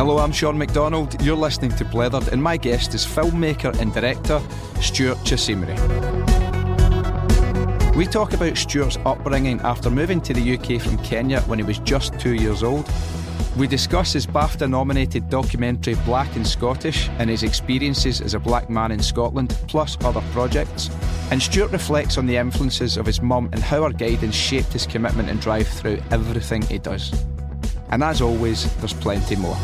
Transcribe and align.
Hello, 0.00 0.16
I'm 0.16 0.32
Sean 0.32 0.56
McDonald. 0.56 1.22
You're 1.22 1.36
listening 1.36 1.72
to 1.72 1.84
Blethered, 1.84 2.28
and 2.28 2.42
my 2.42 2.56
guest 2.56 2.94
is 2.94 3.04
filmmaker 3.04 3.78
and 3.80 3.92
director 3.92 4.40
Stewart 4.80 5.18
Kyasimire. 5.18 5.76
We 7.94 8.06
talk 8.06 8.32
about 8.32 8.56
Stewart's 8.56 8.96
upbringing 9.04 9.60
after 9.60 9.90
moving 9.90 10.22
to 10.22 10.32
the 10.32 10.54
UK 10.54 10.80
from 10.80 10.96
Kenya 11.04 11.42
when 11.42 11.58
he 11.58 11.66
was 11.66 11.80
just 11.80 12.18
two 12.18 12.32
years 12.34 12.62
old. 12.62 12.90
We 13.58 13.66
discuss 13.66 14.14
his 14.14 14.26
BAFTA 14.26 14.70
nominated 14.70 15.28
documentary 15.28 15.96
Black 16.06 16.34
and 16.34 16.46
Scottish 16.46 17.10
and 17.18 17.28
his 17.28 17.42
experiences 17.42 18.22
as 18.22 18.32
a 18.32 18.38
black 18.40 18.70
man 18.70 18.92
in 18.92 19.02
Scotland, 19.02 19.54
plus 19.68 19.98
other 20.02 20.22
projects. 20.32 20.88
And 21.30 21.42
Stuart 21.42 21.72
reflects 21.72 22.16
on 22.16 22.24
the 22.24 22.38
influences 22.38 22.96
of 22.96 23.04
his 23.04 23.20
mum 23.20 23.50
and 23.52 23.62
how 23.62 23.82
her 23.82 23.92
guidance 23.92 24.34
shaped 24.34 24.72
his 24.72 24.86
commitment 24.86 25.28
and 25.28 25.38
drive 25.42 25.68
through 25.68 26.00
everything 26.10 26.62
he 26.62 26.78
does. 26.78 27.12
And 27.90 28.04
as 28.04 28.20
always, 28.20 28.72
there's 28.76 28.92
plenty 28.92 29.34
more. 29.34 29.56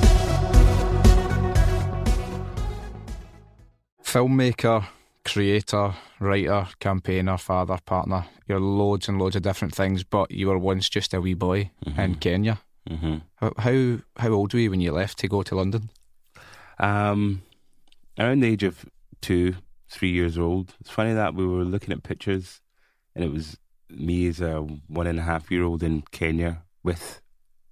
Filmmaker, 4.02 4.84
creator, 5.24 5.94
writer, 6.18 6.66
campaigner, 6.80 7.38
father, 7.38 7.78
partner. 7.86 8.26
You're 8.48 8.60
loads 8.60 9.08
and 9.08 9.20
loads 9.20 9.36
of 9.36 9.42
different 9.42 9.74
things, 9.74 10.02
but 10.02 10.30
you 10.32 10.48
were 10.48 10.58
once 10.58 10.88
just 10.88 11.14
a 11.14 11.20
wee 11.20 11.34
boy 11.34 11.70
mm-hmm. 11.84 12.00
in 12.00 12.14
Kenya. 12.16 12.58
Mm-hmm. 12.90 13.16
How 13.58 13.98
how 14.16 14.30
old 14.30 14.54
were 14.54 14.60
you 14.60 14.70
when 14.70 14.80
you 14.80 14.92
left 14.92 15.18
to 15.18 15.28
go 15.28 15.42
to 15.42 15.54
London? 15.54 15.90
Um, 16.78 17.42
around 18.18 18.40
the 18.40 18.48
age 18.48 18.62
of 18.64 18.86
two, 19.20 19.54
three 19.88 20.10
years 20.10 20.36
old. 20.36 20.74
It's 20.80 20.90
funny 20.90 21.12
that 21.12 21.34
we 21.34 21.46
were 21.46 21.64
looking 21.64 21.92
at 21.92 22.02
pictures, 22.02 22.60
and 23.14 23.24
it 23.24 23.32
was 23.32 23.56
me 23.88 24.26
as 24.26 24.40
a 24.40 24.60
one 24.88 25.06
and 25.06 25.18
a 25.18 25.22
half 25.22 25.50
year 25.50 25.62
old 25.62 25.82
in 25.82 26.02
Kenya 26.10 26.62
with 26.82 27.20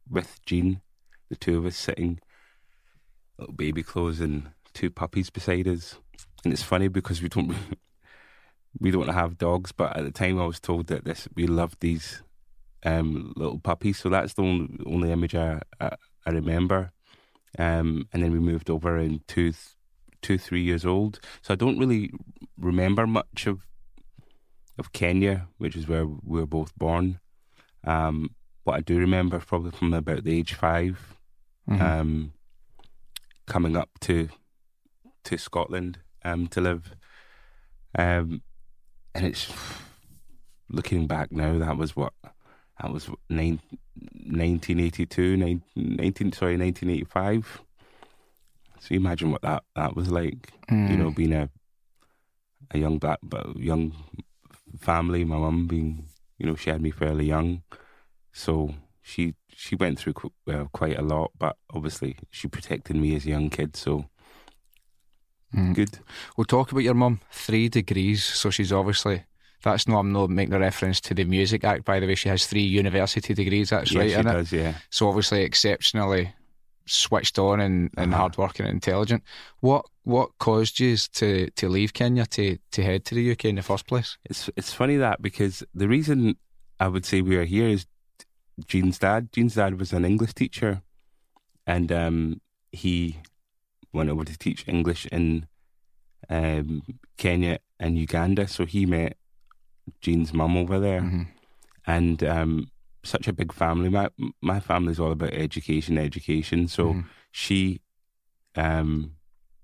with 0.08 0.40
Jean, 0.44 0.80
the 1.28 1.36
two 1.36 1.58
of 1.58 1.66
us 1.66 1.76
sitting, 1.76 2.20
little 3.38 3.54
baby 3.54 3.82
clothes 3.82 4.20
and 4.20 4.50
two 4.72 4.90
puppies 4.90 5.30
beside 5.30 5.68
us. 5.68 5.96
And 6.44 6.52
it's 6.52 6.62
funny 6.62 6.88
because 6.88 7.22
we 7.22 7.28
don't 7.28 7.54
we 8.80 8.90
don't 8.90 9.08
have 9.08 9.38
dogs, 9.38 9.72
but 9.72 9.96
at 9.96 10.04
the 10.04 10.10
time 10.10 10.40
I 10.40 10.46
was 10.46 10.60
told 10.60 10.88
that 10.88 11.04
this 11.04 11.28
we 11.34 11.46
loved 11.46 11.80
these 11.80 12.22
um, 12.84 13.32
little 13.36 13.58
puppies. 13.58 13.98
So 13.98 14.08
that's 14.08 14.34
the 14.34 14.42
only, 14.42 14.78
only 14.86 15.12
image 15.12 15.34
I, 15.34 15.60
I, 15.80 15.96
I 16.26 16.30
remember. 16.30 16.92
Um, 17.58 18.08
and 18.12 18.22
then 18.22 18.32
we 18.32 18.40
moved 18.40 18.68
over 18.68 18.98
in 18.98 19.22
two, 19.26 19.52
two, 20.22 20.38
three 20.38 20.62
years 20.62 20.84
old. 20.84 21.20
So 21.42 21.54
I 21.54 21.56
don't 21.56 21.78
really 21.78 22.10
remember 22.58 23.06
much 23.06 23.46
of 23.46 23.66
of 24.76 24.92
Kenya, 24.92 25.46
which 25.58 25.76
is 25.76 25.86
where 25.86 26.04
we 26.04 26.40
were 26.40 26.46
both 26.46 26.76
born. 26.76 27.20
Um, 27.84 28.34
what 28.64 28.76
I 28.76 28.80
do 28.80 28.98
remember 28.98 29.38
probably 29.40 29.70
from 29.70 29.92
about 29.94 30.24
the 30.24 30.38
age 30.38 30.54
5 30.54 31.16
mm-hmm. 31.68 31.82
um, 31.82 32.32
coming 33.46 33.76
up 33.76 33.90
to 34.00 34.28
to 35.24 35.38
Scotland 35.38 35.98
um, 36.24 36.48
to 36.48 36.60
live. 36.60 36.94
Um, 37.96 38.42
and 39.14 39.26
it's 39.26 39.52
looking 40.68 41.06
back 41.06 41.32
now, 41.32 41.58
that 41.58 41.76
was 41.76 41.94
what 41.94 42.12
that 42.80 42.92
was 42.92 43.08
nine, 43.30 43.60
1982, 43.94 45.36
19, 45.36 46.32
sorry, 46.32 46.56
1985. 46.56 47.62
So 48.80 48.88
you 48.90 49.00
imagine 49.00 49.30
what 49.30 49.42
that, 49.42 49.62
that 49.76 49.94
was 49.94 50.10
like, 50.10 50.52
mm. 50.70 50.90
you 50.90 50.96
know, 50.96 51.10
being 51.10 51.32
a 51.32 51.48
a 52.70 52.78
young 52.78 52.98
black, 52.98 53.18
but 53.22 53.56
young 53.56 53.92
family. 54.78 55.24
My 55.24 55.36
mum 55.36 55.66
being, 55.66 56.06
you 56.38 56.46
know, 56.46 56.56
she 56.56 56.70
had 56.70 56.82
me 56.82 56.90
fairly 56.90 57.26
young, 57.26 57.62
so 58.34 58.74
she 59.00 59.34
she 59.48 59.76
went 59.76 59.98
through 59.98 60.14
uh, 60.50 60.64
quite 60.72 60.98
a 60.98 61.02
lot. 61.02 61.30
But 61.38 61.56
obviously, 61.72 62.18
she 62.30 62.48
protected 62.48 62.96
me 62.96 63.16
as 63.16 63.24
a 63.24 63.30
young 63.30 63.48
kid. 63.48 63.76
So 63.76 64.06
mm. 65.54 65.74
good. 65.74 65.98
We'll 66.36 66.44
talk 66.44 66.72
about 66.72 66.82
your 66.82 66.94
mum. 66.94 67.20
Three 67.30 67.70
degrees, 67.70 68.22
so 68.22 68.50
she's 68.50 68.72
obviously 68.72 69.24
that's 69.62 69.88
no, 69.88 69.96
I'm 69.96 70.12
not 70.12 70.30
making 70.30 70.54
a 70.54 70.58
reference 70.58 71.00
to 71.02 71.14
the 71.14 71.24
Music 71.24 71.64
Act, 71.64 71.84
by 71.84 72.00
the 72.00 72.06
way. 72.06 72.14
She 72.14 72.28
has 72.28 72.46
three 72.46 72.62
university 72.62 73.34
degrees, 73.34 73.70
that's 73.70 73.94
right, 73.94 74.10
she 74.10 74.22
does, 74.22 74.52
it? 74.52 74.58
yeah. 74.58 74.74
So 74.90 75.08
obviously 75.08 75.42
exceptionally 75.42 76.34
switched 76.86 77.38
on 77.38 77.60
and, 77.60 77.90
and 77.96 78.12
uh-huh. 78.12 78.20
hardworking 78.20 78.66
and 78.66 78.74
intelligent. 78.74 79.22
What 79.60 79.86
what 80.02 80.30
caused 80.38 80.80
you 80.80 80.96
to, 80.96 81.48
to 81.50 81.68
leave 81.70 81.94
Kenya 81.94 82.26
to, 82.26 82.58
to 82.72 82.82
head 82.82 83.06
to 83.06 83.14
the 83.14 83.32
UK 83.32 83.46
in 83.46 83.54
the 83.54 83.62
first 83.62 83.86
place? 83.86 84.18
It's 84.26 84.50
it's 84.56 84.72
funny 84.72 84.96
that 84.96 85.22
because 85.22 85.64
the 85.74 85.88
reason 85.88 86.36
I 86.78 86.88
would 86.88 87.06
say 87.06 87.22
we 87.22 87.36
are 87.36 87.44
here 87.44 87.68
is 87.68 87.86
Jean's 88.66 88.98
dad. 88.98 89.32
Jean's 89.32 89.54
dad 89.54 89.78
was 89.78 89.92
an 89.92 90.04
English 90.04 90.34
teacher 90.34 90.82
and 91.66 91.90
um, 91.90 92.40
he 92.72 93.18
went 93.92 94.10
over 94.10 94.24
to 94.24 94.36
teach 94.36 94.66
English 94.66 95.06
in 95.06 95.46
um, 96.28 96.82
Kenya 97.16 97.58
and 97.78 97.98
Uganda. 97.98 98.46
So 98.48 98.66
he 98.66 98.86
met 98.86 99.16
Jean's 100.00 100.32
mum 100.32 100.56
over 100.56 100.78
there, 100.78 101.00
mm-hmm. 101.00 101.22
and 101.86 102.22
um, 102.24 102.70
such 103.02 103.28
a 103.28 103.32
big 103.32 103.52
family. 103.52 103.88
My 103.88 104.10
my 104.40 104.60
family's 104.60 105.00
all 105.00 105.12
about 105.12 105.32
education, 105.32 105.98
education. 105.98 106.68
So 106.68 106.86
mm-hmm. 106.86 107.00
she, 107.30 107.80
um, 108.56 109.12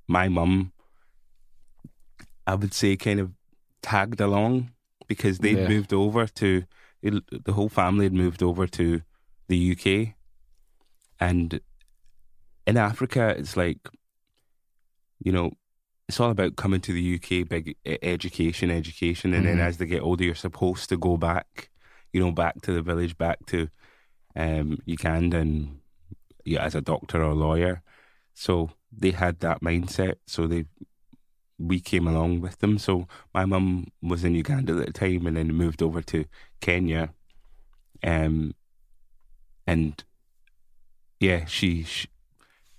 my 0.06 0.28
mum, 0.28 0.72
I 2.46 2.54
would 2.54 2.74
say, 2.74 2.96
kind 2.96 3.20
of 3.20 3.32
tagged 3.82 4.20
along 4.20 4.70
because 5.06 5.38
they'd 5.38 5.58
yeah. 5.58 5.68
moved 5.68 5.92
over 5.92 6.26
to 6.26 6.64
the 7.02 7.52
whole 7.52 7.68
family 7.68 8.04
had 8.04 8.12
moved 8.12 8.42
over 8.42 8.66
to 8.66 9.02
the 9.48 9.72
UK, 9.72 10.14
and 11.18 11.60
in 12.66 12.76
Africa, 12.76 13.34
it's 13.36 13.56
like, 13.56 13.78
you 15.22 15.32
know, 15.32 15.52
it's 16.08 16.18
all 16.18 16.30
about 16.30 16.56
coming 16.56 16.80
to 16.80 16.92
the 16.92 17.14
UK, 17.14 17.48
big 17.48 17.76
education, 17.84 18.70
education, 18.70 19.32
and 19.32 19.44
mm-hmm. 19.46 19.58
then 19.58 19.66
as 19.66 19.78
they 19.78 19.86
get 19.86 20.02
older, 20.02 20.24
you're 20.24 20.34
supposed 20.34 20.88
to 20.88 20.96
go 20.96 21.16
back, 21.16 21.70
you 22.12 22.20
know, 22.20 22.32
back 22.32 22.60
to 22.62 22.72
the 22.72 22.82
village, 22.82 23.16
back 23.16 23.44
to 23.46 23.68
um, 24.34 24.78
Uganda, 24.86 25.38
and 25.38 25.80
yeah, 26.44 26.64
as 26.64 26.74
a 26.74 26.80
doctor 26.80 27.22
or 27.22 27.30
a 27.30 27.34
lawyer. 27.34 27.82
So 28.34 28.70
they 28.92 29.12
had 29.12 29.40
that 29.40 29.60
mindset. 29.62 30.16
So 30.26 30.46
they 30.46 30.64
we 31.60 31.80
came 31.80 32.06
along 32.06 32.40
with 32.40 32.58
them. 32.58 32.78
So 32.78 33.06
my 33.34 33.44
mum 33.44 33.88
was 34.02 34.24
in 34.24 34.34
Uganda 34.34 34.78
at 34.78 34.86
the 34.86 34.92
time, 34.92 35.26
and 35.26 35.36
then 35.36 35.52
moved 35.52 35.82
over 35.82 36.00
to 36.02 36.24
Kenya, 36.60 37.10
um, 38.02 38.54
and 39.66 40.02
yeah, 41.20 41.44
she, 41.44 41.82
she 41.84 42.08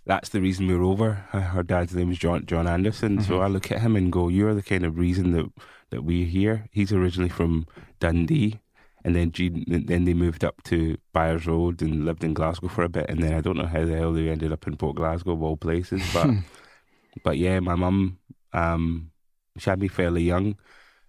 that's 0.06 0.30
the 0.30 0.42
reason 0.42 0.68
we 0.68 0.74
are 0.74 0.84
over. 0.84 1.14
Her 1.32 1.64
dad's 1.64 1.96
name 1.96 2.12
is 2.12 2.18
John 2.18 2.46
John 2.46 2.68
Anderson. 2.68 3.18
Mm-hmm. 3.18 3.28
So 3.28 3.42
I 3.42 3.48
look 3.48 3.72
at 3.72 3.82
him 3.82 3.96
and 3.96 4.12
go, 4.12 4.28
"You're 4.28 4.56
the 4.56 4.64
kind 4.64 4.84
of 4.84 4.98
reason 4.98 5.32
that 5.34 5.52
that 5.92 6.04
we're 6.04 6.26
here." 6.26 6.68
He's 6.72 6.92
originally 6.92 7.30
from 7.30 7.68
Dundee, 8.00 8.60
and 9.04 9.16
then 9.16 9.32
G, 9.32 9.64
then 9.68 10.06
they 10.06 10.14
moved 10.14 10.44
up 10.44 10.64
to 10.64 10.98
Byres 11.14 11.46
Road 11.46 11.82
and 11.82 12.06
lived 12.06 12.24
in 12.24 12.34
Glasgow 12.34 12.68
for 12.68 12.84
a 12.84 12.90
bit, 12.90 13.10
and 13.10 13.24
then 13.24 13.34
I 13.34 13.42
don't 13.42 13.58
know 13.58 13.68
how 13.68 13.86
the 13.86 13.96
hell 13.96 14.14
they 14.14 14.30
ended 14.30 14.52
up 14.52 14.66
in 14.68 14.76
Port 14.76 14.96
Glasgow 14.96 15.34
of 15.34 15.44
all 15.44 15.58
places, 15.58 16.02
but 16.14 16.30
but 17.24 17.38
yeah, 17.38 17.60
my 17.60 17.76
mum, 17.76 18.18
um, 18.54 19.12
she 19.58 19.70
had 19.70 19.80
me 19.80 19.88
fairly 19.88 20.24
young, 20.24 20.56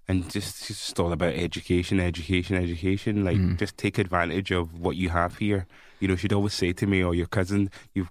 and 0.08 0.30
just 0.30 0.66
just 0.66 0.98
all 0.98 1.12
about 1.12 1.34
education, 1.34 2.00
education, 2.00 2.56
education. 2.56 3.25
Like 3.25 3.38
mm. 3.38 3.58
just 3.58 3.76
take 3.76 3.98
advantage 3.98 4.50
of 4.50 4.78
what 4.78 4.97
you 4.97 5.10
have 5.10 5.38
here. 5.38 5.66
You 6.00 6.08
know, 6.08 6.16
she'd 6.16 6.32
always 6.32 6.54
say 6.54 6.72
to 6.72 6.86
me, 6.86 7.04
"Oh, 7.04 7.12
your 7.12 7.26
cousin, 7.26 7.70
you've 7.94 8.10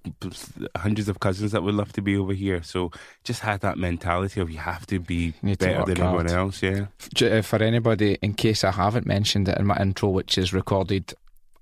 hundreds 0.77 1.09
of 1.09 1.19
cousins 1.19 1.51
that 1.51 1.63
would 1.63 1.75
love 1.75 1.91
to 1.93 2.01
be 2.01 2.15
over 2.15 2.33
here." 2.33 2.63
So 2.63 2.91
just 3.23 3.41
had 3.41 3.61
that 3.61 3.77
mentality 3.77 4.39
of 4.39 4.49
you 4.49 4.59
have 4.59 4.87
to 4.87 4.99
be 4.99 5.33
better 5.41 5.57
than 5.57 5.97
hard. 5.97 5.99
everyone 5.99 6.27
else. 6.27 6.63
Yeah. 6.63 6.87
Uh, 7.21 7.41
for 7.41 7.61
anybody, 7.61 8.17
in 8.21 8.33
case 8.33 8.63
I 8.63 8.71
haven't 8.71 9.05
mentioned 9.05 9.49
it 9.49 9.57
in 9.57 9.65
my 9.65 9.77
intro, 9.77 10.09
which 10.09 10.37
is 10.37 10.53
recorded 10.53 11.13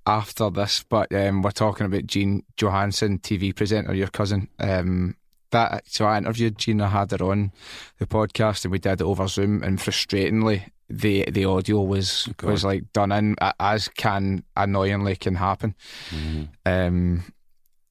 after 0.06 0.50
this, 0.50 0.84
but 0.88 1.14
um, 1.14 1.42
we're 1.42 1.52
talking 1.52 1.86
about 1.86 2.08
Jean 2.08 2.44
Johansson, 2.58 3.20
TV 3.20 3.56
presenter, 3.56 3.94
your 3.94 4.08
cousin. 4.08 4.48
Um, 4.60 5.16
that 5.52 5.84
so 5.88 6.06
I 6.06 6.18
interviewed 6.18 6.58
Gina, 6.58 6.90
had 6.90 7.12
her 7.12 7.24
on 7.24 7.52
the 7.98 8.06
podcast, 8.06 8.66
and 8.66 8.72
we 8.72 8.80
did 8.80 9.02
it 9.02 9.06
over 9.06 9.28
Zoom. 9.28 9.64
And 9.64 9.80
frustratingly, 9.80 10.64
the 10.90 11.26
the 11.30 11.46
audio 11.46 11.82
was 11.82 12.28
God. 12.38 12.52
was 12.52 12.64
like 12.64 12.92
done 12.94 13.12
in 13.12 13.36
as 13.60 13.88
can 13.90 14.44
annoyingly 14.56 15.16
can 15.16 15.36
happen. 15.36 15.76
Mm-hmm. 16.10 16.44
Um, 16.66 17.24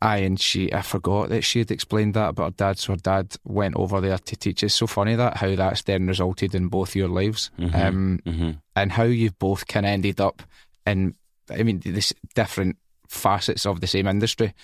I 0.01 0.19
and 0.19 0.39
she, 0.39 0.73
I 0.73 0.83
forgot 0.83 1.29
that 1.31 1.43
she 1.43 1.59
had 1.59 1.71
explained 1.71 2.15
that 2.15 2.31
about 2.31 2.45
her 2.45 2.57
dad. 2.57 2.79
So 2.79 2.93
her 2.93 2.99
dad 2.99 3.37
went 3.45 3.75
over 3.77 4.01
there 4.01 4.19
to 4.19 4.37
teach. 4.37 4.63
It's 4.63 4.75
so 4.75 4.87
funny 4.87 5.17
that 5.17 5.39
how 5.39 5.55
that's 5.57 5.83
then 5.83 6.07
resulted 6.07 6.55
in 6.55 6.69
both 6.69 6.95
your 6.95 7.09
lives, 7.09 7.51
mm-hmm. 7.59 7.75
Um, 7.75 8.21
mm-hmm. 8.25 8.51
and 8.77 8.93
how 8.93 9.05
you've 9.05 9.39
both 9.39 9.67
kind 9.67 9.87
of 9.87 9.91
ended 9.91 10.21
up 10.21 10.43
in. 10.87 11.15
I 11.51 11.63
mean, 11.63 11.81
this 11.85 12.13
different 12.35 12.77
facets 13.09 13.67
of 13.67 13.81
the 13.81 13.87
same 13.87 14.07
industry. 14.07 14.55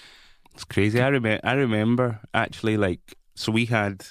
It's 0.54 0.64
crazy. 0.64 1.00
I 1.00 1.08
remember. 1.08 1.40
I 1.44 1.52
remember 1.54 2.20
actually, 2.32 2.76
like, 2.76 3.16
so 3.34 3.52
we 3.52 3.66
had 3.66 4.06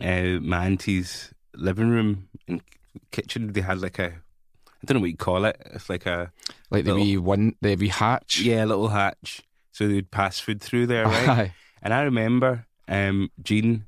uh, 0.00 0.38
my 0.42 0.66
auntie's 0.66 1.32
living 1.54 1.88
room 1.88 2.28
and 2.46 2.60
kitchen. 3.10 3.52
They 3.52 3.62
had 3.62 3.80
like 3.80 3.98
a, 3.98 4.08
I 4.08 4.84
don't 4.84 4.96
know 4.96 5.00
what 5.00 5.10
you 5.10 5.16
call 5.16 5.44
it. 5.46 5.60
It's 5.72 5.88
like 5.88 6.06
a 6.06 6.32
like 6.70 6.84
the 6.84 6.92
little, 6.92 7.06
wee 7.06 7.16
one, 7.16 7.56
the 7.62 7.76
wee 7.76 7.88
hatch. 7.88 8.40
Yeah, 8.40 8.64
little 8.64 8.88
hatch. 8.88 9.42
so 9.72 9.88
they'd 9.88 10.10
pass 10.10 10.38
food 10.38 10.60
through 10.60 10.86
there, 10.86 11.06
right? 11.06 11.28
Aye. 11.28 11.54
And 11.82 11.94
I 11.94 12.02
remember 12.02 12.66
um, 12.88 13.30
Jean, 13.42 13.86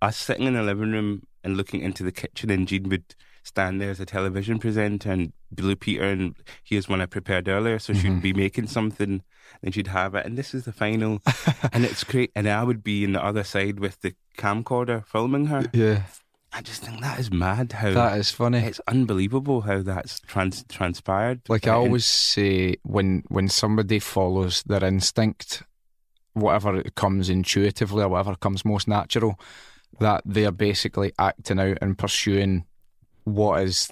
us 0.00 0.16
sitting 0.16 0.46
in 0.46 0.54
the 0.54 0.62
living 0.62 0.92
room 0.92 1.26
and 1.42 1.56
looking 1.56 1.80
into 1.80 2.02
the 2.02 2.12
kitchen, 2.12 2.50
and 2.50 2.66
Jean 2.66 2.88
would 2.88 3.14
stand 3.44 3.80
there 3.80 3.90
as 3.90 4.00
a 4.00 4.06
television 4.06 4.58
presenter, 4.58 5.12
and 5.12 5.32
Blue 5.52 5.76
Peter, 5.76 6.04
and 6.04 6.34
here's 6.64 6.88
one 6.88 7.00
I 7.00 7.06
prepared 7.06 7.48
earlier, 7.48 7.78
so 7.78 7.92
she'd 7.92 8.10
mm-hmm. 8.10 8.20
be 8.20 8.32
making 8.32 8.66
something, 8.66 9.22
and 9.62 9.74
she'd 9.74 9.88
have 9.88 10.14
it, 10.14 10.26
and 10.26 10.36
this 10.36 10.54
is 10.54 10.64
the 10.64 10.72
final, 10.72 11.20
and 11.72 11.84
it's 11.84 12.02
great, 12.02 12.32
and 12.34 12.48
I 12.48 12.64
would 12.64 12.82
be 12.82 13.04
in 13.04 13.12
the 13.12 13.24
other 13.24 13.44
side 13.44 13.78
with 13.78 14.00
the 14.00 14.14
camcorder 14.36 15.06
filming 15.06 15.46
her. 15.46 15.70
Yeah, 15.72 16.02
I 16.52 16.62
just 16.62 16.82
think 16.82 17.00
that 17.02 17.18
is 17.18 17.30
mad. 17.30 17.72
How 17.72 17.92
that 17.92 18.18
is 18.18 18.30
funny. 18.30 18.58
it's 18.58 18.80
unbelievable 18.88 19.60
how 19.60 19.82
that's 19.82 20.20
trans- 20.20 20.64
transpired. 20.68 21.42
Like 21.48 21.66
I 21.66 21.72
always 21.72 22.06
say, 22.06 22.76
when 22.82 23.24
when 23.28 23.48
somebody 23.48 23.98
follows 23.98 24.62
their 24.62 24.84
instinct, 24.84 25.62
whatever 26.32 26.76
it 26.76 26.94
comes 26.94 27.28
intuitively 27.28 28.02
or 28.02 28.08
whatever 28.08 28.36
comes 28.36 28.64
most 28.64 28.88
natural, 28.88 29.38
that 30.00 30.22
they 30.24 30.46
are 30.46 30.52
basically 30.52 31.12
acting 31.18 31.60
out 31.60 31.78
and 31.82 31.98
pursuing 31.98 32.64
what 33.24 33.62
is 33.62 33.88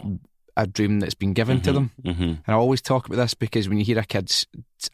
a 0.55 0.67
dream 0.67 1.01
that's 1.01 1.15
been 1.15 1.33
given 1.33 1.63
to 1.63 1.73
them. 1.73 1.91
Mhm. 2.05 2.21
And 2.21 2.43
I 2.47 2.53
always 2.53 2.83
talk 2.83 3.07
about 3.07 3.17
this 3.17 3.33
because 3.33 3.71
when 3.71 3.79
you 3.79 3.85
hear 3.87 3.99
a 3.99 4.05
kid's 4.05 4.47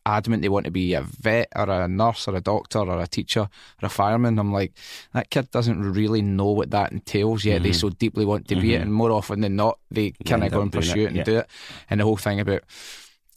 adamant 0.07 0.41
they 0.43 0.49
want 0.49 0.67
to 0.67 0.71
be 0.71 0.95
a 0.95 1.01
vet 1.03 1.49
or 1.57 1.69
a 1.69 1.89
nurse 1.89 2.29
or 2.29 2.37
a 2.37 2.41
doctor 2.41 2.79
or 2.79 3.01
a 3.01 3.09
teacher 3.09 3.41
or 3.83 3.87
a 3.87 3.89
fireman, 3.89 4.39
I'm 4.39 4.53
like, 4.53 4.73
that 5.15 5.31
kid 5.31 5.51
doesn't 5.51 5.83
really 5.83 6.23
know 6.23 6.53
what 6.53 6.71
that 6.71 6.93
entails 6.93 7.45
yet. 7.45 7.65
They 7.65 7.73
so 7.73 7.89
deeply 7.89 8.25
want 8.25 8.47
to 8.49 8.55
be 8.57 8.75
it, 8.75 8.83
and 8.83 8.93
more 8.95 9.11
often 9.11 9.41
than 9.41 9.57
not, 9.57 9.81
they 9.91 10.13
kind 10.25 10.45
of 10.45 10.53
go 10.53 10.61
and 10.63 10.73
pursue 10.73 11.03
it, 11.03 11.07
and 11.07 11.17
yeah. 11.17 11.25
do 11.25 11.37
it. 11.39 11.49
And 11.91 11.99
the 11.99 12.05
whole 12.05 12.17
thing 12.17 12.39
about 12.39 12.63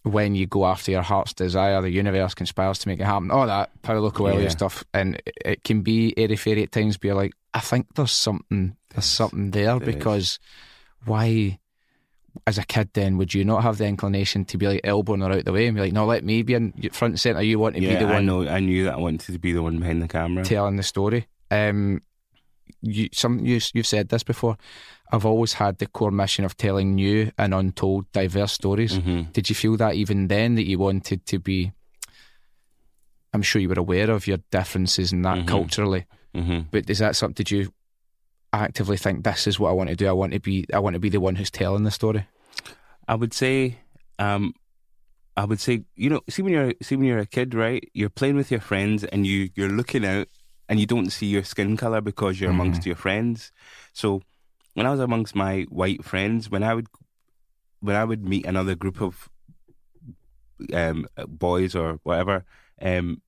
when 0.03 0.35
you 0.35 0.45
go 0.45 0.65
after 0.67 0.91
your 0.91 1.01
heart's 1.01 1.33
desire, 1.33 1.81
the 1.81 1.89
universe 1.89 2.35
conspires 2.35 2.77
to 2.79 2.87
make 2.87 2.99
it 2.99 3.05
happen. 3.05 3.31
All 3.31 3.47
that 3.47 3.71
Paulo 3.81 4.11
Coelho 4.11 4.41
Yeah. 4.41 4.49
stuff, 4.49 4.83
and 4.93 5.19
it- 5.43 5.63
can 5.63 5.81
be 5.81 6.13
airy 6.17 6.35
fairy 6.35 6.61
at 6.63 6.71
times. 6.71 6.97
But 6.97 7.07
you're 7.07 7.15
like, 7.15 7.33
I 7.53 7.59
think 7.61 7.87
there's 7.95 8.11
something, 8.11 8.75
there's 8.93 9.05
something 9.05 9.49
there 9.51 9.79
there 9.79 10.15
is. 10.17 10.39
Why? 11.05 11.59
As 12.47 12.57
a 12.57 12.63
kid, 12.65 12.89
then 12.93 13.17
would 13.17 13.33
you 13.33 13.43
not 13.43 13.61
have 13.63 13.77
the 13.77 13.85
inclination 13.85 14.45
to 14.45 14.57
be 14.57 14.65
like 14.65 14.81
elbowing 14.85 15.19
her 15.19 15.31
out 15.31 15.43
the 15.43 15.51
way 15.51 15.67
and 15.67 15.75
be 15.75 15.81
like, 15.81 15.91
"No, 15.93 16.05
let 16.05 16.23
me 16.23 16.43
be 16.43 16.53
in 16.53 16.71
front 16.93 17.11
and 17.13 17.19
center. 17.19 17.41
You 17.41 17.59
want 17.59 17.75
to 17.75 17.81
yeah, 17.81 17.89
be 17.89 17.95
the 18.05 18.09
I 18.09 18.13
one 18.15 18.25
know. 18.25 18.47
I 18.47 18.61
knew 18.61 18.85
that 18.85 18.93
I 18.93 18.97
wanted 18.97 19.33
to 19.33 19.37
be 19.39 19.51
the 19.51 19.61
one 19.61 19.79
behind 19.79 20.01
the 20.01 20.07
camera. 20.07 20.45
telling 20.45 20.77
the 20.77 20.83
story." 20.83 21.27
Um, 21.51 22.01
you, 22.81 23.09
some 23.11 23.45
you, 23.45 23.59
you've 23.73 23.85
said 23.85 24.07
this 24.09 24.23
before. 24.23 24.57
I've 25.11 25.25
always 25.25 25.53
had 25.53 25.79
the 25.79 25.87
core 25.87 26.09
mission 26.09 26.45
of 26.45 26.55
telling 26.55 26.95
new 26.95 27.31
and 27.37 27.53
untold, 27.53 28.09
diverse 28.13 28.53
stories. 28.53 28.95
hmm 28.95 29.23
Did 29.33 29.49
you 29.49 29.55
feel 29.55 29.75
that 29.77 29.95
even 29.95 30.29
then 30.29 30.55
that 30.55 30.65
you 30.65 30.79
wanted 30.79 31.25
to 31.25 31.37
be? 31.39 31.73
I'm 33.33 33.41
sure 33.41 33.61
you 33.61 33.69
were 33.69 33.75
aware 33.79 34.09
of 34.09 34.25
your 34.27 34.37
differences 34.51 35.11
in 35.11 35.21
that 35.23 35.39
Mhm. 35.39 35.47
culturally, 35.47 36.05
hmm 36.33 36.59
but 36.71 36.89
is 36.89 36.99
that 36.99 37.15
something? 37.17 37.33
Did 37.33 37.51
you 37.51 37.73
actively 38.53 38.97
think 38.97 39.23
this 39.23 39.47
is 39.47 39.59
what 39.59 39.69
I 39.69 39.73
want 39.73 39.89
to 39.89 39.95
do? 39.95 40.07
I 40.07 40.11
want 40.11 40.33
to 40.33 40.39
be. 40.39 40.65
I 40.73 40.79
want 40.79 40.95
to 40.95 40.99
be 40.99 41.09
the 41.09 41.21
one 41.21 41.35
who's 41.35 41.51
telling 41.51 41.83
the 41.83 41.91
story. 41.91 42.27
I 43.07 43.15
would 43.15 43.33
say, 43.33 43.77
um, 44.19 44.53
I 45.37 45.45
would 45.45 45.59
say, 45.59 45.83
you 45.95 46.09
know, 46.09 46.21
see 46.29 46.41
when 46.41 46.53
you're 46.53 46.73
see 46.81 46.95
when 46.95 47.05
you're 47.05 47.19
a 47.19 47.25
kid, 47.25 47.53
right? 47.53 47.87
You're 47.93 48.09
playing 48.09 48.35
with 48.35 48.51
your 48.51 48.59
friends, 48.59 49.03
and 49.03 49.25
you 49.25 49.49
you're 49.55 49.69
looking 49.69 50.05
out, 50.05 50.27
and 50.69 50.79
you 50.79 50.85
don't 50.85 51.11
see 51.11 51.27
your 51.27 51.43
skin 51.43 51.77
color 51.77 52.01
because 52.01 52.39
you're 52.39 52.51
amongst 52.51 52.85
your 52.85 52.95
friends. 52.95 53.51
So, 53.93 54.21
when 54.73 54.85
I 54.85 54.91
was 54.91 54.99
amongst 54.99 55.35
my 55.35 55.63
white 55.69 56.03
friends, 56.03 56.49
when 56.49 56.63
I 56.63 56.73
would 56.73 56.87
when 57.79 57.95
I 57.95 58.03
would 58.03 58.27
meet 58.27 58.45
another 58.45 58.75
group 58.75 59.01
of 59.01 59.29
um, 60.73 61.07
boys 61.27 61.75
or 61.75 61.99
whatever, 62.03 62.45
um, 62.81 63.21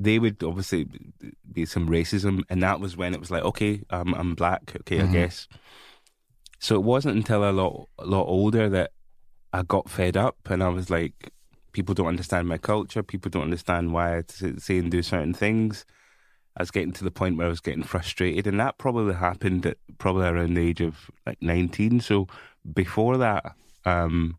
they 0.00 0.18
would 0.18 0.42
obviously 0.42 0.86
be 1.52 1.66
some 1.66 1.88
racism, 1.88 2.42
and 2.48 2.62
that 2.62 2.80
was 2.80 2.96
when 2.96 3.12
it 3.12 3.20
was 3.20 3.30
like, 3.30 3.44
okay, 3.44 3.82
um, 3.90 4.14
I'm 4.14 4.34
black, 4.34 4.72
okay, 4.80 4.98
Mhm. 4.98 5.08
I 5.08 5.12
guess. 5.12 5.46
So 6.58 6.74
it 6.74 6.82
wasn't 6.82 7.16
until 7.16 7.48
a 7.48 7.52
lot, 7.52 7.88
a 7.98 8.06
lot 8.06 8.24
older 8.24 8.68
that 8.70 8.92
I 9.52 9.62
got 9.62 9.90
fed 9.90 10.16
up, 10.16 10.38
and 10.48 10.62
I 10.62 10.68
was 10.68 10.88
like, 10.90 11.32
people 11.72 11.94
don't 11.94 12.06
understand 12.06 12.48
my 12.48 12.58
culture. 12.58 13.02
People 13.02 13.30
don't 13.30 13.44
understand 13.50 13.92
why 13.92 14.18
I 14.18 14.22
say 14.26 14.78
and 14.78 14.90
do 14.90 15.02
certain 15.02 15.34
things. 15.34 15.84
I 16.56 16.62
was 16.62 16.70
getting 16.70 16.92
to 16.94 17.04
the 17.04 17.10
point 17.10 17.36
where 17.36 17.46
I 17.46 17.50
was 17.50 17.60
getting 17.60 17.84
frustrated, 17.84 18.46
and 18.46 18.58
that 18.58 18.78
probably 18.78 19.14
happened 19.14 19.66
at 19.66 19.76
probably 19.98 20.26
around 20.26 20.54
the 20.54 20.66
age 20.66 20.80
of 20.80 21.10
like 21.26 21.40
19. 21.42 22.00
So 22.00 22.26
before 22.74 23.18
that, 23.18 23.54
um, 23.84 24.38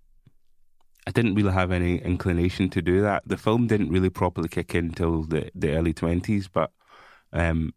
I 1.11 1.13
didn't 1.13 1.35
really 1.35 1.51
have 1.51 1.73
any 1.73 1.97
inclination 1.97 2.69
to 2.69 2.81
do 2.81 3.01
that. 3.01 3.23
The 3.25 3.35
film 3.35 3.67
didn't 3.67 3.89
really 3.89 4.09
properly 4.09 4.47
kick 4.47 4.73
in 4.73 4.85
until 4.85 5.23
the, 5.23 5.51
the 5.53 5.71
early 5.75 5.93
20s, 5.93 6.47
but 6.53 6.71
um, 7.33 7.73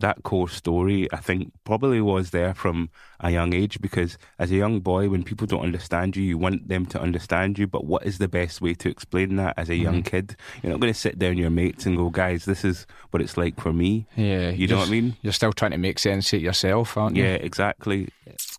that 0.00 0.22
core 0.22 0.48
story, 0.48 1.12
I 1.12 1.18
think, 1.18 1.52
probably 1.64 2.00
was 2.00 2.30
there 2.30 2.54
from 2.54 2.88
a 3.20 3.30
young 3.30 3.52
age 3.52 3.82
because 3.82 4.16
as 4.38 4.50
a 4.50 4.54
young 4.54 4.80
boy, 4.80 5.10
when 5.10 5.24
people 5.24 5.46
don't 5.46 5.60
understand 5.60 6.16
you, 6.16 6.22
you 6.22 6.38
want 6.38 6.68
them 6.68 6.86
to 6.86 6.98
understand 6.98 7.58
you. 7.58 7.66
But 7.66 7.84
what 7.84 8.06
is 8.06 8.16
the 8.16 8.28
best 8.28 8.62
way 8.62 8.72
to 8.76 8.88
explain 8.88 9.36
that 9.36 9.52
as 9.58 9.68
a 9.68 9.76
young 9.76 10.02
kid? 10.02 10.34
You're 10.62 10.72
not 10.72 10.80
going 10.80 10.92
to 10.94 10.98
sit 10.98 11.18
down 11.18 11.36
your 11.36 11.50
mates 11.50 11.84
and 11.84 11.98
go, 11.98 12.08
guys, 12.08 12.46
this 12.46 12.64
is 12.64 12.86
what 13.10 13.20
it's 13.20 13.36
like 13.36 13.60
for 13.60 13.74
me. 13.74 14.06
Yeah, 14.16 14.48
You 14.52 14.68
know 14.68 14.78
what 14.78 14.88
I 14.88 14.90
mean? 14.90 15.16
You're 15.20 15.34
still 15.34 15.52
trying 15.52 15.72
to 15.72 15.78
make 15.78 15.98
sense 15.98 16.32
of 16.32 16.38
it 16.38 16.42
yourself, 16.42 16.96
aren't 16.96 17.16
you? 17.16 17.24
Yeah, 17.24 17.34
exactly. 17.34 18.08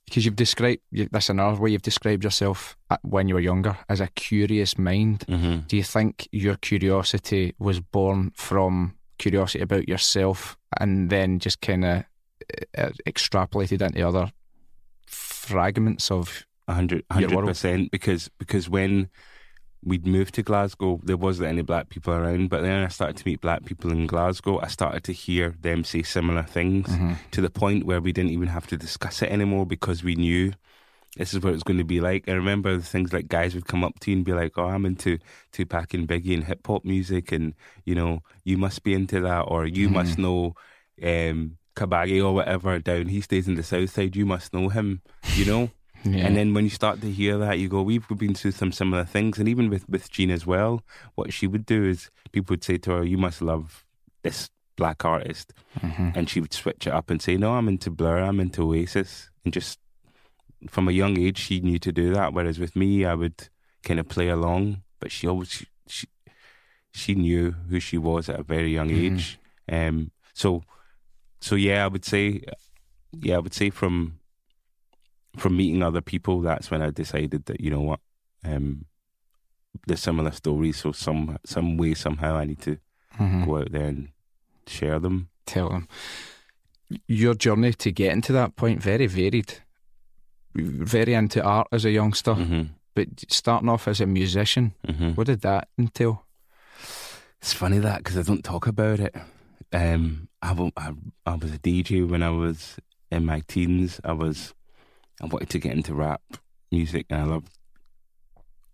Because 0.10 0.26
you've 0.26 0.36
described 0.36 0.82
you, 0.92 1.08
that's 1.12 1.30
another 1.30 1.60
way 1.62 1.70
you've 1.72 1.82
described 1.82 2.24
yourself 2.24 2.78
when 3.04 3.28
you 3.28 3.36
were 3.36 3.40
younger 3.42 3.78
as 3.88 4.00
a 4.02 4.08
curious 4.16 4.78
mind. 4.78 5.24
hmm 5.28 5.60
Do 5.68 5.78
you 5.78 5.84
think 5.84 6.28
your 6.32 6.56
curiosity 6.58 7.54
was 7.60 7.80
born 7.80 8.32
from 8.36 8.96
curiosity 9.18 9.62
about 9.64 9.88
yourself 9.88 10.58
and 10.80 11.10
then 11.10 11.40
just 11.40 11.62
kind 11.62 11.86
of 11.86 12.04
uh, 12.78 12.90
extrapolated 13.06 13.82
into 13.82 14.08
other 14.08 14.32
fragments 15.08 16.12
of 16.12 16.46
A 16.68 16.74
hundred, 16.74 17.04
Your 17.12 17.14
hundred 17.22 17.36
world. 17.36 17.48
percent. 17.50 17.92
Because 17.92 18.30
because 18.40 18.70
when 18.70 19.10
we'd 19.84 20.06
moved 20.06 20.34
to 20.36 20.44
Glasgow, 20.44 21.00
there 21.04 21.18
wasn't 21.18 21.48
any 21.50 21.62
black 21.62 21.90
people 21.90 22.14
around. 22.14 22.50
But 22.50 22.62
then 22.62 22.84
I 22.84 22.90
started 22.90 23.18
to 23.18 23.28
meet 23.28 23.42
black 23.42 23.64
people 23.66 23.92
in 23.92 24.08
Glasgow. 24.08 24.60
I 24.60 24.68
started 24.68 25.04
to 25.06 25.14
hear 25.14 25.56
them 25.62 25.84
say 25.84 26.04
similar 26.04 26.44
things 26.44 26.88
Mm-hmm. 26.90 27.14
to 27.32 27.42
the 27.42 27.50
point 27.50 27.86
where 27.86 28.02
we 28.02 28.12
didn't 28.12 28.32
even 28.32 28.50
have 28.50 28.68
to 28.68 28.78
discuss 28.78 29.22
it 29.22 29.32
anymore 29.32 29.66
because 29.66 30.04
we 30.04 30.16
knew 30.16 30.52
this 31.18 31.34
is 31.34 31.42
what 31.42 31.54
it's 31.54 31.64
going 31.64 31.80
to 31.80 31.84
be 31.84 32.02
like. 32.02 32.30
I 32.30 32.34
remember 32.34 32.76
the 32.78 32.84
things 32.84 33.12
like 33.14 33.28
guys 33.30 33.56
would 33.56 33.66
come 33.68 33.84
up 33.84 34.00
to 34.02 34.12
you 34.12 34.18
and 34.18 34.26
be 34.26 34.34
like, 34.34 34.58
"Oh, 34.58 34.68
I'm 34.68 34.86
into 34.86 35.18
Tupac 35.52 35.94
and 35.96 36.08
Biggie 36.08 36.36
and 36.36 36.44
hip 36.44 36.66
hop 36.68 36.86
music, 36.86 37.32
and 37.32 37.56
you 37.84 37.96
know, 37.96 38.20
you 38.44 38.58
must 38.58 38.84
be 38.84 38.94
into 38.94 39.20
that, 39.22 39.42
or 39.48 39.66
you 39.66 39.90
must 39.90 40.18
know." 40.20 40.54
Um, 41.02 41.58
Kabagi 41.76 42.22
or 42.24 42.34
whatever 42.34 42.78
down, 42.80 43.08
he 43.08 43.22
stays 43.22 43.48
in 43.48 43.56
the 43.56 43.64
south 43.64 43.92
side. 43.92 44.16
You 44.16 44.26
must 44.26 44.54
know 44.54 44.68
him, 44.70 45.02
you 45.36 45.46
know. 45.46 45.70
Yeah. 46.04 46.26
And 46.26 46.36
then 46.36 46.54
when 46.54 46.64
you 46.64 46.70
start 46.70 47.02
to 47.02 47.12
hear 47.12 47.38
that, 47.38 47.60
you 47.60 47.68
go, 47.68 47.82
we've 47.82 48.08
been 48.18 48.34
through 48.36 48.52
some 48.52 48.72
similar 48.72 49.04
things. 49.06 49.38
And 49.40 49.48
even 49.50 49.70
with, 49.70 49.88
with 49.90 50.10
Jean 50.12 50.32
as 50.32 50.46
well, 50.46 50.82
what 51.16 51.34
she 51.34 51.48
would 51.48 51.66
do 51.66 51.84
is 51.86 52.10
people 52.32 52.54
would 52.54 52.64
say 52.64 52.78
to 52.80 52.92
her, 52.92 53.04
you 53.04 53.18
must 53.18 53.42
love 53.42 53.86
this 54.24 54.50
black 54.76 55.04
artist. 55.04 55.54
Mhm. 55.80 56.16
And 56.16 56.30
she 56.30 56.40
would 56.40 56.54
switch 56.54 56.88
it 56.88 56.94
up 56.94 57.10
and 57.10 57.22
say, 57.22 57.36
no, 57.38 57.54
I'm 57.54 57.68
into 57.68 57.90
Blur, 57.92 58.20
I'm 58.20 58.40
into 58.40 58.64
Oasis. 58.64 59.30
And 59.44 59.54
just 59.54 59.80
from 60.70 60.88
a 60.88 60.92
young 60.92 61.18
age, 61.20 61.38
she 61.38 61.60
knew 61.60 61.80
to 61.80 61.92
do 61.92 62.14
that. 62.14 62.34
Whereas 62.34 62.60
with 62.60 62.76
me, 62.76 63.06
I 63.06 63.14
would 63.14 63.50
kind 63.84 64.00
of 64.00 64.08
play 64.08 64.30
along. 64.30 64.84
But 65.00 65.12
she 65.12 65.28
always, 65.28 65.50
she, 65.50 65.66
she, 65.88 66.08
she 66.92 67.16
knew 67.16 67.52
who 67.70 67.80
she 67.80 67.98
was 67.98 68.30
at 68.30 68.40
a 68.40 68.44
very 68.44 68.74
young 68.74 68.90
Mhm. 68.90 69.14
age. 69.14 69.40
Um, 69.72 70.12
so, 70.34 70.64
so 71.42 71.56
yeah, 71.56 71.84
I 71.84 71.88
would 71.88 72.06
say, 72.06 72.44
yeah, 73.12 73.36
I 73.36 73.40
would 73.40 73.54
say 73.54 73.70
from 73.70 74.19
from 75.40 75.58
meeting 75.58 75.82
other 75.84 76.02
people, 76.02 76.42
that's 76.42 76.70
when 76.72 76.82
I 76.82 76.90
decided 76.92 77.46
that 77.46 77.60
you 77.62 77.70
know 77.72 77.82
what, 77.82 78.00
um, 78.46 78.86
there's 79.88 80.02
similar 80.02 80.32
stories, 80.32 80.78
so 80.78 80.92
some 80.92 81.38
some 81.46 81.78
way 81.78 81.94
somehow 81.96 82.36
I 82.38 82.46
need 82.46 82.62
to 82.62 82.78
Mhm. 83.20 83.46
go 83.46 83.58
out 83.58 83.72
there 83.72 83.88
and 83.88 84.10
share 84.68 85.00
them. 85.00 85.30
Tell 85.46 85.70
them 85.70 85.88
your 87.08 87.36
journey 87.36 87.74
to 87.74 87.92
getting 87.92 88.22
to 88.22 88.34
that 88.34 88.56
point 88.56 88.82
very 88.84 89.08
varied. 89.08 89.62
Very 90.56 91.14
into 91.14 91.44
art 91.44 91.68
as 91.72 91.86
a 91.86 91.92
youngster, 91.92 92.34
hmm 92.34 92.64
but 92.96 93.08
starting 93.30 93.70
off 93.70 93.88
as 93.88 94.02
a 94.02 94.06
musician, 94.06 94.74
hmm 94.86 95.12
what 95.12 95.28
did 95.28 95.42
that 95.42 95.68
entail? 95.78 96.26
It's 97.42 97.54
funny 97.54 97.80
that 97.80 98.00
because 98.00 98.18
I 98.18 98.24
don't 98.24 98.44
talk 98.44 98.68
about 98.68 99.00
it. 99.00 99.16
Um, 99.72 100.28
I, 100.42 100.52
I 100.76 100.94
I 101.26 101.36
was 101.36 101.54
a 101.54 101.60
DJ 101.60 102.04
when 102.10 102.24
I 102.24 102.32
was 102.32 102.78
in 103.12 103.26
my 103.26 103.42
teens. 103.48 104.02
I 104.04 104.14
was 104.14 104.54
I 105.22 105.26
wanted 105.26 105.50
to 105.50 105.60
get 105.60 105.74
into 105.74 105.94
rap 105.94 106.22
music, 106.72 107.06
and 107.10 107.22
I 107.22 107.26
loved 107.26 107.50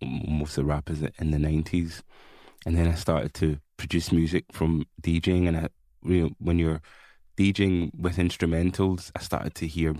most 0.02 0.58
of 0.58 0.64
the 0.64 0.70
rappers 0.70 1.02
in 1.18 1.30
the 1.30 1.38
nineties. 1.38 2.02
And 2.64 2.76
then 2.76 2.88
I 2.88 2.94
started 2.94 3.34
to 3.34 3.58
produce 3.76 4.12
music 4.12 4.44
from 4.52 4.86
DJing, 5.02 5.48
and 5.48 5.56
I, 5.56 5.68
you 6.04 6.22
know, 6.22 6.30
when 6.38 6.58
you're 6.58 6.82
DJing 7.36 7.90
with 7.98 8.16
instrumentals, 8.16 9.10
I 9.14 9.20
started 9.20 9.54
to 9.56 9.66
hear 9.66 9.94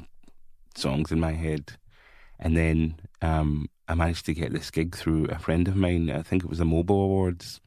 songs 0.75 1.12
in 1.12 1.21
my 1.21 1.33
head, 1.33 1.73
and 2.38 2.57
then 2.57 2.97
um, 3.23 3.69
I 3.88 3.95
managed 3.95 4.26
to 4.26 4.35
get 4.35 4.53
this 4.53 4.71
gig 4.71 4.97
through 4.97 5.26
a 5.26 5.38
friend 5.38 5.69
of 5.69 5.76
mine. 5.76 6.11
I 6.11 6.23
think 6.23 6.45
it 6.45 6.50
was 6.50 6.59
the 6.59 6.65
MOBO 6.65 6.91
Awards 6.91 7.61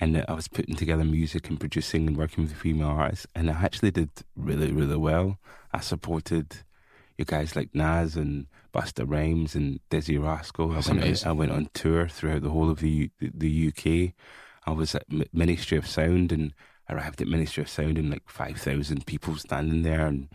and 0.00 0.24
I 0.26 0.32
was 0.32 0.48
putting 0.48 0.74
together 0.74 1.04
music 1.04 1.48
and 1.50 1.60
producing 1.60 2.06
and 2.06 2.16
working 2.16 2.44
with 2.44 2.52
a 2.54 2.56
female 2.56 2.88
artists, 2.88 3.26
and 3.34 3.50
I 3.50 3.52
actually 3.52 3.90
did 3.90 4.08
really, 4.34 4.72
really 4.72 4.96
well. 4.96 5.38
I 5.72 5.80
supported 5.80 6.56
you 7.20 7.26
guys 7.26 7.54
like 7.54 7.74
Nas 7.74 8.16
and 8.16 8.46
Busta 8.72 9.04
Rhymes 9.06 9.54
and 9.54 9.78
Dizzee 9.90 10.20
Rascal. 10.20 10.72
I 10.72 10.80
went, 10.90 11.26
I 11.26 11.32
went 11.32 11.52
on 11.52 11.68
tour 11.74 12.08
throughout 12.08 12.40
the 12.40 12.48
whole 12.48 12.70
of 12.70 12.80
the 12.80 13.10
the 13.20 13.68
UK. 13.68 14.14
I 14.66 14.72
was 14.72 14.94
at 14.94 15.04
Ministry 15.32 15.76
of 15.76 15.86
Sound 15.86 16.32
and 16.32 16.54
arrived 16.88 17.20
at 17.20 17.28
Ministry 17.28 17.62
of 17.62 17.68
Sound 17.68 17.98
and 17.98 18.08
like 18.08 18.22
five 18.26 18.56
thousand 18.56 19.04
people 19.04 19.36
standing 19.36 19.82
there 19.82 20.06
and 20.06 20.28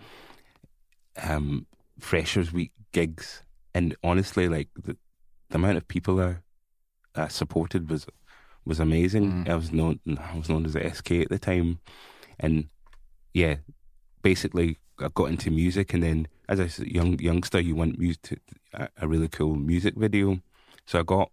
um, 1.24 1.66
Freshers 2.00 2.54
Week 2.54 2.72
gigs. 2.92 3.42
And 3.74 3.96
honestly, 4.04 4.48
like 4.48 4.70
the, 4.76 4.96
the 5.50 5.56
amount 5.56 5.78
of 5.78 5.88
people 5.88 6.22
I, 6.22 6.38
I 7.16 7.30
supported 7.30 7.90
was 7.90 8.06
was 8.64 8.80
amazing. 8.80 9.46
Mm. 9.46 9.50
I 9.50 9.56
was 9.56 9.72
known 9.72 10.00
I 10.20 10.38
was 10.38 10.50
known 10.50 10.68
as 10.68 10.74
the 10.74 10.94
SK 10.94 11.12
at 11.14 11.30
the 11.30 11.40
time, 11.40 11.80
and 12.40 12.70
yeah, 13.34 13.56
basically 14.22 14.78
I 15.00 15.08
got 15.16 15.32
into 15.32 15.50
music, 15.50 15.92
and 15.92 16.04
then 16.04 16.28
as 16.48 16.80
a 16.80 16.92
young 16.92 17.20
youngster, 17.20 17.60
you 17.60 17.76
want 17.76 18.00
music 18.00 18.22
to, 18.24 18.38
a, 18.74 18.90
a 19.02 19.08
really 19.08 19.28
cool 19.28 19.56
music 19.56 19.96
video. 19.96 20.40
So 20.86 21.00
I 21.00 21.04
got 21.04 21.32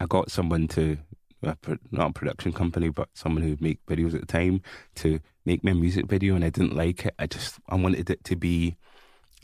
I 0.00 0.06
got 0.06 0.30
someone 0.30 0.68
to 0.68 0.98
a, 1.42 1.56
not 1.90 2.10
a 2.10 2.12
production 2.12 2.52
company, 2.52 2.88
but 2.88 3.08
someone 3.14 3.42
who 3.42 3.50
would 3.50 3.60
make 3.60 3.84
videos 3.86 4.14
at 4.14 4.20
the 4.20 4.26
time 4.26 4.62
to 4.96 5.20
make 5.44 5.64
me 5.64 5.72
a 5.72 5.74
music 5.74 6.06
video, 6.06 6.34
and 6.34 6.44
I 6.44 6.50
didn't 6.50 6.76
like 6.76 7.06
it. 7.06 7.14
I 7.18 7.26
just 7.26 7.58
I 7.68 7.76
wanted 7.76 8.10
it 8.10 8.24
to 8.24 8.36
be 8.36 8.76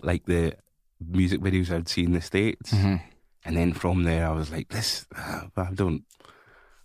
like 0.02 0.24
the 0.26 0.54
music 1.00 1.40
videos 1.40 1.70
I'd 1.70 1.88
seen 1.88 2.06
in 2.06 2.12
the 2.12 2.20
states, 2.20 2.72
mm-hmm. 2.72 2.96
and 3.44 3.56
then 3.56 3.72
from 3.72 4.04
there 4.04 4.26
I 4.28 4.32
was 4.32 4.50
like, 4.50 4.68
this 4.68 5.06
uh, 5.16 5.42
I 5.56 5.72
don't. 5.72 6.04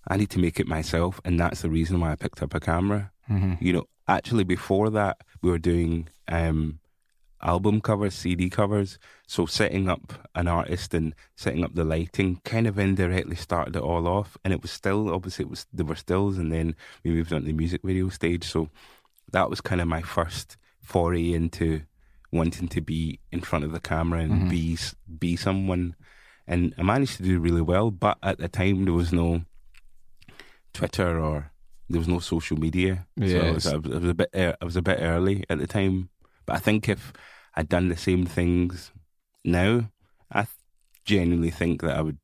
I 0.08 0.18
need 0.18 0.30
to 0.32 0.40
make 0.40 0.60
it 0.60 0.68
myself, 0.68 1.20
and 1.24 1.40
that's 1.40 1.62
the 1.62 1.70
reason 1.70 2.00
why 2.00 2.12
I 2.12 2.16
picked 2.16 2.42
up 2.42 2.56
a 2.56 2.60
camera. 2.60 3.12
Mm-hmm. 3.30 3.64
You 3.64 3.74
know, 3.74 3.84
actually 4.08 4.44
before 4.44 4.90
that, 4.90 5.18
we 5.42 5.52
were 5.52 5.60
doing 5.60 6.08
um, 6.28 6.80
album 7.42 7.82
covers, 7.82 8.14
CD 8.14 8.50
covers. 8.50 9.00
So 9.28 9.46
setting 9.46 9.90
up 9.90 10.28
an 10.36 10.48
artist 10.48 10.94
and 10.94 11.14
setting 11.36 11.64
up 11.64 11.76
the 11.76 11.84
lighting 11.84 12.42
kind 12.44 12.68
of 12.68 12.78
indirectly 12.78 13.36
started 13.36 13.76
it 13.76 13.82
all 13.82 14.08
off. 14.08 14.38
And 14.44 14.54
it 14.54 14.62
was 14.62 14.72
still 14.72 15.14
obviously 15.14 15.44
it 15.44 15.50
was 15.50 15.66
there 15.74 15.86
were 15.86 15.96
stills, 15.96 16.38
and 16.38 16.52
then 16.52 16.76
we 17.04 17.12
moved 17.12 17.34
on 17.34 17.42
to 17.42 17.48
the 17.48 17.54
music 17.54 17.82
video 17.84 18.10
stage. 18.10 18.44
So 18.44 18.70
that 19.32 19.50
was 19.50 19.62
kind 19.62 19.82
of 19.82 19.88
my 19.88 20.02
first 20.02 20.58
foray 20.82 21.34
into 21.34 21.82
wanting 22.32 22.68
to 22.68 22.82
be 22.82 23.20
in 23.32 23.42
front 23.42 23.66
of 23.66 23.72
the 23.72 23.80
camera 23.80 24.22
and 24.22 24.34
mm-hmm. 24.34 24.50
be 24.50 24.78
be 25.20 25.36
someone. 25.36 25.96
And 26.48 26.74
I 26.78 26.84
managed 26.84 27.18
to 27.18 27.24
do 27.24 27.40
really 27.40 27.62
well, 27.62 27.92
but 27.92 28.18
at 28.24 28.40
the 28.40 28.48
time 28.48 28.86
there 28.86 28.94
was 28.94 29.14
no 29.14 29.44
Twitter 30.74 31.20
or 31.20 31.52
there 31.90 32.00
was 32.00 32.08
no 32.08 32.20
social 32.20 32.58
media. 32.58 33.08
So 33.20 33.40
I 33.40 33.52
was, 33.52 33.68
I 33.68 33.78
was 33.78 34.10
a 34.10 34.14
bit 34.14 34.30
I 34.34 34.66
was 34.66 34.76
a 34.76 34.82
bit 34.82 35.00
early 35.02 35.44
at 35.50 35.60
the 35.60 35.68
time 35.68 36.10
but 36.50 36.56
I 36.56 36.60
think 36.60 36.90
if 36.90 37.14
I'd 37.54 37.70
done 37.70 37.90
the 37.90 37.96
same 37.96 38.26
things 38.26 38.92
now, 39.46 39.92
I 40.32 40.48
genuinely 41.06 41.52
think 41.52 41.84
that 41.84 41.96
I 41.96 42.02
would 42.02 42.18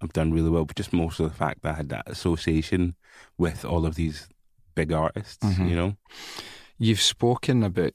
have 0.00 0.12
done 0.12 0.32
really 0.32 0.48
well. 0.48 0.64
But 0.64 0.76
just 0.76 0.92
most 0.92 1.18
of 1.18 1.28
the 1.28 1.36
fact 1.36 1.62
that 1.62 1.74
I 1.74 1.76
had 1.76 1.88
that 1.88 2.08
association 2.08 2.94
with 3.36 3.64
all 3.64 3.84
of 3.84 3.96
these 3.96 4.28
big 4.76 4.92
artists, 4.92 5.44
mm-hmm. 5.44 5.66
you 5.66 5.74
know. 5.74 5.96
You've 6.78 7.00
spoken 7.00 7.64
about 7.64 7.94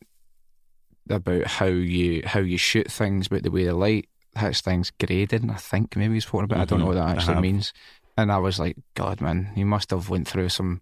about 1.10 1.48
how 1.48 1.68
you 1.68 2.24
how 2.26 2.42
you 2.42 2.58
shoot 2.58 2.92
things, 2.92 3.28
about 3.28 3.44
the 3.44 3.52
way 3.52 3.64
the 3.64 3.74
light 3.74 4.10
hits 4.38 4.60
things 4.60 4.92
grading. 4.92 5.50
I 5.50 5.56
think 5.56 5.96
maybe 5.96 6.16
you've 6.16 6.24
spoken 6.24 6.44
about. 6.44 6.56
Mm-hmm. 6.56 6.62
I 6.62 6.66
don't 6.66 6.80
know 6.80 6.88
what 6.88 6.96
that 6.96 7.18
actually 7.18 7.40
means. 7.40 7.72
And 8.18 8.34
I 8.34 8.38
was 8.38 8.60
like, 8.60 8.76
God, 8.96 9.22
man, 9.22 9.54
you 9.56 9.66
must 9.66 9.92
have 9.92 10.10
went 10.10 10.28
through 10.28 10.50
some 10.50 10.82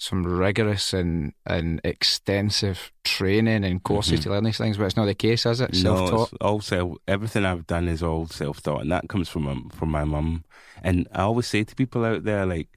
some 0.00 0.24
rigorous 0.24 0.94
and, 0.94 1.34
and 1.44 1.78
extensive 1.84 2.90
training 3.04 3.66
and 3.66 3.82
courses 3.82 4.20
mm-hmm. 4.20 4.22
to 4.22 4.30
learn 4.30 4.44
these 4.44 4.56
things, 4.56 4.78
but 4.78 4.84
it's 4.84 4.96
not 4.96 5.04
the 5.04 5.14
case, 5.14 5.44
is 5.44 5.60
it? 5.60 5.76
Self-taught. 5.76 6.32
No, 6.32 6.38
all 6.40 6.60
self. 6.62 6.96
Everything 7.06 7.44
I've 7.44 7.66
done 7.66 7.86
is 7.86 8.02
all 8.02 8.26
self-taught, 8.26 8.80
and 8.80 8.90
that 8.90 9.10
comes 9.10 9.28
from 9.28 9.68
from 9.68 9.90
my 9.90 10.04
mum. 10.04 10.44
And 10.82 11.06
I 11.12 11.20
always 11.20 11.48
say 11.48 11.64
to 11.64 11.74
people 11.74 12.06
out 12.06 12.24
there, 12.24 12.46
like, 12.46 12.68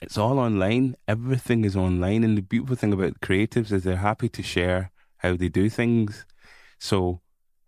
it's 0.00 0.16
all 0.16 0.38
online. 0.38 0.94
Everything 1.08 1.64
is 1.64 1.74
online, 1.74 2.22
and 2.22 2.38
the 2.38 2.42
beautiful 2.42 2.76
thing 2.76 2.92
about 2.92 3.20
creatives 3.20 3.72
is 3.72 3.82
they're 3.82 3.96
happy 3.96 4.28
to 4.28 4.42
share 4.44 4.92
how 5.16 5.34
they 5.34 5.48
do 5.48 5.68
things. 5.68 6.24
So, 6.78 7.22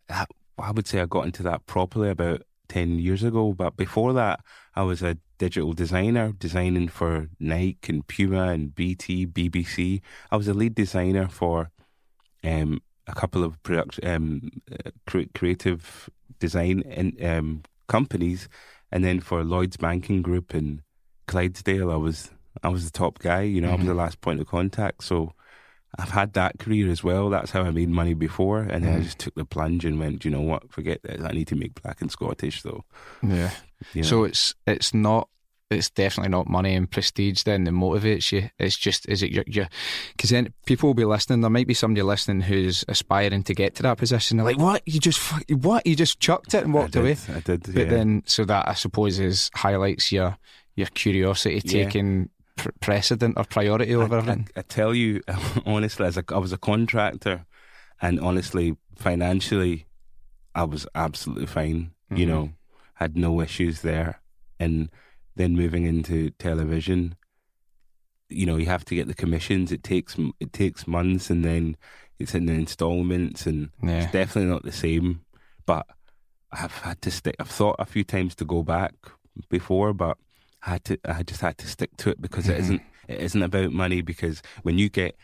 I 0.09 0.71
would 0.71 0.87
say 0.87 1.01
I 1.01 1.07
got 1.07 1.27
into 1.27 1.43
that 1.43 1.67
properly 1.67 2.11
about 2.11 2.43
10 2.69 3.01
years 3.01 3.25
ago. 3.25 3.55
But 3.55 3.77
before 3.77 4.13
that, 4.13 4.39
I 4.77 4.83
was 4.85 5.03
a 5.03 5.19
digital 5.39 5.73
designer, 5.73 6.33
designing 6.33 6.89
for 6.89 7.29
Nike 7.41 7.93
and 7.93 8.07
Puma 8.07 8.49
and 8.49 8.75
BT, 8.75 9.27
BBC. 9.27 10.01
I 10.31 10.37
was 10.37 10.49
a 10.49 10.55
lead 10.55 10.75
designer 10.75 11.29
for 11.29 11.71
um, 12.43 12.81
a 13.07 13.15
couple 13.15 13.45
of 13.45 13.63
production, 13.63 14.07
um, 14.07 14.51
uh, 14.73 15.23
creative 15.35 16.09
design 16.39 16.81
in, 16.83 17.17
um, 17.25 17.63
companies. 17.89 18.49
And 18.93 19.05
then 19.05 19.21
for 19.21 19.43
Lloyd's 19.45 19.77
Banking 19.77 20.23
Group 20.23 20.55
in 20.55 20.83
Clydesdale, 21.27 21.91
I 21.91 21.97
was 21.97 22.31
I 22.63 22.69
was 22.69 22.85
the 22.85 22.97
top 22.97 23.19
guy. 23.19 23.43
You 23.43 23.61
know, 23.61 23.69
mm-hmm. 23.69 23.75
I 23.75 23.77
was 23.77 23.87
the 23.87 23.91
mm-hmm. 23.93 23.99
last 23.99 24.21
point 24.21 24.41
of 24.41 24.47
contact. 24.47 25.03
So 25.03 25.33
I've 25.99 26.11
had 26.11 26.33
that 26.35 26.59
career 26.59 26.91
as 26.91 27.05
well. 27.05 27.31
That's 27.31 27.51
how 27.51 27.63
I 27.63 27.71
made 27.71 27.89
money 27.89 28.15
before, 28.15 28.61
and 28.61 28.85
then 28.85 28.95
mm. 28.95 29.01
I 29.01 29.03
just 29.03 29.19
took 29.19 29.35
the 29.35 29.45
plunge 29.45 29.85
and 29.85 29.99
went, 29.99 30.25
you 30.25 30.31
know 30.31 30.41
what? 30.41 30.71
Forget 30.73 31.03
this. 31.03 31.23
I 31.23 31.33
need 31.33 31.47
to 31.49 31.57
make 31.57 31.81
black 31.83 32.01
and 32.01 32.11
Scottish 32.11 32.63
though. 32.63 32.85
Yeah. 33.23 33.51
So 34.03 34.25
it's 34.25 34.55
it's 34.67 34.95
not. 34.95 35.29
It's 35.71 35.91
definitely 35.91 36.31
not 36.31 36.47
money 36.47 36.75
and 36.75 36.89
prestige 36.89 37.43
then 37.43 37.65
that 37.65 37.73
motivates 37.73 38.31
you. 38.31 38.51
It's 38.59 38.77
just 38.77 39.09
is 39.09 39.23
it 39.23 39.33
your 39.33 39.67
because 40.13 40.31
then 40.31 40.53
people 40.67 40.89
will 40.89 40.95
be 40.95 41.07
listening. 41.07 41.41
There 41.41 41.51
might 41.51 41.67
be 41.67 41.75
somebody 41.75 42.03
listening 42.03 42.43
who's 42.43 42.85
aspiring 42.87 43.43
to 43.45 43.55
get 43.55 43.75
to 43.77 43.83
that 43.85 43.97
position. 43.97 44.37
They're 44.37 44.47
like, 44.47 44.59
"What? 44.59 44.83
You 44.87 45.01
just 45.01 45.19
what? 45.51 45.87
You 45.87 45.97
just 45.97 46.21
chucked 46.21 46.55
it 46.55 46.65
and 46.65 46.75
walked 46.75 46.97
I 46.97 47.01
away." 47.01 47.17
I 47.35 47.41
did. 47.41 47.63
But 47.63 47.77
yeah. 47.77 47.85
then, 47.85 48.23
so 48.27 48.45
that 48.45 48.69
I 48.69 48.75
suppose 48.75 49.19
is 49.19 49.51
highlights 49.55 50.13
your 50.13 50.37
your 50.77 50.89
curiosity 50.89 51.63
yeah. 51.65 51.85
taking 51.85 52.29
pr- 52.57 52.71
precedent 52.81 53.39
or 53.39 53.45
priority 53.45 53.95
over 53.95 54.15
I, 54.15 54.19
everything? 54.19 54.49
I, 54.57 54.61
I, 54.61 54.63
tell 54.63 54.95
you 54.95 55.23
honestly, 55.67 56.07
as 56.07 56.17
a, 56.17 56.25
I 56.29 56.39
was 56.39 56.53
a 56.53 56.59
contractor, 56.59 57.47
and 58.01 58.21
honestly, 58.21 58.77
financially, 58.97 59.87
I 60.55 60.65
was 60.65 60.87
absolutely 60.95 61.47
fine. 61.47 61.93
Mm-hmm. 62.11 62.17
You 62.17 62.27
know, 62.27 62.51
had 62.95 63.17
no 63.17 63.41
issues 63.41 63.83
there, 63.83 64.21
and 64.59 64.91
then 65.37 65.57
moving 65.57 65.85
into 65.85 66.31
television, 66.31 67.17
you 68.29 68.47
know, 68.47 68.57
you 68.57 68.67
have 68.67 68.85
to 68.87 68.95
get 68.95 69.07
the 69.07 69.15
commissions. 69.15 69.73
It 69.73 69.83
takes 69.83 70.17
it 70.41 70.53
takes 70.53 70.87
months, 70.87 71.31
and 71.31 71.45
then 71.45 71.77
it's 72.19 72.35
in 72.35 72.47
the 72.47 72.53
installments, 72.53 73.47
and 73.47 73.71
yeah. 73.83 74.03
it's 74.03 74.13
definitely 74.13 74.51
not 74.51 74.63
the 74.65 74.73
same. 74.73 75.21
But 75.67 75.87
I've 76.53 76.79
had 76.79 77.03
to 77.03 77.11
stick. 77.11 77.37
I've 77.41 77.49
thought 77.49 77.77
a 77.79 77.87
few 77.87 78.05
times 78.05 78.35
to 78.37 78.45
go 78.45 78.63
back 78.63 78.95
before, 79.49 79.93
but 79.93 80.17
I 80.67 80.71
had 80.71 80.85
to 80.85 80.99
I 81.05 81.23
just 81.23 81.41
had 81.41 81.59
to 81.59 81.67
stick 81.67 81.97
to 81.99 82.11
it 82.11 82.21
because 82.21 82.45
mm-hmm. 82.45 82.55
it 82.55 82.61
isn't 82.61 82.83
it 83.09 83.21
isn't 83.21 83.43
about 83.43 83.73
money 83.73 84.01
because 84.01 84.43
when 84.63 84.79
you 84.79 84.89
get 84.89 85.17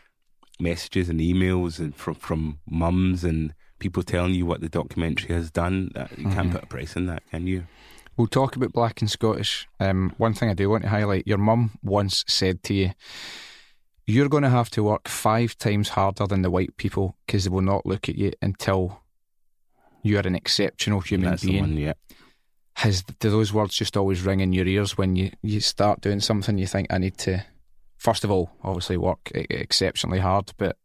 messages 0.58 1.08
and 1.08 1.20
emails 1.20 1.78
and 1.78 1.94
from 1.94 2.14
from 2.14 2.58
mums 2.68 3.24
and 3.24 3.54
people 3.80 4.02
telling 4.02 4.34
you 4.34 4.46
what 4.46 4.60
the 4.60 4.68
documentary 4.68 5.34
has 5.34 5.50
done, 5.50 5.90
That 5.94 6.10
you 6.16 6.24
mm-hmm. 6.24 6.32
can't 6.32 6.52
put 6.52 6.62
a 6.62 6.66
price 6.66 6.96
on 6.96 7.06
that, 7.06 7.22
can 7.30 7.46
you? 7.46 7.66
We'll 8.16 8.28
talk 8.28 8.54
about 8.54 8.72
Black 8.72 9.00
and 9.00 9.10
Scottish. 9.10 9.66
Um, 9.80 10.14
one 10.18 10.34
thing 10.34 10.50
I 10.50 10.54
do 10.54 10.70
want 10.70 10.84
to 10.84 10.88
highlight: 10.90 11.26
your 11.26 11.38
mum 11.38 11.72
once 11.82 12.24
said 12.28 12.62
to 12.64 12.74
you, 12.74 12.92
"You're 14.06 14.28
going 14.28 14.42
to 14.44 14.50
have 14.50 14.70
to 14.70 14.84
work 14.84 15.08
five 15.08 15.58
times 15.58 15.90
harder 15.90 16.26
than 16.26 16.42
the 16.42 16.50
white 16.50 16.76
people 16.76 17.16
because 17.26 17.44
they 17.44 17.50
will 17.50 17.62
not 17.62 17.86
look 17.86 18.08
at 18.08 18.16
you 18.16 18.32
until 18.40 19.00
you 20.02 20.16
are 20.18 20.26
an 20.26 20.36
exceptional 20.36 21.00
human 21.00 21.30
That's 21.30 21.44
being." 21.44 21.60
One, 21.60 21.76
yeah 21.76 21.94
has 22.80 23.02
do 23.02 23.30
those 23.30 23.52
words 23.52 23.74
just 23.74 23.96
always 23.96 24.22
ring 24.22 24.40
in 24.40 24.54
your 24.54 24.66
ears 24.66 24.96
when 24.96 25.14
you, 25.14 25.30
you 25.42 25.60
start 25.60 26.00
doing 26.00 26.18
something 26.18 26.56
you 26.56 26.66
think 26.66 26.86
I 26.90 26.96
need 26.96 27.18
to 27.18 27.44
first 27.98 28.24
of 28.24 28.30
all 28.30 28.50
obviously 28.64 28.96
work 28.96 29.30
exceptionally 29.34 30.18
hard 30.18 30.52
but 30.56 30.76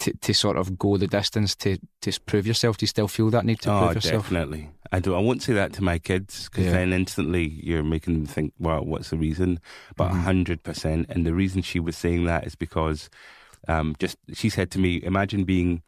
to, 0.00 0.12
to 0.14 0.34
sort 0.34 0.56
of 0.56 0.78
go 0.78 0.96
the 0.96 1.06
distance 1.06 1.54
to, 1.54 1.78
to 2.00 2.18
prove 2.26 2.46
yourself 2.46 2.76
do 2.76 2.84
you 2.84 2.88
still 2.88 3.08
feel 3.08 3.30
that 3.30 3.44
need 3.44 3.60
to 3.60 3.72
oh, 3.72 3.80
prove 3.80 3.94
yourself 3.94 4.24
definitely 4.24 4.68
I 4.92 4.98
do 4.98 5.14
I 5.14 5.20
won't 5.20 5.42
say 5.42 5.52
that 5.54 5.72
to 5.74 5.84
my 5.84 5.98
kids 5.98 6.48
because 6.48 6.66
yeah. 6.66 6.72
then 6.72 6.92
instantly 6.92 7.60
you're 7.62 7.82
making 7.82 8.14
them 8.14 8.26
think 8.26 8.52
well 8.58 8.84
what's 8.84 9.10
the 9.10 9.16
reason 9.16 9.60
but 9.96 10.10
mm-hmm. 10.10 10.28
100% 10.28 11.08
and 11.08 11.26
the 11.26 11.34
reason 11.34 11.62
she 11.62 11.78
was 11.80 11.96
saying 11.96 12.24
that 12.24 12.46
is 12.46 12.54
because 12.54 13.08
um, 13.68 13.94
just 13.98 14.16
she 14.32 14.48
said 14.48 14.70
to 14.72 14.78
me 14.78 15.00
imagine 15.04 15.44
being 15.44 15.82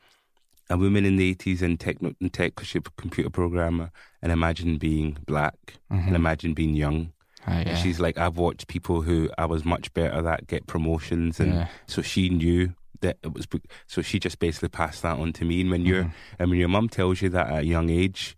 a 0.73 0.77
woman 0.77 1.05
in 1.05 1.17
the 1.17 1.35
80s 1.35 1.63
in 1.63 1.77
tech, 1.77 1.99
in 2.01 2.31
tech 2.31 2.55
computer 2.97 3.31
programmer 3.31 3.91
and 4.23 4.33
imagine 4.33 4.79
being 4.79 5.19
black 5.27 5.75
mm-hmm. 5.93 6.07
and 6.07 6.17
imagine 6.17 6.55
being 6.55 6.75
young. 6.75 7.13
Oh, 7.47 7.53
yeah. 7.53 7.77
she's 7.77 8.01
like, 8.01 8.19
I've 8.19 8.37
watched 8.37 8.69
people 8.69 9.03
who 9.03 9.29
I 9.37 9.47
was 9.47 9.65
much 9.65 9.93
better 9.93 10.27
at 10.27 10.47
get 10.47 10.67
promotions. 10.67 11.41
And 11.41 11.55
yeah. 11.55 11.69
so 11.87 12.01
she 12.01 12.29
knew 12.29 12.75
that 13.03 13.19
it 13.23 13.33
was, 13.33 13.47
so 13.87 14.03
she 14.03 14.19
just 14.19 14.39
basically 14.39 14.71
passed 14.71 15.03
that 15.03 15.19
on 15.19 15.33
to 15.35 15.45
me. 15.45 15.61
And 15.61 15.71
when 15.71 15.87
you're, 15.87 16.05
mm-hmm. 16.05 16.35
and 16.39 16.51
when 16.51 16.59
your 16.59 16.69
mum 16.69 16.89
tells 16.89 17.23
you 17.23 17.29
that 17.29 17.49
at 17.49 17.59
a 17.61 17.67
young 17.67 17.91
age, 17.91 18.37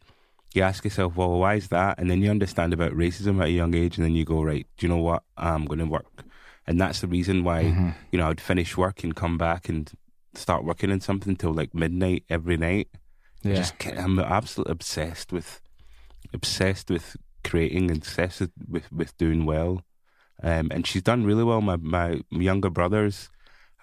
you 0.52 0.62
ask 0.62 0.84
yourself, 0.84 1.16
well, 1.16 1.38
why 1.38 1.54
is 1.54 1.68
that? 1.68 1.98
And 1.98 2.10
then 2.10 2.20
you 2.20 2.30
understand 2.30 2.72
about 2.72 2.92
racism 2.92 3.40
at 3.40 3.48
a 3.48 3.50
young 3.50 3.74
age, 3.74 3.96
and 3.96 4.04
then 4.04 4.14
you 4.14 4.24
go, 4.24 4.42
right, 4.42 4.66
do 4.76 4.86
you 4.86 4.92
know 4.92 5.00
what? 5.00 5.22
I'm 5.36 5.64
going 5.64 5.78
to 5.78 5.86
work 5.86 6.24
and 6.66 6.80
that's 6.80 7.00
the 7.00 7.06
reason 7.06 7.44
why 7.44 7.64
Mm-hmm. 7.64 7.90
you 8.10 8.18
know 8.18 8.28
I'd 8.28 8.40
finish 8.40 8.76
work 8.76 9.04
and 9.04 9.14
come 9.14 9.38
back 9.38 9.68
and 9.68 9.90
start 10.34 10.64
working 10.64 10.90
on 10.90 11.00
something 11.00 11.36
till 11.36 11.52
like 11.52 11.74
midnight 11.74 12.24
every 12.28 12.56
night. 12.56 12.88
Yeah. 13.42 13.56
Just 13.56 13.74
I'm 13.86 14.18
absolutely 14.18 14.72
obsessed 14.72 15.32
with 15.32 15.60
obsessed 16.32 16.90
with 16.90 17.16
creating 17.42 17.90
and 17.90 17.98
obsessed 17.98 18.40
with 18.40 18.50
with, 18.68 18.92
with 18.92 19.16
doing 19.16 19.46
well. 19.46 19.82
Um, 20.42 20.68
and 20.72 20.86
she's 20.86 21.02
done 21.02 21.24
really 21.24 21.44
well. 21.44 21.60
My 21.60 21.76
my 21.76 22.20
younger 22.30 22.70
brothers, 22.70 23.30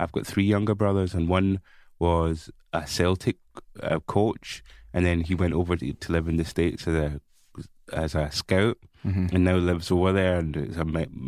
I've 0.01 0.11
got 0.11 0.25
three 0.25 0.43
younger 0.45 0.75
brothers, 0.75 1.13
and 1.13 1.29
one 1.29 1.59
was 1.99 2.49
a 2.73 2.87
Celtic 2.87 3.37
uh, 3.83 3.99
coach, 3.99 4.63
and 4.93 5.05
then 5.05 5.21
he 5.21 5.35
went 5.35 5.53
over 5.53 5.75
to, 5.75 5.93
to 5.93 6.11
live 6.11 6.27
in 6.27 6.37
the 6.37 6.45
states 6.45 6.87
as 6.87 6.95
a 6.95 7.21
as 7.93 8.15
a 8.15 8.31
scout, 8.31 8.77
hmm 9.03 9.27
and 9.33 9.43
now 9.43 9.55
lives 9.55 9.91
over 9.91 10.11
there 10.13 10.37
and 10.39 10.55
is 10.57 10.77
a 10.77 10.85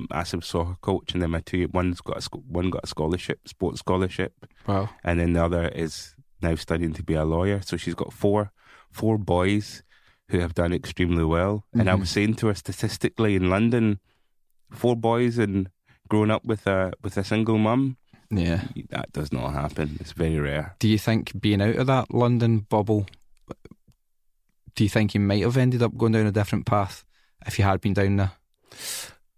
massive 0.09 0.43
soccer 0.45 0.75
coach. 0.81 1.13
And 1.13 1.21
then 1.21 1.31
my 1.31 1.41
two 1.41 1.69
one's 1.73 2.01
got 2.01 2.17
a 2.25 2.37
one 2.59 2.69
got 2.69 2.83
a 2.85 2.87
scholarship, 2.87 3.47
sports 3.47 3.79
scholarship, 3.79 4.33
Wow. 4.67 4.89
and 5.03 5.19
then 5.19 5.33
the 5.33 5.43
other 5.45 5.67
is 5.69 6.15
now 6.41 6.55
studying 6.55 6.93
to 6.93 7.03
be 7.03 7.13
a 7.13 7.25
lawyer. 7.25 7.61
So 7.61 7.77
she's 7.77 7.95
got 7.95 8.11
four 8.13 8.51
four 8.91 9.17
boys 9.17 9.83
who 10.29 10.39
have 10.39 10.53
done 10.55 10.73
extremely 10.73 11.23
well. 11.23 11.65
And 11.73 11.89
I 11.89 11.93
Mhm. 11.95 11.99
was 11.99 12.09
saying 12.09 12.35
to 12.35 12.47
her, 12.47 12.55
statistically 12.55 13.35
in 13.35 13.49
London, 13.49 13.99
four 14.71 14.95
boys 14.95 15.37
and 15.37 15.69
growing 16.09 16.31
up 16.31 16.43
with 16.45 16.65
a 16.67 16.93
with 17.03 17.17
a 17.17 17.23
single 17.23 17.57
mum, 17.57 17.97
Yeah. 18.29 18.63
that 18.89 19.11
does 19.13 19.31
not 19.31 19.53
happen. 19.53 19.97
It's 19.99 20.11
very 20.13 20.39
rare. 20.39 20.75
Do 20.79 20.87
you 20.87 20.97
think 20.97 21.39
being 21.39 21.61
out 21.61 21.75
of 21.75 21.87
that 21.87 22.13
London 22.13 22.59
bubble, 22.59 23.05
do 24.75 24.83
you 24.83 24.89
think 24.89 25.13
you 25.13 25.19
might 25.19 25.43
have 25.43 25.57
ended 25.57 25.83
up 25.83 25.95
going 25.97 26.13
down 26.13 26.25
a 26.25 26.31
different 26.31 26.65
path 26.65 27.03
if 27.45 27.59
you 27.59 27.65
had 27.65 27.81
been 27.81 27.93
down 27.93 28.15
there? 28.17 28.31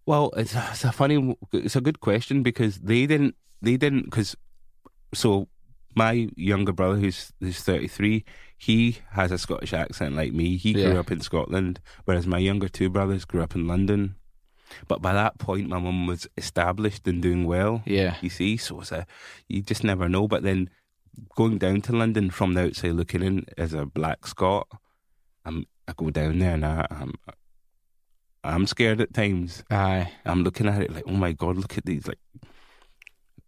Well, 0.06 0.32
it's 0.38 0.54
a, 0.56 0.68
it's 0.72 0.84
a 0.84 0.92
funny, 0.92 1.36
it's 1.51 1.75
a 1.75 1.82
good 1.82 2.00
question 2.00 2.44
because 2.44 2.77
they 2.80 3.06
didn't, 3.06 3.36
they 3.62 3.75
didn't, 3.75 4.06
because 4.06 4.36
so 5.13 5.48
my 5.96 6.30
younger 6.36 6.72
brother 6.74 6.98
who's 6.98 7.32
who's 7.39 7.60
thirty 7.60 7.88
three, 7.88 8.24
he 8.58 8.98
has 9.12 9.32
a 9.32 9.38
Scottish 9.38 9.74
accent 9.74 10.15
like 10.15 10.32
me. 10.34 10.58
He 10.58 10.74
grew 10.74 10.94
Yeah. 10.94 11.00
up 11.00 11.12
in 11.12 11.22
Scotland, 11.22 11.80
whereas 12.06 12.27
my 12.27 12.38
younger 12.38 12.68
two 12.70 12.89
brothers 12.89 13.25
grew 13.25 13.42
up 13.42 13.56
in 13.56 13.68
London. 13.68 14.15
But 14.88 15.01
by 15.01 15.13
that 15.13 15.38
point, 15.38 15.69
my 15.69 15.79
mum 15.79 16.07
was 16.07 16.27
established 16.38 17.07
and 17.07 17.22
doing 17.22 17.45
well. 17.45 17.84
Yeah. 17.86 18.15
You 18.22 18.29
see, 18.29 18.57
so 18.57 18.81
it's 18.81 18.91
a, 18.91 19.05
you 19.48 19.62
just 19.62 19.84
never 19.84 20.10
know. 20.10 20.27
But 20.27 20.43
then 20.43 20.69
going 21.36 21.57
down 21.57 21.81
to 21.81 21.93
London 21.95 22.29
from 22.29 22.53
the 22.53 22.65
outside 22.65 22.93
looking 22.93 23.24
in 23.24 23.45
as 23.57 23.74
a 23.74 23.86
black 23.86 24.25
Scot, 24.27 24.67
I'm, 25.45 25.65
I 25.88 25.93
go 25.95 26.10
down 26.10 26.39
there 26.39 26.53
and 26.55 26.65
I, 26.65 26.88
I'm, 26.89 27.13
I'm 28.43 28.65
scared 28.67 29.01
at 29.01 29.13
times. 29.13 29.63
Aye. 29.69 30.12
I'm 30.25 30.43
looking 30.43 30.67
at 30.67 30.81
it 30.81 30.91
like, 30.93 31.03
oh 31.07 31.12
my 31.13 31.31
god, 31.31 31.57
look 31.57 31.77
at 31.77 31.86
these 31.86 32.07
like 32.07 32.19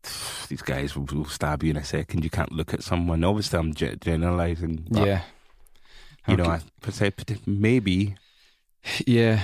these 0.49 0.61
guys 0.61 0.95
will, 0.95 1.05
will 1.05 1.25
stab 1.25 1.63
you 1.63 1.71
in 1.71 1.77
a 1.77 1.83
second. 1.83 2.23
You 2.23 2.29
can't 2.29 2.51
look 2.51 2.73
at 2.73 2.83
someone. 2.83 3.23
Obviously, 3.23 3.59
I'm 3.59 3.73
ge- 3.73 3.99
generalizing. 3.99 4.87
Yeah. 4.91 5.21
you 6.27 6.37
know, 6.37 6.43
Okay. 6.45 6.53
I 6.53 6.61
percep- 6.81 7.45
maybe 7.47 8.15
Yeah. 9.05 9.43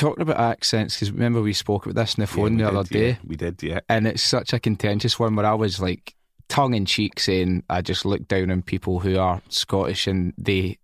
Talking 0.00 0.22
about 0.22 0.40
accents, 0.40 0.96
because 0.96 1.12
remember 1.12 1.42
we 1.42 1.52
spoke 1.52 1.84
about 1.84 1.94
this 1.94 2.18
on 2.18 2.22
the 2.22 2.26
phone 2.26 2.58
yeah, 2.58 2.66
the 2.66 2.72
we 2.72 2.78
other 2.78 2.88
day, 2.88 3.08
yeah, 3.08 3.16
we 3.26 3.36
did, 3.36 3.62
yeah. 3.62 3.80
and 3.88 4.06
it's 4.06 4.22
such 4.22 4.54
a 4.54 4.58
contentious 4.58 5.18
one 5.18 5.36
where 5.36 5.44
I 5.44 5.52
was 5.52 5.78
like 5.78 6.14
tongue 6.48 6.72
in 6.72 6.86
cheek 6.86 7.20
saying 7.20 7.64
I 7.68 7.82
just 7.82 8.06
look 8.06 8.26
down 8.26 8.50
on 8.50 8.62
people 8.62 9.00
who 9.00 9.18
are 9.18 9.42
Scottish 9.50 10.06
and 10.06 10.32
they 10.38 10.78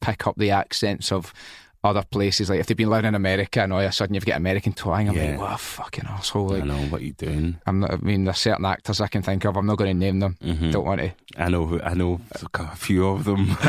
pick 0.00 0.26
up 0.26 0.36
the 0.36 0.50
accents 0.50 1.10
of 1.10 1.32
other 1.84 2.02
places. 2.02 2.48
Like 2.50 2.58
if 2.60 2.66
they've 2.66 2.76
been 2.76 2.88
living 2.90 3.06
in 3.08 3.14
America 3.14 3.60
and 3.62 3.72
all 3.72 3.78
of 3.80 3.84
a 3.86 3.92
sudden 3.92 4.14
you've 4.14 4.24
got 4.26 4.36
American 4.38 4.72
twang, 4.72 5.08
I'm 5.10 5.14
Yeah. 5.14 5.30
like, 5.32 5.38
what 5.40 5.52
a 5.52 5.58
fucking 5.58 6.04
asshole. 6.08 6.48
Like, 6.48 6.62
I 6.62 6.66
know 6.66 6.78
what 6.88 7.02
you're 7.02 7.12
doing. 7.12 7.58
I'm 7.66 7.80
not, 7.80 7.92
I 7.92 7.96
mean, 7.98 8.24
there's 8.24 8.38
certain 8.38 8.64
actors 8.64 9.00
I 9.00 9.06
can 9.06 9.22
think 9.22 9.44
of. 9.44 9.56
I'm 9.56 9.66
not 9.66 9.76
going 9.76 9.90
to 9.94 9.98
name 10.06 10.18
them. 10.20 10.36
Mhm. 10.42 10.72
Don't 10.72 10.86
want 10.86 11.00
to. 11.02 11.12
I 11.36 11.48
know. 11.50 11.78
I 11.84 11.92
know 11.94 12.20
a 12.54 12.74
few 12.76 13.06
of 13.06 13.24
them. 13.24 13.56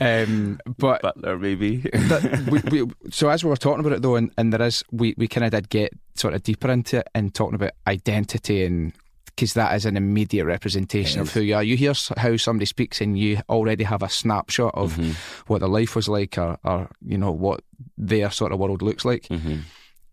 Um, 0.00 0.58
but 0.78 1.00
Butler, 1.02 1.38
maybe. 1.38 1.76
that, 1.92 2.48
we, 2.50 2.82
we, 2.82 2.90
so 3.10 3.28
as 3.28 3.44
we 3.44 3.50
were 3.50 3.56
talking 3.56 3.80
about 3.80 3.92
it 3.92 4.02
though, 4.02 4.16
and, 4.16 4.32
and 4.36 4.52
there 4.52 4.62
is, 4.62 4.82
we, 4.90 5.14
we 5.16 5.28
kind 5.28 5.44
of 5.44 5.52
did 5.52 5.68
get 5.68 5.92
sort 6.16 6.34
of 6.34 6.42
deeper 6.42 6.68
into 6.72 6.98
it 6.98 7.08
and 7.14 7.32
talking 7.32 7.54
about 7.54 7.70
identity 7.86 8.64
and 8.64 8.92
because 9.34 9.54
that 9.54 9.74
is 9.74 9.86
an 9.86 9.96
immediate 9.96 10.44
representation 10.44 11.20
of 11.20 11.32
who 11.32 11.40
you 11.40 11.54
are. 11.54 11.62
You 11.62 11.76
hear 11.76 11.94
how 12.16 12.36
somebody 12.36 12.66
speaks 12.66 13.00
and 13.00 13.18
you 13.18 13.38
already 13.48 13.84
have 13.84 14.02
a 14.02 14.08
snapshot 14.08 14.74
of 14.74 14.94
Mhm. 14.96 15.14
what 15.48 15.60
their 15.60 15.68
life 15.68 15.96
was 15.96 16.08
like 16.08 16.36
or, 16.38 16.58
or, 16.64 16.88
you 17.04 17.16
know, 17.18 17.32
what 17.32 17.62
their 17.96 18.30
sort 18.30 18.52
of 18.52 18.58
world 18.58 18.82
looks 18.82 19.04
like. 19.04 19.24
Mhm. 19.28 19.60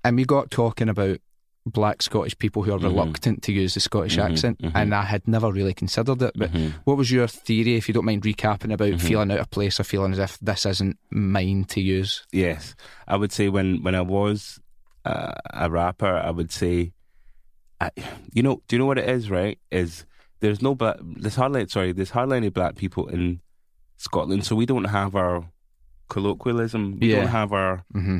And 0.03 0.15
we 0.15 0.23
got 0.25 0.49
talking 0.51 0.87
about 0.89 1.19
black 1.65 2.01
Scottish 2.01 2.37
people 2.37 2.63
who 2.63 2.71
are 2.73 2.79
Mhm. 2.79 2.83
reluctant 2.83 3.43
to 3.43 3.51
use 3.51 3.73
the 3.73 3.79
Scottish 3.81 4.15
Mhm, 4.17 4.23
accent. 4.31 4.61
mhm. 4.61 4.71
And 4.73 4.95
I 4.95 5.03
had 5.03 5.27
never 5.27 5.51
really 5.51 5.73
considered 5.73 6.21
it. 6.21 6.31
But 6.35 6.51
Mhm. 6.53 6.73
what 6.85 6.97
was 6.97 7.11
your 7.11 7.27
theory, 7.27 7.75
if 7.75 7.87
you 7.87 7.93
don't 7.93 8.05
mind 8.05 8.23
recapping, 8.23 8.73
about 8.73 8.99
feeling 9.01 9.29
out 9.31 9.39
of 9.39 9.49
place 9.51 9.79
or 9.79 9.83
feeling 9.83 10.13
as 10.13 10.19
if 10.19 10.39
this 10.39 10.65
isn't 10.65 10.97
mine 11.11 11.65
to 11.65 11.81
use? 11.81 12.25
Yes, 12.31 12.73
I 13.07 13.17
would 13.17 13.31
say 13.33 13.49
when 13.49 13.83
when 13.83 13.93
I 13.95 14.01
was 14.01 14.59
uh, 15.05 15.33
a 15.53 15.69
rapper, 15.69 16.13
I 16.17 16.29
would 16.29 16.51
say, 16.51 16.91
I, 17.81 17.91
you 18.33 18.43
know, 18.43 18.61
do 18.67 18.75
you 18.75 18.79
know 18.79 18.85
what 18.85 18.97
it 18.97 19.09
is? 19.09 19.29
Right? 19.29 19.59
Is 19.71 20.05
there's 20.41 20.61
no 20.61 20.75
black, 20.75 20.97
there's 21.01 21.35
hardly 21.35 21.67
sorry, 21.67 21.91
there's 21.93 22.11
hardly 22.11 22.37
any 22.37 22.49
black 22.49 22.75
people 22.75 23.07
in 23.07 23.41
Scotland, 23.97 24.45
so 24.45 24.55
we 24.55 24.65
don't 24.65 24.85
have 24.85 25.15
our 25.15 25.49
colloquialism, 26.09 26.99
we 26.99 27.07
Yeah. 27.07 27.17
don't 27.21 27.27
have 27.31 27.53
our 27.53 27.83
hmm 27.91 28.19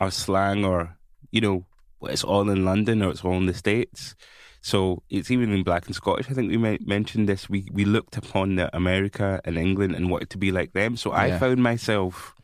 our 0.00 0.10
slang, 0.12 0.64
or 0.64 0.96
you 1.32 1.40
know, 1.40 1.66
it's 2.02 2.22
all 2.22 2.48
in 2.50 2.64
London 2.64 3.02
or 3.02 3.10
it's 3.10 3.24
all 3.24 3.36
in 3.36 3.46
the 3.46 3.54
states. 3.54 4.14
So 4.60 5.02
it's 5.10 5.30
even 5.30 5.52
in 5.52 5.64
Black 5.64 5.86
and 5.86 5.94
Scottish. 5.94 6.30
I 6.30 6.34
think 6.34 6.50
we 6.50 6.78
mentioned 6.86 7.28
this. 7.28 7.48
We 7.50 7.66
we 7.72 7.84
looked 7.84 8.16
upon 8.16 8.54
the 8.56 8.74
America 8.76 9.40
and 9.44 9.56
England 9.58 9.94
and 9.96 10.08
wanted 10.10 10.30
to 10.30 10.38
be 10.38 10.50
like 10.52 10.72
them. 10.72 10.96
So 10.96 11.10
I 11.12 11.26
Yeah. 11.28 11.38
found 11.38 11.62
myself 11.62 12.34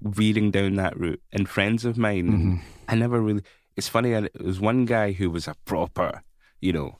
veering 0.00 0.50
down 0.52 0.76
that 0.76 0.96
route. 0.98 1.20
And 1.32 1.48
friends 1.48 1.84
of 1.84 1.98
mine, 1.98 2.26
Mhm. 2.28 2.60
I 2.88 2.94
never 2.94 3.20
really. 3.20 3.42
It's 3.78 3.88
funny. 3.88 4.10
There 4.10 4.28
was 4.40 4.58
one 4.58 4.86
guy 4.86 5.12
who 5.12 5.30
was 5.30 5.46
a 5.46 5.54
proper, 5.64 6.22
you 6.60 6.72
know, 6.72 6.98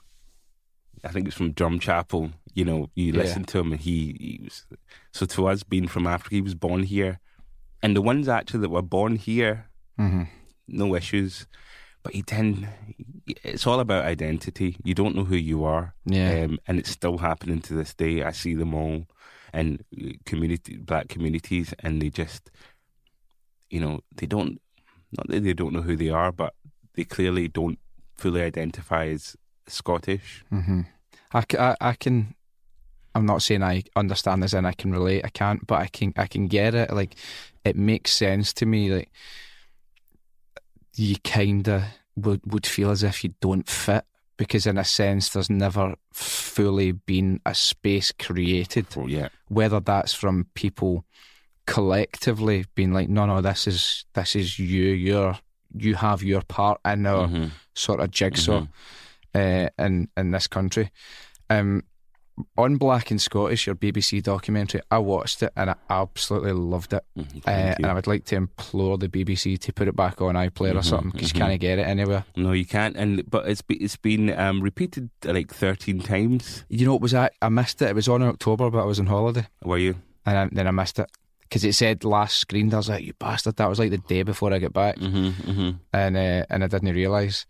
I 1.03 1.09
think 1.09 1.27
it's 1.27 1.35
from 1.35 1.53
Drumchapel. 1.53 2.31
You 2.53 2.63
know, 2.63 2.89
you 2.95 3.11
Yeah. 3.11 3.19
listen 3.19 3.43
to 3.43 3.59
him, 3.59 3.73
and 3.73 3.81
he, 3.81 4.15
he 4.17 4.39
was. 4.45 4.65
So 5.13 5.25
to 5.25 5.47
us, 5.47 5.63
being 5.63 5.89
from 5.89 6.07
Africa, 6.07 6.35
he 6.35 6.41
was 6.41 6.55
born 6.55 6.83
here, 6.83 7.19
and 7.83 7.97
the 7.97 8.01
ones 8.01 8.29
actually 8.29 8.61
that 8.61 8.69
were 8.69 8.81
born 8.81 9.17
here 9.17 9.69
hmm 9.97 10.23
no 10.69 10.95
issues. 10.95 11.47
But 12.01 12.15
you 12.15 12.23
tend, 12.23 12.69
it's 13.43 13.67
all 13.67 13.81
about 13.81 14.05
identity. 14.05 14.77
You 14.83 14.93
don't 14.93 15.15
know 15.17 15.25
who 15.25 15.35
you 15.35 15.65
are, 15.65 15.95
Yeah. 16.05 16.43
um, 16.45 16.59
and 16.65 16.79
it's 16.79 16.91
still 16.91 17.17
happening 17.17 17.59
to 17.63 17.73
this 17.73 17.93
day. 17.93 18.23
I 18.23 18.31
see 18.31 18.55
them 18.55 18.73
all, 18.73 19.05
and 19.51 19.83
community, 20.25 20.77
black 20.77 21.09
communities, 21.09 21.73
and 21.79 22.01
they 22.01 22.09
just, 22.09 22.51
you 23.69 23.81
know, 23.81 23.99
they 24.15 24.27
don't, 24.27 24.61
not 25.17 25.27
that 25.27 25.43
they 25.43 25.53
don't 25.53 25.73
know 25.73 25.81
who 25.81 25.97
they 25.97 26.09
are, 26.09 26.31
but 26.31 26.53
they 26.99 27.05
clearly 27.05 27.47
don't 27.47 27.79
fully 28.17 28.41
identify 28.41 29.07
as 29.07 29.37
Scottish. 29.67 30.43
hmm 30.49 30.81
I, 31.31 31.45
I, 31.57 31.75
I 31.79 31.93
can. 31.93 32.35
I'm 33.15 33.25
not 33.25 33.41
saying 33.41 33.63
I 33.63 33.83
understand 33.95 34.43
this 34.43 34.53
and 34.53 34.67
I 34.67 34.73
can 34.73 34.91
relate. 34.91 35.23
I 35.23 35.29
can't, 35.29 35.65
but 35.65 35.79
I 35.79 35.87
can. 35.87 36.13
I 36.17 36.27
can 36.27 36.47
get 36.47 36.75
it. 36.75 36.91
Like, 36.91 37.15
it 37.63 37.77
makes 37.77 38.11
sense 38.11 38.51
to 38.53 38.65
me. 38.65 38.93
Like, 38.93 39.11
you 40.95 41.15
kind 41.23 41.69
of 41.69 41.83
would 42.17 42.41
would 42.51 42.65
feel 42.65 42.89
as 42.89 43.03
if 43.03 43.23
you 43.23 43.33
don't 43.39 43.69
fit 43.69 44.03
because, 44.35 44.65
in 44.65 44.77
a 44.77 44.83
sense, 44.83 45.29
there's 45.29 45.49
never 45.49 45.95
fully 46.11 46.91
been 46.91 47.39
a 47.45 47.55
space 47.55 48.11
created. 48.11 48.91
So 48.91 49.07
yeah, 49.07 49.29
Whether 49.47 49.79
that's 49.79 50.13
from 50.13 50.47
people 50.53 51.05
collectively 51.65 52.65
being 52.75 52.91
like, 52.91 53.07
no, 53.07 53.25
no, 53.25 53.39
this 53.39 53.67
is 53.67 54.05
this 54.13 54.35
is 54.35 54.59
you. 54.59 54.85
You're 54.85 55.37
you 55.77 55.95
have 55.95 56.23
your 56.23 56.41
part 56.41 56.79
in 56.85 57.05
our 57.05 57.27
Mhm. 57.27 57.51
sort 57.73 57.99
of 57.99 58.11
jigsaw 58.11 58.61
Mhm. 58.61 58.69
uh, 59.35 59.69
in 59.85 60.09
in 60.17 60.31
this 60.31 60.47
country. 60.47 60.91
Um, 61.49 61.83
on 62.57 62.77
Black 62.77 63.11
and 63.11 63.21
Scottish, 63.21 63.67
your 63.67 63.75
BBC 63.75 64.21
documentary, 64.23 64.79
I 64.89 64.99
watched 64.99 65.43
it 65.43 65.51
and 65.57 65.71
I 65.71 65.75
absolutely 65.89 66.53
loved 66.53 66.93
it. 66.93 67.03
Mhm. 67.17 67.39
Uh, 67.45 67.49
and 67.75 67.85
I 67.85 67.93
would 67.93 68.07
like 68.07 68.23
to 68.25 68.37
implore 68.37 68.97
the 68.97 69.09
BBC 69.09 69.57
to 69.57 69.73
put 69.73 69.89
it 69.89 69.95
back 69.97 70.21
on 70.21 70.35
iPlayer 70.35 70.75
or 70.75 70.79
Mhm, 70.79 70.85
something 70.85 71.09
because 71.11 71.33
you 71.33 71.39
can't 71.41 71.59
get 71.59 71.79
it 71.79 71.87
anywhere. 71.87 72.23
no, 72.37 72.53
you 72.53 72.65
can't. 72.65 72.95
And 72.95 73.29
but 73.29 73.49
it's 73.49 73.61
be, 73.61 73.75
it's 73.75 73.97
been 73.97 74.29
um, 74.39 74.61
repeated 74.61 75.09
like 75.25 75.53
thirteen 75.53 75.99
times. 75.99 76.63
You 76.69 76.85
know, 76.85 76.95
it 76.95 77.01
was 77.01 77.13
I, 77.13 77.29
I 77.41 77.49
missed 77.49 77.81
it. 77.81 77.89
It 77.89 77.95
was 77.95 78.07
on 78.07 78.21
in 78.21 78.29
October, 78.29 78.69
but 78.69 78.79
I 78.81 78.85
was 78.85 78.99
on 79.01 79.07
holiday 79.07 79.47
Were 79.65 79.77
you? 79.77 79.95
and 80.25 80.37
I, 80.37 80.49
then 80.49 80.65
I 80.67 80.71
missed 80.71 80.97
it 80.99 81.09
because 81.49 81.63
it 81.65 81.73
said 81.73 82.03
last 82.03 82.37
screened. 82.37 82.73
I 82.73 82.77
was 82.77 82.89
like, 82.89 83.03
you 83.03 83.13
bastard! 83.19 83.55
That 83.57 83.69
was 83.69 83.79
like 83.79 83.89
the 83.91 83.97
day 83.97 84.23
before 84.23 84.53
I 84.53 84.59
got 84.59 84.73
back. 84.73 84.97
hmm 84.97 85.29
hmm 85.29 85.69
and 85.91 86.15
uh, 86.15 86.45
and 86.49 86.63
I 86.63 86.67
didn't 86.67 86.93
realise. 86.93 87.45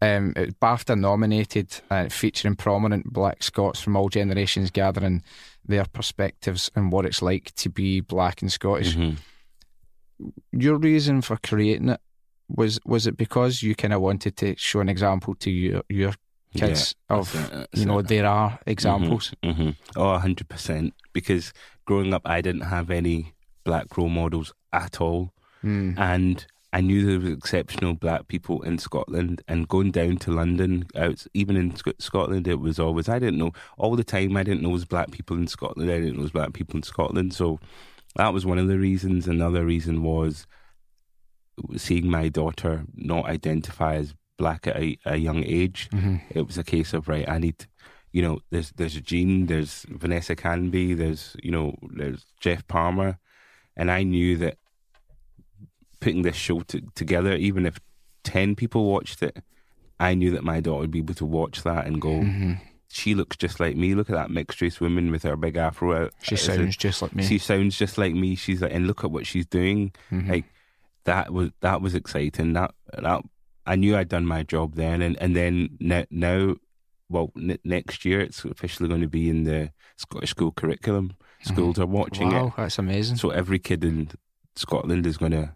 Um, 0.00 0.32
it 0.34 0.46
was 0.46 0.54
BAFTA 0.54 0.98
nominated, 0.98 1.80
uh, 1.88 2.08
featuring 2.08 2.56
prominent 2.56 3.04
Black 3.12 3.40
Scots 3.42 3.80
from 3.80 3.94
all 3.96 4.08
generations, 4.08 4.72
gathering 4.72 5.22
their 5.64 5.84
perspectives 5.84 6.70
and 6.74 6.90
what 6.90 7.06
it's 7.06 7.22
like 7.22 7.54
to 7.54 7.68
be 7.70 8.00
Black 8.00 8.42
and 8.42 8.50
Scottish. 8.50 8.94
hmm 8.94 9.12
Your 10.52 10.76
reason 10.78 11.22
for 11.22 11.36
creating 11.42 11.88
it 11.90 12.00
was 12.48 12.78
was 12.84 13.06
it 13.06 13.16
because 13.16 13.62
you 13.62 13.74
kind 13.74 13.94
of 13.94 14.00
wanted 14.00 14.36
to 14.36 14.54
show 14.56 14.80
an 14.80 14.88
example 14.88 15.34
to 15.36 15.50
your 15.50 15.82
your 15.88 16.12
kids 16.54 16.94
Yeah, 17.08 17.16
of 17.16 17.32
that's 17.32 17.44
it, 17.48 17.50
that's 17.52 17.80
you 17.80 17.86
know 17.86 17.98
it. 18.00 18.08
there 18.08 18.26
are 18.26 18.58
examples. 18.66 19.32
hmm 19.44 19.70
Oh, 19.96 20.18
hundred 20.18 20.48
percent. 20.48 20.94
Because 21.12 21.52
growing 21.86 22.12
up, 22.14 22.22
I 22.24 22.40
didn't 22.40 22.62
have 22.62 22.90
any 22.90 23.34
black 23.64 23.96
role 23.96 24.08
models 24.08 24.52
at 24.72 25.00
all, 25.00 25.32
Mm. 25.64 25.98
and 25.98 26.46
I 26.72 26.80
knew 26.80 27.04
there 27.04 27.20
was 27.20 27.36
exceptional 27.38 27.92
black 27.94 28.28
people 28.28 28.62
in 28.62 28.78
Scotland. 28.78 29.42
And 29.46 29.68
going 29.68 29.90
down 29.90 30.16
to 30.18 30.30
London, 30.32 30.86
out 30.96 31.26
even 31.34 31.54
in 31.56 31.74
Scotland, 31.98 32.48
it 32.48 32.60
was 32.60 32.78
always 32.78 33.08
I 33.10 33.18
didn't 33.18 33.38
know 33.38 33.52
all 33.76 33.94
the 33.94 34.02
time. 34.04 34.36
I 34.38 34.42
didn't 34.42 34.62
know 34.62 34.68
there 34.70 34.72
was 34.74 34.86
black 34.86 35.10
people 35.10 35.36
in 35.36 35.46
Scotland. 35.46 35.90
I 35.90 35.94
didn't 36.00 36.12
know 36.12 36.16
there 36.16 36.22
was 36.22 36.30
black 36.32 36.54
people 36.54 36.76
in 36.76 36.82
Scotland. 36.82 37.34
So 37.34 37.60
that 38.16 38.32
was 38.32 38.46
one 38.46 38.58
of 38.58 38.68
the 38.68 38.78
reasons. 38.78 39.28
Another 39.28 39.64
reason 39.66 40.02
was 40.02 40.46
seeing 41.76 42.10
my 42.10 42.28
daughter 42.28 42.84
not 42.94 43.26
identify 43.26 43.96
as 43.96 44.14
black 44.38 44.66
at 44.66 44.76
a, 44.76 44.96
a 45.04 45.16
young 45.16 45.44
age 45.44 45.88
hmm 45.92 46.16
it 46.30 46.46
was 46.46 46.56
a 46.58 46.64
case 46.64 46.92
of 46.94 47.06
right. 47.08 47.28
I 47.28 47.38
need, 47.38 47.66
you 48.12 48.22
know, 48.22 48.40
there's 48.50 48.70
there's 48.72 48.98
Jean, 49.00 49.46
there's 49.46 49.84
Vanessa 49.90 50.34
Canby, 50.34 50.94
there's 50.94 51.36
you 51.42 51.50
know, 51.50 51.76
there's 51.94 52.24
Geoff 52.40 52.66
Palmer, 52.66 53.18
and 53.76 53.90
I 53.90 54.02
knew 54.02 54.36
that 54.38 54.58
putting 56.00 56.22
this 56.22 56.36
show 56.36 56.60
to, 56.60 56.80
together, 56.94 57.34
even 57.34 57.66
if 57.66 57.78
ten 58.24 58.54
people 58.54 58.84
watched 58.84 59.22
it, 59.22 59.42
I 60.00 60.14
knew 60.14 60.30
that 60.32 60.44
my 60.44 60.60
daughter 60.60 60.80
would 60.80 60.90
be 60.90 60.98
able 60.98 61.14
to 61.14 61.24
watch 61.26 61.62
that 61.62 61.86
and 61.86 62.00
go, 62.00 62.20
hmm 62.20 62.52
she 62.94 63.14
looks 63.14 63.38
just 63.38 63.58
like 63.58 63.74
me. 63.74 63.94
Look 63.94 64.10
at 64.10 64.16
that 64.16 64.30
mixed 64.30 64.60
race 64.60 64.78
woman 64.78 65.10
with 65.10 65.22
her 65.22 65.34
big 65.34 65.56
afro. 65.56 65.96
out. 66.04 66.12
She 66.20 66.34
Is 66.34 66.42
it- 66.46 66.56
sounds 66.56 66.76
just 66.76 67.00
like 67.00 67.14
me. 67.14 67.22
She 67.22 67.38
sounds 67.38 67.78
just 67.78 67.96
like 67.96 68.12
me. 68.12 68.34
She's 68.34 68.60
like, 68.60 68.70
and 68.74 68.86
look 68.86 69.02
at 69.02 69.10
what 69.10 69.26
she's 69.26 69.46
doing 69.46 69.92
Mhm. 70.10 70.28
like 70.28 70.44
that 71.04 71.32
was 71.32 71.52
that 71.62 71.80
was 71.80 71.94
exciting. 71.94 72.52
That 72.52 72.74
that 72.92 73.22
I 73.64 73.76
knew 73.76 73.96
I'd 73.96 74.10
done 74.10 74.26
my 74.26 74.42
job 74.42 74.74
then, 74.74 75.00
and 75.00 75.16
and 75.22 75.34
then 75.34 75.70
ne- 75.80 76.06
now, 76.10 76.56
well, 77.08 77.32
n- 77.34 77.56
next 77.64 78.04
year 78.04 78.20
it's 78.20 78.44
officially 78.44 78.90
going 78.90 79.00
to 79.00 79.08
be 79.08 79.30
in 79.30 79.44
the 79.44 79.72
Scottish 79.96 80.28
school 80.28 80.52
curriculum. 80.52 81.14
Schools 81.42 81.78
are 81.78 81.86
watching 81.86 82.30
wow, 82.30 82.46
it, 82.48 82.52
that's 82.56 82.78
amazing. 82.78 83.16
so 83.16 83.30
every 83.30 83.58
kid 83.58 83.84
in 83.84 84.10
Scotland 84.56 85.06
is 85.06 85.16
going 85.16 85.32
to 85.32 85.54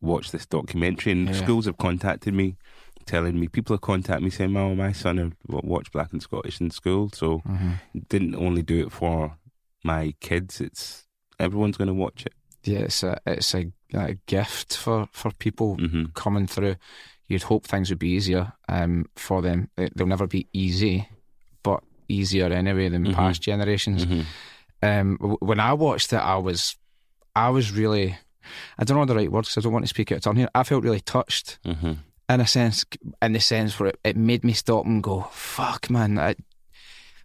watch 0.00 0.30
this 0.30 0.46
documentary. 0.46 1.12
And 1.12 1.28
Yeah. 1.28 1.34
schools 1.34 1.66
have 1.66 1.76
contacted 1.78 2.32
me, 2.34 2.56
telling 3.06 3.38
me 3.38 3.48
people 3.48 3.74
have 3.74 3.80
contacted 3.82 4.24
me 4.24 4.30
saying, 4.30 4.56
"Oh, 4.56 4.74
my 4.74 4.92
son 4.92 5.34
watched 5.46 5.92
Black 5.92 6.12
and 6.12 6.22
Scottish 6.22 6.60
in 6.60 6.70
school." 6.70 7.10
So 7.14 7.38
hmm 7.38 7.72
didn't 8.08 8.34
only 8.36 8.62
do 8.62 8.78
it 8.86 8.92
for 8.92 9.36
my 9.84 10.14
kids; 10.20 10.60
it's 10.60 11.06
everyone's 11.38 11.76
going 11.76 11.88
to 11.88 11.94
watch 11.94 12.24
it. 12.26 12.34
Yeah, 12.64 12.80
it's 12.80 13.02
a 13.02 13.18
it's 13.26 13.54
a, 13.54 13.72
a 13.94 14.14
gift 14.26 14.76
for 14.76 15.08
for 15.12 15.30
people 15.32 15.76
hmm 15.76 16.04
coming 16.14 16.46
through. 16.46 16.76
You'd 17.26 17.44
hope 17.44 17.66
things 17.66 17.90
would 17.90 17.98
be 18.00 18.10
easier 18.10 18.52
um, 18.68 19.06
for 19.16 19.40
them. 19.42 19.68
They- 19.76 19.90
They'll 19.94 20.06
never 20.06 20.26
be 20.26 20.48
easy, 20.52 21.08
but 21.62 21.82
easier 22.08 22.46
anyway 22.52 22.88
than 22.88 23.06
Mhm. 23.06 23.14
past 23.14 23.40
generations. 23.42 24.04
Um, 24.82 25.16
when 25.40 25.60
I 25.60 25.72
watched 25.74 26.12
it, 26.12 26.16
I 26.16 26.36
was, 26.36 26.76
I 27.36 27.50
was 27.50 27.72
really, 27.72 28.18
I 28.78 28.84
don't 28.84 28.96
know 28.96 29.04
the 29.04 29.14
right 29.14 29.30
words 29.30 29.48
because 29.48 29.62
I 29.62 29.64
don't 29.64 29.72
want 29.72 29.84
to 29.84 29.88
speak 29.88 30.10
out 30.12 30.16
of 30.18 30.22
turn 30.24 30.36
here. 30.36 30.48
I 30.54 30.62
felt 30.62 30.84
really 30.84 31.00
touched 31.00 31.58
hmm 31.64 31.92
in 32.28 32.40
a 32.40 32.46
sense, 32.46 32.84
in 33.20 33.32
the 33.32 33.40
sense 33.40 33.78
where 33.80 33.88
it, 33.88 33.98
it 34.04 34.16
made 34.16 34.44
me 34.44 34.52
stop 34.52 34.86
and 34.86 35.02
go, 35.02 35.22
"Fuck, 35.32 35.90
man!" 35.90 36.16
I, 36.16 36.36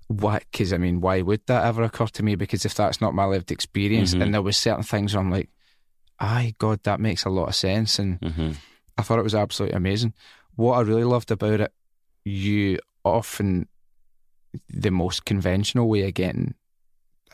why? 0.08 0.40
Because 0.52 0.74
I 0.74 0.78
mean, 0.78 1.00
why 1.00 1.22
would 1.22 1.46
that 1.46 1.64
ever 1.64 1.84
occur 1.84 2.08
to 2.08 2.24
me? 2.24 2.34
Because 2.36 2.66
if 2.66 2.74
that's 2.74 3.00
not 3.02 3.14
my 3.14 3.26
lived 3.26 3.52
experience, 3.52 4.16
Mhm. 4.16 4.22
and 4.24 4.34
there 4.34 4.42
was 4.42 4.58
certain 4.58 4.84
things 4.84 5.14
where 5.14 5.22
I'm 5.22 5.30
like, 5.30 5.50
"Aye, 6.20 6.56
God, 6.58 6.82
that 6.84 7.00
makes 7.00 7.24
a 7.24 7.30
lot 7.30 7.50
of 7.50 7.56
sense," 7.56 8.00
and 8.00 8.20
hmm 8.22 8.52
I 8.98 9.04
thought 9.04 9.20
it 9.20 9.24
was 9.24 9.36
absolutely 9.36 9.76
amazing. 9.78 10.14
What 10.56 10.74
I 10.74 10.82
really 10.82 11.04
loved 11.04 11.30
about 11.30 11.60
it, 11.62 11.72
you 12.24 12.80
often 13.04 13.68
the 14.70 14.90
most 14.90 15.26
conventional 15.26 15.88
way 15.88 16.08
of 16.08 16.14
getting 16.16 16.56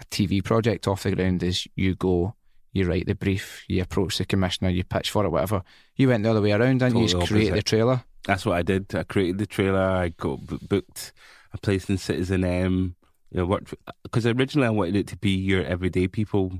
a 0.01 0.05
TV 0.05 0.43
project 0.43 0.87
off 0.87 1.03
the 1.03 1.15
ground 1.15 1.43
is 1.43 1.67
you 1.75 1.95
go, 1.95 2.35
you 2.73 2.87
write 2.87 3.05
the 3.05 3.15
brief, 3.15 3.63
you 3.67 3.81
approach 3.81 4.17
the 4.17 4.25
commissioner, 4.25 4.69
you 4.69 4.83
pitch 4.83 5.11
for 5.11 5.25
it, 5.25 5.29
whatever. 5.29 5.63
You 5.95 6.07
went 6.09 6.23
the 6.23 6.31
other 6.31 6.41
way 6.41 6.51
around, 6.51 6.81
and 6.81 6.93
you 6.97 7.07
Totally 7.07 7.19
just 7.19 7.31
create 7.31 7.53
the 7.53 7.61
trailer. 7.61 8.03
That's 8.25 8.45
what 8.45 8.55
I 8.57 8.61
did. 8.61 8.93
I 8.95 9.03
created 9.03 9.39
the 9.39 9.45
trailer. 9.45 9.79
I 9.79 10.09
got 10.09 10.39
booked 10.69 11.11
a 11.53 11.57
place 11.57 11.89
in 11.89 11.97
Citizen 11.97 12.43
M. 12.43 12.95
You 13.31 13.37
know, 13.39 13.45
worked 13.45 13.73
because 14.03 14.25
originally 14.25 14.67
I 14.67 14.71
wanted 14.71 14.95
it 14.95 15.07
to 15.07 15.17
be 15.17 15.31
your 15.31 15.63
everyday 15.63 16.07
people, 16.07 16.59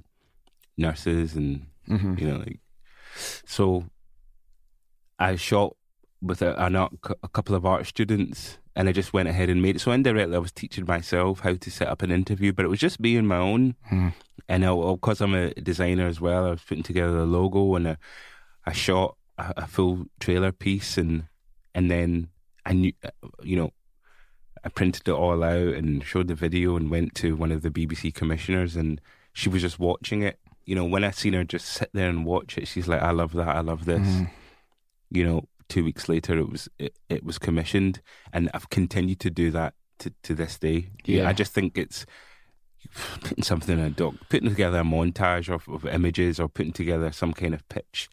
nurses, 0.78 1.36
and 1.36 1.68
Mm-hmm. 1.90 2.20
you 2.20 2.28
know, 2.28 2.38
like 2.38 2.60
so. 3.46 3.86
I 5.20 5.36
shot 5.36 5.76
with 6.22 6.42
a, 6.42 6.56
an 6.64 6.76
art, 6.76 6.94
a 7.22 7.28
couple 7.28 7.54
of 7.56 7.66
art 7.66 7.86
students, 7.86 8.58
and 8.76 8.88
I 8.90 8.92
just 8.92 9.14
went 9.14 9.28
ahead 9.30 9.50
and 9.50 9.62
made 9.62 9.76
it. 9.76 9.80
So 9.80 9.92
indirectly, 9.92 10.36
I 10.36 10.40
was 10.40 10.52
teaching 10.52 10.86
myself 10.86 11.42
how 11.42 11.56
to 11.56 11.72
set 11.72 11.88
up 11.88 12.02
an 12.02 12.12
interview, 12.12 12.54
but 12.54 12.66
it 12.66 12.70
was 12.70 12.80
just 12.80 13.00
me 13.00 13.18
and 13.18 13.28
my 13.28 13.38
own. 13.38 13.76
Mhm. 13.92 14.14
And 14.50 14.64
because 15.00 15.22
I'm 15.22 15.34
a 15.36 15.54
designer 15.54 16.08
as 16.08 16.20
well, 16.22 16.46
I 16.46 16.52
was 16.52 16.62
putting 16.62 16.84
together 16.84 17.18
a 17.20 17.26
logo 17.26 17.76
and 17.76 17.88
a, 17.88 17.98
I 18.66 18.72
shot 18.74 19.16
a, 19.38 19.54
a 19.58 19.68
full 19.68 20.06
trailer 20.20 20.52
piece, 20.52 20.98
and 20.98 21.26
and 21.76 21.90
then 21.90 22.30
I 22.66 22.74
knew, 22.74 22.92
you 23.44 23.56
know, 23.56 23.72
I 24.64 24.70
printed 24.70 25.08
it 25.08 25.12
all 25.12 25.44
out 25.44 25.74
and 25.74 26.04
showed 26.04 26.28
the 26.28 26.36
video 26.36 26.76
and 26.76 26.92
went 26.92 27.16
to 27.16 27.36
one 27.36 27.52
of 27.52 27.62
the 27.62 27.70
BBC 27.72 28.14
commissioners, 28.14 28.76
and 28.76 29.00
she 29.34 29.50
was 29.50 29.62
just 29.62 29.80
watching 29.80 30.22
it. 30.22 30.38
You 30.66 30.76
know, 30.76 30.86
when 30.86 31.04
I 31.04 31.12
seen 31.12 31.34
her 31.34 31.44
just 31.44 31.66
sit 31.68 31.90
there 31.94 32.10
and 32.10 32.26
watch 32.26 32.58
it, 32.58 32.68
she's 32.68 32.88
like, 32.88 33.02
"I 33.02 33.12
love 33.12 33.34
that. 33.34 33.48
I 33.56 33.62
love 33.62 33.86
this." 33.86 34.08
Mhm. 34.08 34.30
You 35.12 35.24
know, 35.26 35.48
two 35.72 35.84
weeks 35.86 36.10
later, 36.10 36.38
it 36.38 36.50
was 36.50 36.70
it, 36.78 36.94
it 37.10 37.24
was 37.24 37.40
commissioned, 37.40 38.02
and 38.34 38.50
I've 38.54 38.70
continued 38.70 39.20
to 39.22 39.30
do 39.30 39.52
that 39.52 39.74
to 40.00 40.14
to 40.24 40.36
this 40.36 40.60
day. 40.60 40.90
Yeah. 41.06 41.28
I 41.28 41.34
just 41.34 41.54
think 41.54 41.78
it's 41.78 42.06
putting 43.22 43.44
something 43.44 43.80
in 43.80 43.86
a 43.86 43.90
doc, 43.90 44.16
putting 44.30 44.50
together 44.50 44.80
a 44.80 44.84
montage 44.84 45.50
of, 45.50 45.68
of 45.70 45.86
images 45.86 46.40
or 46.40 46.50
putting 46.50 46.74
together 46.74 47.12
some 47.12 47.34
kind 47.34 47.54
of 47.54 47.68
pitch 47.70 48.10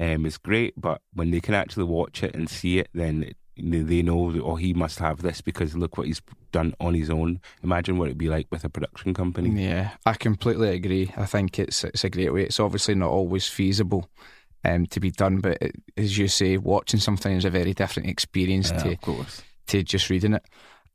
um, 0.00 0.26
is 0.26 0.36
great. 0.36 0.74
But 0.76 1.00
when 1.12 1.30
they 1.30 1.40
can 1.40 1.54
actually 1.54 1.84
watch 1.84 2.22
it 2.22 2.34
and 2.34 2.50
see 2.50 2.78
it, 2.78 2.88
then 2.92 3.22
it, 3.22 3.36
they 3.56 4.02
know 4.02 4.32
that, 4.32 4.42
oh, 4.42 4.56
he 4.56 4.74
must 4.74 4.98
have 4.98 5.22
this 5.22 5.40
because 5.40 5.76
look 5.76 5.96
what 5.96 6.08
he's 6.08 6.22
done 6.50 6.74
on 6.80 6.94
his 6.94 7.08
own. 7.08 7.40
Imagine 7.62 7.98
what 7.98 8.06
it'd 8.06 8.18
be 8.18 8.28
like 8.28 8.48
with 8.50 8.64
a 8.64 8.68
production 8.68 9.14
company. 9.14 9.50
Yeah, 9.62 9.90
I 10.04 10.14
completely 10.14 10.70
agree. 10.70 11.12
I 11.16 11.26
think 11.26 11.58
it's 11.58 11.84
it's 11.84 12.04
a 12.04 12.10
great 12.10 12.32
way. 12.32 12.42
It's 12.42 12.60
obviously 12.60 12.96
not 12.96 13.10
always 13.10 13.46
feasible 13.46 14.10
um, 14.66 14.86
to 14.86 15.00
be 15.00 15.10
done, 15.10 15.40
but 15.40 15.58
it, 15.62 15.74
as 15.96 16.18
you 16.18 16.28
say, 16.28 16.56
watching 16.58 17.00
something 17.00 17.32
is 17.36 17.44
a 17.44 17.50
very 17.50 17.72
different 17.74 18.08
experience 18.08 18.70
Yeah, 18.70 18.78
to 18.78 19.26
to 19.68 19.82
just 19.82 20.10
reading 20.10 20.34
it. 20.34 20.44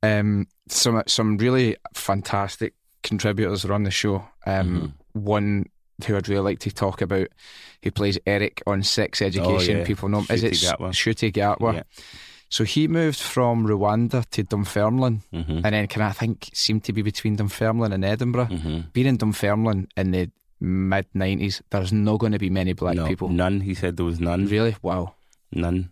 Um, 0.03 0.47
some 0.67 1.01
some 1.07 1.37
really 1.37 1.77
fantastic 1.93 2.73
contributors 3.03 3.65
are 3.65 3.73
on 3.73 3.83
the 3.83 3.91
show. 3.91 4.23
Um, 4.45 4.95
Mm-hmm. 5.13 5.19
One 5.25 5.65
who 6.05 6.15
I'd 6.15 6.29
really 6.29 6.41
like 6.41 6.59
to 6.59 6.71
talk 6.71 7.01
about, 7.01 7.27
who 7.83 7.91
plays 7.91 8.17
Eric 8.25 8.63
on 8.65 8.81
Sex 8.81 9.21
Education. 9.21 9.75
Oh, 9.75 9.79
yeah. 9.79 9.85
People 9.85 10.09
know 10.09 10.21
him. 10.21 10.27
Is 10.35 10.43
it. 10.43 10.53
Ncuti 10.53 11.31
Gatwa? 11.33 11.73
Yeah. 11.73 11.83
So 12.49 12.63
he 12.63 12.87
moved 12.87 13.19
from 13.19 13.67
Rwanda 13.67 14.25
to 14.31 14.43
Dunfermline, 14.43 15.21
hmm 15.31 15.61
and 15.63 15.73
then 15.75 15.87
can 15.87 16.01
I 16.01 16.11
think 16.11 16.49
seemed 16.53 16.83
to 16.85 16.93
be 16.93 17.01
between 17.01 17.35
Dunfermline 17.35 17.93
and 17.93 18.03
Edinburgh. 18.05 18.45
hmm 18.45 18.79
Being 18.93 19.07
in 19.07 19.17
Dunfermline 19.17 19.87
in 19.97 20.11
the 20.11 20.29
mid 20.61 21.07
nineties, 21.13 21.61
there's 21.71 21.91
not 21.91 22.19
going 22.19 22.31
to 22.31 22.39
be 22.39 22.49
many 22.49 22.73
black 22.73 22.95
no, 22.95 23.07
people. 23.07 23.29
None. 23.29 23.61
He 23.61 23.73
said 23.73 23.97
there 23.97 24.05
was 24.05 24.19
none. 24.19 24.45
Really? 24.45 24.75
Wow. 24.81 25.15
None. 25.51 25.91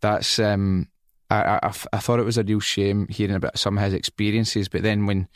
that's 0.00 0.38
um 0.38 0.88
I, 1.28 1.60
I, 1.62 1.72
I 1.92 1.98
thought 1.98 2.18
it 2.18 2.24
was 2.24 2.38
a 2.38 2.42
real 2.42 2.60
shame 2.60 3.06
hearing 3.08 3.36
about 3.36 3.58
some 3.58 3.78
of 3.78 3.84
his 3.84 3.94
experiences, 3.94 4.68
but 4.68 4.82
then 4.82 5.06
when 5.06 5.28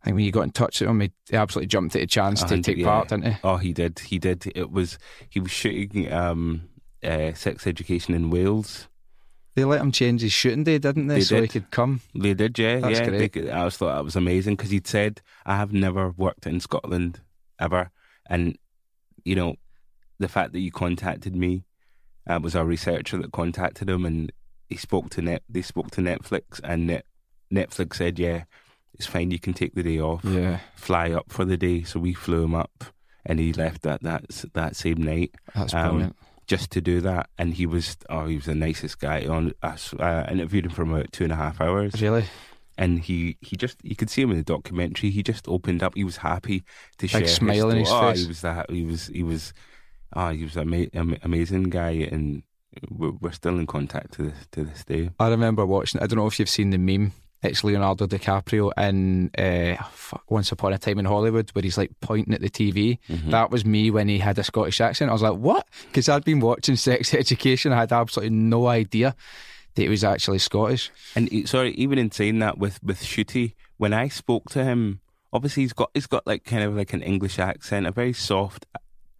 I 0.00 0.06
think 0.06 0.16
when 0.16 0.24
you 0.24 0.32
got 0.32 0.42
in 0.42 0.50
touch 0.50 0.80
with 0.80 0.88
him, 0.88 1.00
he, 1.00 1.12
he 1.28 1.36
absolutely 1.36 1.66
jumped 1.66 1.94
at 1.96 2.00
the 2.00 2.06
chance 2.06 2.42
to 2.44 2.60
take 2.62 2.78
yeah. 2.78 2.86
part, 2.86 3.08
didn't 3.08 3.26
he? 3.26 3.36
Oh, 3.44 3.56
he 3.56 3.72
did. 3.72 3.98
He 3.98 4.18
did. 4.18 4.50
It 4.54 4.70
was 4.70 4.98
he 5.28 5.40
was 5.40 5.50
shooting 5.50 6.10
um, 6.12 6.68
uh, 7.02 7.34
sex 7.34 7.66
education 7.66 8.14
in 8.14 8.30
Wales. 8.30 8.88
They 9.54 9.64
let 9.64 9.80
him 9.80 9.92
change 9.92 10.22
his 10.22 10.32
shooting 10.32 10.64
day, 10.64 10.78
didn't 10.78 11.06
they? 11.06 11.16
They 11.16 11.20
so 11.20 11.36
he 11.36 11.40
did. 11.42 11.50
could 11.50 11.70
come. 11.70 12.00
They 12.14 12.34
did, 12.34 12.58
yeah, 12.58 12.80
That's 12.80 12.98
yeah. 12.98 13.08
great. 13.08 13.32
They, 13.32 13.50
I 13.50 13.58
always 13.58 13.76
thought 13.76 13.94
that 13.94 14.04
was 14.04 14.16
amazing 14.16 14.56
because 14.56 14.70
he'd 14.70 14.86
said, 14.86 15.20
"I 15.46 15.56
have 15.56 15.72
never 15.72 16.10
worked 16.10 16.46
in 16.46 16.60
Scotland 16.60 17.20
ever," 17.64 17.90
and 18.26 18.56
you 19.24 19.34
know, 19.34 19.56
the 20.18 20.28
fact 20.28 20.52
that 20.52 20.60
you 20.60 20.70
contacted 20.70 21.34
me 21.34 21.64
uh, 22.28 22.38
was 22.42 22.54
our 22.56 22.64
researcher 22.64 23.16
that 23.18 23.32
contacted 23.32 23.88
him, 23.88 24.04
and 24.06 24.32
he 24.68 24.76
spoke 24.76 25.10
to 25.10 25.22
net. 25.22 25.42
They 25.48 25.62
spoke 25.62 25.90
to 25.92 26.00
Netflix, 26.00 26.60
and 26.62 26.86
net, 26.86 27.04
Netflix 27.52 27.96
said, 27.96 28.18
"Yeah, 28.18 28.44
it's 28.94 29.06
fine. 29.06 29.30
You 29.30 29.38
can 29.38 29.54
take 29.54 29.74
the 29.74 29.82
day 29.82 29.98
off, 30.00 30.24
Yeah, 30.24 30.60
fly 30.74 31.10
up 31.10 31.26
for 31.32 31.44
the 31.44 31.56
day." 31.56 31.82
So 31.82 32.00
we 32.00 32.12
flew 32.14 32.44
him 32.44 32.54
up, 32.54 32.84
and 33.26 33.38
he 33.40 33.52
left 33.52 33.82
that 33.82 34.02
that 34.02 34.24
that 34.54 34.76
same 34.76 35.02
night 35.02 35.32
that's 35.54 35.74
Um, 35.74 35.88
brilliant. 35.90 36.16
just 36.46 36.70
to 36.72 36.80
do 36.80 37.00
that. 37.00 37.30
And 37.38 37.54
he 37.54 37.64
was, 37.66 37.96
oh, 38.10 38.26
he 38.26 38.36
was 38.36 38.44
the 38.46 38.54
nicest 38.54 38.98
guy. 39.00 39.26
On 39.26 39.52
us, 39.62 39.94
I 39.98 40.24
interviewed 40.30 40.66
him 40.66 40.72
for 40.72 40.82
about 40.82 41.10
two 41.12 41.24
and 41.24 41.32
a 41.32 41.36
half 41.36 41.60
hours 41.60 42.00
really, 42.02 42.24
and 42.76 42.98
he 43.00 43.36
he 43.40 43.56
just 43.56 43.76
you 43.82 43.96
could 43.96 44.10
see 44.10 44.22
him 44.22 44.30
in 44.30 44.36
the 44.38 44.42
documentary. 44.44 45.10
He 45.10 45.22
just 45.22 45.46
opened 45.48 45.82
up. 45.82 45.94
He 45.94 46.04
was 46.04 46.18
happy 46.18 46.64
to 46.98 47.08
share. 47.08 47.20
his 47.22 47.34
smile 47.34 47.70
on 47.70 47.76
his 47.76 47.88
sto- 47.88 48.00
oh, 48.00 48.10
face. 48.10 48.22
He 48.22 48.28
was 48.28 48.40
that. 48.42 48.70
He 48.70 48.84
was 48.84 49.06
he 49.08 49.22
was 49.22 49.52
Oh, 50.16 50.30
he 50.30 50.44
was 50.44 50.56
an 50.56 50.72
ama- 50.94 51.18
amazing 51.22 51.64
guy, 51.64 51.90
and 51.90 52.42
we're, 52.88 53.10
we're 53.20 53.32
still 53.32 53.58
in 53.58 53.66
contact 53.66 54.14
to 54.14 54.22
this 54.22 54.46
to 54.52 54.64
this 54.64 54.84
day. 54.84 55.10
I 55.18 55.28
remember 55.28 55.66
watching. 55.66 56.00
I 56.00 56.06
don't 56.06 56.18
know 56.18 56.26
if 56.26 56.38
you've 56.38 56.48
seen 56.48 56.70
the 56.70 56.78
meme. 56.78 57.12
It's 57.42 57.62
Leonardo 57.62 58.06
DiCaprio 58.06 58.72
in 58.78 59.30
uh, 59.36 59.76
Once 60.30 60.50
Upon 60.50 60.72
a 60.72 60.78
Time 60.78 60.98
in 60.98 61.04
Hollywood, 61.04 61.50
where 61.50 61.62
he's 61.62 61.76
like 61.76 61.90
pointing 62.00 62.32
at 62.32 62.40
the 62.40 62.48
TV. 62.48 62.98
Mm-hmm. 63.08 63.30
That 63.30 63.50
was 63.50 63.66
me 63.66 63.90
when 63.90 64.08
he 64.08 64.18
had 64.18 64.38
a 64.38 64.44
Scottish 64.44 64.80
accent. 64.80 65.10
I 65.10 65.12
was 65.12 65.20
like, 65.20 65.36
"What?" 65.36 65.66
Because 65.86 66.08
I'd 66.08 66.24
been 66.24 66.40
watching 66.40 66.76
Sex 66.76 67.12
Education. 67.12 67.72
I 67.72 67.80
had 67.80 67.92
absolutely 67.92 68.34
no 68.36 68.68
idea 68.68 69.14
that 69.74 69.82
he 69.82 69.88
was 69.88 70.04
actually 70.04 70.38
Scottish. 70.38 70.90
And 71.16 71.28
he- 71.30 71.46
sorry, 71.46 71.72
even 71.74 71.98
in 71.98 72.10
saying 72.10 72.38
that 72.40 72.58
with 72.58 72.82
with 72.82 73.00
Ncuti, 73.02 73.54
when 73.76 73.92
I 73.92 74.08
spoke 74.08 74.50
to 74.50 74.64
him, 74.64 75.00
obviously 75.32 75.62
he's 75.64 75.72
got 75.72 75.90
he's 75.94 76.06
got 76.06 76.26
like 76.26 76.44
kind 76.44 76.62
of 76.64 76.74
like 76.76 76.92
an 76.92 77.02
English 77.02 77.38
accent, 77.38 77.86
a 77.86 77.90
very 77.92 78.12
soft, 78.12 78.66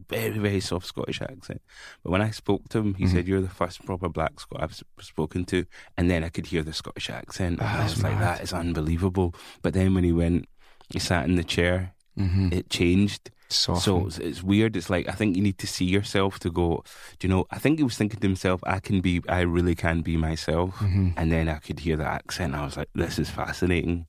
very 0.08 0.38
very 0.38 0.60
soft 0.60 0.86
Scottish 0.86 1.20
accent. 1.22 1.60
But 2.02 2.10
when 2.10 2.22
I 2.22 2.30
spoke 2.30 2.68
to 2.70 2.78
him, 2.78 2.94
he 2.94 3.04
Mm-hmm. 3.04 3.14
said, 3.14 3.26
"You're 3.28 3.40
the 3.40 3.48
first 3.48 3.84
proper 3.84 4.08
black 4.08 4.38
Scot 4.40 4.62
I've 4.62 4.82
spoken 5.00 5.44
to," 5.46 5.64
and 5.96 6.10
then 6.10 6.22
I 6.24 6.28
could 6.28 6.46
hear 6.46 6.62
the 6.62 6.72
Scottish 6.72 7.10
accent. 7.10 7.60
and 7.60 7.68
I 7.68 7.82
was 7.82 8.02
like, 8.02 8.18
"That 8.20 8.42
is 8.42 8.52
unbelievable." 8.52 9.34
But 9.62 9.74
then 9.74 9.94
when 9.94 10.04
he 10.04 10.12
went, 10.12 10.46
he 10.90 10.98
sat 10.98 11.24
in 11.24 11.34
the 11.36 11.44
chair. 11.44 11.94
Mm-hmm. 12.18 12.52
It 12.52 12.70
changed. 12.70 13.30
So, 13.56 14.06
it's, 14.06 14.18
it's 14.18 14.42
weird. 14.42 14.76
It's 14.76 14.90
like 14.90 15.08
I 15.08 15.12
think 15.12 15.36
you 15.36 15.42
need 15.42 15.58
to 15.58 15.66
see 15.66 15.84
yourself 15.84 16.38
to 16.40 16.50
go. 16.50 16.82
Do 17.18 17.26
you 17.26 17.34
know? 17.34 17.46
I 17.50 17.58
think 17.58 17.78
he 17.78 17.84
was 17.84 17.96
thinking 17.96 18.20
to 18.20 18.26
himself, 18.26 18.60
"I 18.66 18.80
can 18.80 19.00
be. 19.00 19.22
I 19.28 19.40
really 19.40 19.74
can 19.74 20.02
be 20.02 20.16
myself." 20.16 20.76
Mm-hmm. 20.76 21.10
And 21.16 21.30
then 21.32 21.48
I 21.48 21.58
could 21.58 21.80
hear 21.80 21.96
the 21.96 22.06
accent. 22.06 22.54
I 22.54 22.64
was 22.64 22.76
like, 22.76 22.88
"This 22.94 23.18
is 23.18 23.30
fascinating." 23.30 24.06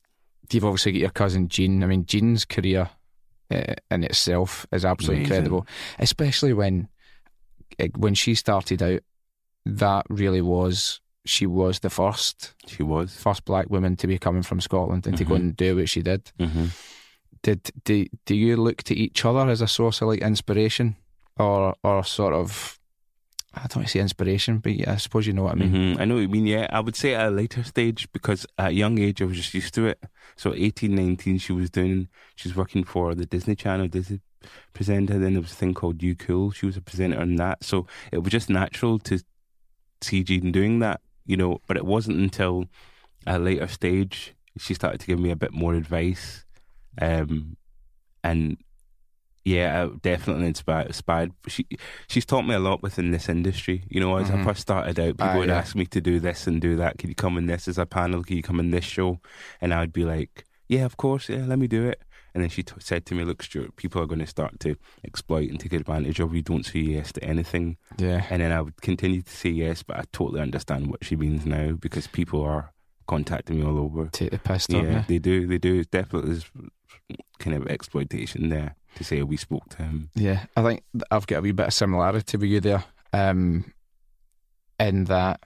you've 0.51 0.63
obviously 0.63 0.91
got 0.91 0.99
your 1.01 1.09
cousin 1.09 1.47
Jean. 1.47 1.83
I 1.83 1.87
mean, 1.87 2.05
Jean's 2.05 2.45
career 2.45 2.87
uh, 3.49 3.73
in 3.89 4.03
itself 4.03 4.67
is 4.71 4.85
absolutely 4.85 5.25
Amazing. 5.25 5.35
incredible, 5.37 5.67
especially 5.97 6.53
when 6.53 6.87
eh, 7.79 7.87
when 7.97 8.13
she 8.13 8.35
started 8.35 8.81
out. 8.83 9.01
That 9.65 10.05
really 10.09 10.41
was 10.41 11.01
she 11.25 11.47
was 11.47 11.79
the 11.79 11.89
first 11.89 12.53
She 12.67 12.83
was. 12.83 13.15
first 13.15 13.45
black 13.45 13.71
woman 13.71 13.95
to 13.95 14.05
be 14.05 14.19
coming 14.19 14.43
from 14.43 14.61
Scotland 14.61 15.07
and 15.07 15.17
to 15.17 15.25
go 15.25 15.33
Mhm. 15.33 15.37
and 15.39 15.57
do 15.57 15.75
what 15.77 15.89
she 15.89 16.03
did. 16.03 16.31
hmm 16.39 16.67
Did 17.45 17.61
do, 17.83 18.05
do 18.25 18.33
you 18.35 18.57
look 18.57 18.81
to 18.83 18.95
each 18.95 19.23
other 19.23 19.47
as 19.51 19.61
a 19.61 19.67
source 19.67 20.01
of 20.01 20.07
like 20.07 20.21
inspiration, 20.21 20.95
or 21.37 21.75
or 21.83 22.03
sort 22.03 22.33
of 22.33 22.79
I 23.53 23.67
don't 23.67 23.87
say 23.87 23.99
inspiration, 23.99 24.57
but 24.57 24.73
yeah, 24.73 24.93
I 24.93 24.97
suppose 24.97 25.27
you 25.27 25.33
know 25.33 25.43
what 25.43 25.53
I 25.53 25.59
mean. 25.59 25.93
hmm 25.93 26.01
I 26.01 26.05
know 26.05 26.15
what 26.15 26.21
you 26.21 26.29
mean. 26.29 26.47
Yeah, 26.47 26.67
I 26.71 26.79
would 26.79 26.95
say 26.95 27.13
at 27.13 27.27
a 27.27 27.29
later 27.29 27.63
stage 27.63 28.07
because 28.11 28.47
at 28.57 28.69
a 28.69 28.73
young 28.73 28.97
age 28.99 29.21
I 29.21 29.25
was 29.25 29.37
just 29.37 29.53
used 29.53 29.75
to 29.75 29.85
it. 29.85 30.03
So 30.35 30.53
18, 30.55 30.93
19, 30.93 31.37
she 31.37 31.53
was 31.53 31.69
doing. 31.69 32.07
She 32.35 32.49
was 32.49 32.55
working 32.57 32.83
for 32.83 33.13
the 33.13 33.27
Disney 33.27 33.55
Channel, 33.55 33.89
Disney 33.89 34.21
presenter. 34.73 35.19
Then 35.19 35.33
there 35.33 35.41
was 35.41 35.51
a 35.51 35.55
thing 35.55 35.75
called 35.75 36.01
You 36.01 36.15
Cool. 36.15 36.51
She 36.51 36.65
was 36.65 36.77
a 36.77 36.81
presenter 36.81 37.19
on 37.19 37.35
that. 37.35 37.63
So 37.63 37.85
it 38.11 38.23
was 38.23 38.31
just 38.31 38.49
natural 38.49 38.97
to 38.99 39.19
see 40.01 40.23
Jean 40.23 40.51
doing 40.51 40.79
that, 40.79 40.99
you 41.27 41.37
know. 41.37 41.61
But 41.67 41.77
it 41.77 41.85
wasn't 41.85 42.17
until 42.17 42.65
a 43.27 43.37
later 43.37 43.67
stage 43.67 44.33
she 44.57 44.73
started 44.73 44.99
to 45.01 45.07
give 45.07 45.19
me 45.19 45.31
a 45.31 45.35
bit 45.35 45.53
more 45.53 45.73
advice, 45.75 46.44
um, 47.01 47.57
and 48.23 48.57
yeah, 49.43 49.87
definitely 50.01 50.47
inspired. 50.47 50.87
inspired. 50.87 51.31
She 51.47 51.67
she's 52.07 52.25
taught 52.25 52.47
me 52.47 52.55
a 52.55 52.59
lot 52.59 52.81
within 52.81 53.11
this 53.11 53.29
industry. 53.29 53.83
You 53.89 53.99
know, 53.99 54.17
as 54.17 54.29
Mhm. 54.31 54.41
I 54.41 54.43
first 54.43 54.61
started 54.61 54.99
out, 54.99 55.17
people 55.17 55.27
Ah, 55.27 55.37
would 55.37 55.49
yeah. 55.49 55.57
ask 55.59 55.75
me 55.75 55.85
to 55.87 56.01
do 56.01 56.19
this 56.19 56.47
and 56.47 56.59
do 56.59 56.75
that. 56.77 56.97
Can 56.97 57.09
you 57.09 57.15
come 57.15 57.37
in 57.37 57.45
this 57.45 57.67
as 57.67 57.77
a 57.77 57.85
panel? 57.85 58.23
Can 58.23 58.37
you 58.37 58.43
come 58.43 58.59
in 58.59 58.71
this 58.71 58.85
show? 58.85 59.19
And 59.61 59.71
I'd 59.73 59.93
be 59.93 60.03
like, 60.03 60.45
yeah, 60.67 60.83
of 60.85 60.97
course, 60.97 61.29
yeah, 61.29 61.45
let 61.45 61.59
me 61.59 61.67
do 61.67 61.85
it. 61.87 62.01
And 62.33 62.41
then 62.43 62.49
she 62.49 62.63
t- 62.63 62.73
said 62.79 63.05
to 63.05 63.15
me, 63.15 63.23
look, 63.23 63.43
Stewart, 63.43 63.75
people 63.77 64.01
are 64.01 64.07
going 64.07 64.19
to 64.19 64.27
start 64.27 64.59
to 64.61 64.75
exploit 65.05 65.49
and 65.49 65.57
take 65.59 65.71
advantage 65.73 66.19
of 66.19 66.33
you. 66.35 66.41
Don't 66.41 66.65
say 66.65 66.79
yes 66.79 67.13
to 67.13 67.23
anything. 67.23 67.77
Yeah, 67.97 68.25
And 68.31 68.41
then 68.41 68.51
I 68.51 68.59
would 68.61 68.81
continue 68.81 69.21
to 69.21 69.31
say 69.31 69.49
yes, 69.51 69.83
but 69.83 69.95
I 69.97 70.03
totally 70.11 70.41
understand 70.41 70.87
what 70.87 71.05
she 71.05 71.15
means 71.15 71.45
now 71.45 71.73
because 71.73 72.07
people 72.07 72.41
are 72.43 72.73
contacting 73.07 73.59
me 73.59 73.63
all 73.65 73.77
over. 73.77 74.09
take 74.11 74.31
the 74.31 74.39
piss, 74.39 74.65
Yeah, 74.69 74.81
you? 74.81 75.03
they 75.07 75.19
do. 75.19 75.45
They 75.47 75.59
do. 75.59 75.83
Definitely, 75.85 76.31
there's 76.31 76.51
kind 77.45 77.55
of 77.61 77.67
exploitation 77.67 78.49
there 78.49 78.75
to 78.95 79.03
say 79.03 79.21
we 79.23 79.37
spoke 79.37 79.69
to 79.69 79.83
him. 79.83 80.09
Yeah, 80.15 80.45
I 80.57 80.63
think 80.63 80.83
I've 81.11 81.27
got 81.27 81.37
a 81.37 81.41
wee 81.41 81.51
bit 81.51 81.67
of 81.67 81.73
similarity 81.73 82.37
with 82.37 82.49
you 82.49 82.59
there. 82.59 82.83
Um, 83.13 83.71
in 84.79 85.05
that, 85.05 85.41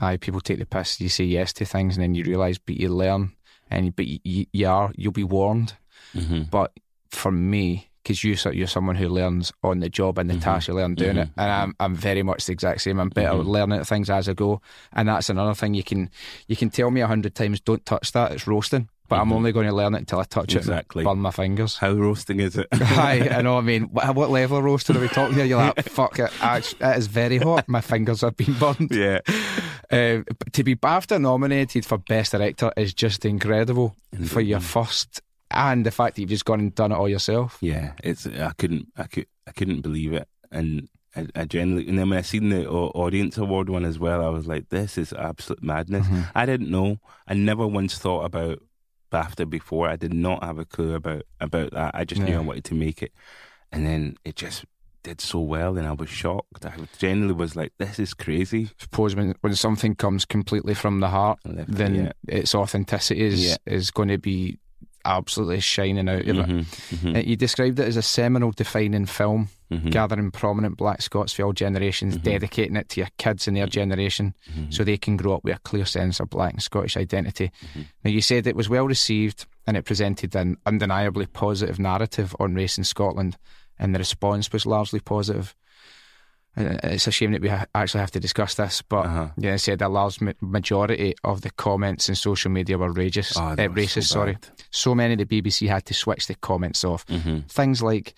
aye, 0.00 0.16
people 0.18 0.40
take 0.40 0.58
the 0.58 0.66
piss. 0.66 1.00
You 1.00 1.08
say 1.08 1.24
yes 1.24 1.52
to 1.54 1.64
things, 1.64 1.96
and 1.96 2.02
then 2.02 2.14
you 2.14 2.24
realise, 2.24 2.58
but 2.58 2.76
you 2.76 2.88
learn, 2.88 3.32
and 3.70 3.94
but 3.94 4.06
you, 4.06 4.46
you 4.52 4.68
are 4.68 4.92
you'll 4.96 5.12
be 5.12 5.24
warned. 5.24 5.74
Mm-hmm. 6.14 6.42
But 6.50 6.72
for 7.10 7.30
me, 7.32 7.88
because 8.02 8.24
you 8.24 8.36
you're 8.52 8.66
someone 8.66 8.96
who 8.96 9.08
learns 9.08 9.52
on 9.62 9.80
the 9.80 9.88
job 9.88 10.18
and 10.18 10.28
the 10.30 10.34
Mhm. 10.34 10.42
task 10.42 10.68
you 10.68 10.74
learn 10.74 10.94
doing 10.94 11.16
it, 11.18 11.28
Mhm. 11.28 11.32
and 11.42 11.50
I'm 11.52 11.74
I'm 11.80 11.94
very 11.94 12.22
much 12.22 12.46
the 12.46 12.52
exact 12.52 12.80
same. 12.82 12.98
I'm 13.00 13.10
better 13.10 13.34
Mhm. 13.38 13.46
learning 13.46 13.78
at 13.80 13.86
things 13.86 14.08
as 14.10 14.28
I 14.28 14.32
go, 14.34 14.60
and 14.92 15.08
that's 15.08 15.28
another 15.30 15.54
thing 15.54 15.74
you 15.74 15.84
can 15.84 16.08
you 16.48 16.56
can 16.56 16.70
tell 16.70 16.90
me 16.90 17.00
a 17.02 17.06
hundred 17.06 17.34
times, 17.34 17.60
don't 17.60 17.84
touch 17.84 18.12
that. 18.12 18.32
It's 18.32 18.46
roasting, 18.46 18.88
but 19.12 19.20
I'm 19.20 19.28
Mhm. 19.28 19.32
only 19.34 19.52
going 19.52 19.66
to 19.66 19.74
learn 19.74 19.94
it 19.94 19.98
until 19.98 20.20
I 20.20 20.24
touch 20.24 20.54
Exactly. 20.56 21.02
it, 21.04 21.06
and 21.06 21.16
burn 21.16 21.22
my 21.22 21.30
fingers. 21.30 21.76
How 21.76 21.92
roasting 21.92 22.40
is 22.40 22.56
it? 22.56 22.66
Aye, 22.72 23.28
I 23.30 23.42
know. 23.46 23.58
I 23.58 23.60
mean, 23.60 23.84
what, 23.92 24.14
what 24.14 24.30
level 24.30 24.56
of 24.58 24.64
roasting 24.64 24.96
are 24.96 25.00
we 25.00 25.08
talking 25.08 25.34
here? 25.36 25.44
You're 25.44 25.58
like, 25.58 25.82
fuck 25.88 26.18
it. 26.18 26.30
Actually, 26.40 26.86
it 26.88 26.96
is 26.98 27.06
very 27.08 27.38
hot. 27.38 27.68
My 27.68 27.80
fingers 27.82 28.22
have 28.22 28.36
been 28.36 28.54
burned. 28.54 28.90
yeah. 28.94 29.18
Uh, 29.90 30.22
to 30.52 30.64
be 30.64 30.74
BAFTA 30.74 31.20
nominated 31.20 31.84
for 31.84 31.98
Best 31.98 32.32
Director 32.32 32.72
is 32.76 32.94
just 32.94 33.24
incredible 33.26 33.94
for 34.26 34.40
your 34.40 34.60
first, 34.60 35.20
and 35.50 35.84
the 35.84 35.90
fact 35.90 36.14
that 36.16 36.22
you've 36.22 36.30
just 36.30 36.46
gone 36.46 36.60
and 36.60 36.74
done 36.74 36.92
it 36.92 36.96
all 36.96 37.08
yourself. 37.08 37.58
Yeah, 37.60 37.92
it's 38.02 38.26
I 38.26 38.52
couldn't 38.56 38.88
I 38.96 39.04
could 39.04 39.26
I 39.46 39.52
couldn't 39.52 39.82
believe 39.82 40.14
it, 40.14 40.26
and 40.50 40.88
I, 41.14 41.26
I 41.36 41.44
generally 41.44 41.86
and 41.88 41.98
then 41.98 42.08
when 42.08 42.18
I 42.18 42.22
seen 42.22 42.48
the 42.48 42.66
audience 42.68 43.36
award 43.36 43.68
one 43.68 43.84
as 43.84 43.98
well, 43.98 44.24
I 44.24 44.30
was 44.30 44.46
like, 44.46 44.70
this 44.70 44.96
is 44.96 45.12
absolute 45.12 45.62
madness. 45.62 46.06
Mm-hmm. 46.06 46.22
I 46.34 46.46
didn't 46.46 46.70
know. 46.70 46.96
I 47.28 47.34
never 47.34 47.66
once 47.66 47.98
thought 47.98 48.24
about 48.24 48.60
BAFTA 49.12 49.48
before. 49.48 49.88
I 49.88 49.96
did 49.96 50.14
not 50.14 50.42
have 50.42 50.58
a 50.58 50.64
clue 50.64 50.94
about 50.94 51.22
about 51.40 51.72
that. 51.72 51.94
I 51.94 52.04
just 52.04 52.20
knew 52.20 52.36
I 52.36 52.40
wanted 52.40 52.64
to 52.64 52.74
make 52.74 53.02
it, 53.02 53.12
and 53.70 53.86
then 53.86 54.16
it 54.24 54.36
just 54.36 54.64
did 55.02 55.20
so 55.20 55.40
well, 55.40 55.76
and 55.76 55.86
I 55.86 55.92
was 55.92 56.08
shocked. 56.08 56.64
I 56.64 56.74
generally 56.98 57.34
was 57.34 57.56
like, 57.56 57.72
this 57.78 57.98
is 57.98 58.14
crazy. 58.14 58.70
suppose 58.78 59.14
when 59.14 59.34
when 59.40 59.54
something 59.54 59.94
comes 59.94 60.24
completely 60.24 60.74
from 60.74 61.00
the 61.00 61.08
heart, 61.08 61.38
I 61.46 61.64
then 61.68 61.94
yeah. 61.94 62.12
its 62.28 62.54
authenticity 62.54 63.20
is 63.20 63.44
Yeah. 63.44 63.56
is 63.66 63.90
going 63.90 64.08
to 64.08 64.18
be 64.18 64.58
absolutely 65.04 65.60
shining 65.60 66.08
out 66.08 66.22
of 66.28 66.38
it. 66.38 66.46
Mhm, 66.48 66.64
mhm, 66.90 67.16
Uh, 67.16 67.20
You 67.20 67.36
described 67.36 67.78
it 67.80 67.86
as 67.88 67.96
a 67.96 68.02
seminal 68.02 68.52
defining 68.52 69.06
film. 69.06 69.48
mhm, 69.70 69.90
gathering 69.90 70.30
prominent 70.30 70.76
black 70.76 71.00
Scots 71.00 71.32
for 71.32 71.44
all 71.44 71.52
generations, 71.54 72.18
Mhm. 72.18 72.22
dedicating 72.24 72.76
it 72.76 72.90
to 72.90 73.00
your 73.00 73.08
kids 73.16 73.48
and 73.48 73.56
their 73.56 73.66
generation 73.66 74.34
mhm, 74.54 74.70
so 74.70 74.84
they 74.84 74.98
can 74.98 75.16
grow 75.16 75.36
up 75.36 75.44
with 75.44 75.56
a 75.56 75.60
clear 75.60 75.86
sense 75.86 76.20
of 76.20 76.28
black 76.28 76.52
and 76.52 76.62
Scottish 76.62 76.94
identity. 76.94 77.50
Now, 78.04 78.10
you 78.10 78.20
said 78.20 78.46
it 78.46 78.54
was 78.54 78.68
well 78.68 78.86
received 78.86 79.46
and 79.66 79.74
it 79.78 79.86
presented 79.86 80.36
an 80.36 80.58
undeniably 80.66 81.24
positive 81.24 81.78
narrative 81.78 82.36
on 82.38 82.54
race 82.54 82.76
in 82.76 82.84
Scotland, 82.84 83.38
and 83.78 83.94
the 83.94 83.98
response 83.98 84.52
was 84.52 84.66
largely 84.66 85.00
positive. 85.00 85.54
Uh, 86.56 86.76
It's 86.82 87.06
a 87.06 87.10
shame 87.10 87.32
that 87.32 87.40
we 87.40 87.48
ha- 87.48 87.64
actually 87.74 88.00
have 88.00 88.10
to 88.12 88.20
discuss 88.20 88.54
this, 88.54 88.82
but 88.82 89.06
Uh-huh. 89.06 89.28
yeah, 89.38 89.54
I 89.54 89.56
said 89.58 89.80
a 89.82 89.88
large 89.88 90.20
ma- 90.20 90.32
majority 90.40 91.14
of 91.24 91.40
the 91.40 91.50
comments 91.50 92.08
in 92.08 92.14
social 92.14 92.50
media 92.52 92.76
were 92.76 92.92
racist. 92.92 93.36
Oh, 93.36 93.44
uh, 93.52 93.54
they 93.54 93.68
were 93.68 93.86
so 93.86 94.00
racist, 94.00 94.08
sorry. 94.08 94.38
So 94.70 94.94
many 94.94 95.16
the 95.16 95.24
BBC 95.24 95.68
had 95.68 95.84
to 95.86 95.94
switch 95.94 96.26
the 96.26 96.34
comments 96.34 96.84
off 96.84 97.06
Mhm, 97.06 97.50
things 97.50 97.82
like 97.82 98.14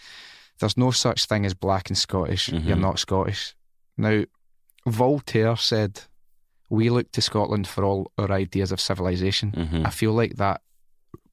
there's 0.58 0.76
no 0.76 0.90
such 0.90 1.26
thing 1.26 1.46
as 1.46 1.54
black 1.54 1.90
and 1.90 1.98
Scottish. 1.98 2.48
You're 2.48 2.76
Mhm. 2.76 2.80
not 2.80 2.98
Scottish. 2.98 3.54
Now, 3.96 4.24
Voltaire 4.86 5.56
said, 5.56 6.02
"We 6.68 6.90
look 6.90 7.10
to 7.12 7.20
Scotland 7.22 7.66
for 7.66 7.84
all 7.84 8.12
our 8.18 8.30
ideas 8.32 8.72
of 8.72 8.80
civilization." 8.80 9.52
mhm. 9.52 9.86
I 9.86 9.90
feel 9.90 10.12
like 10.12 10.36
that 10.36 10.60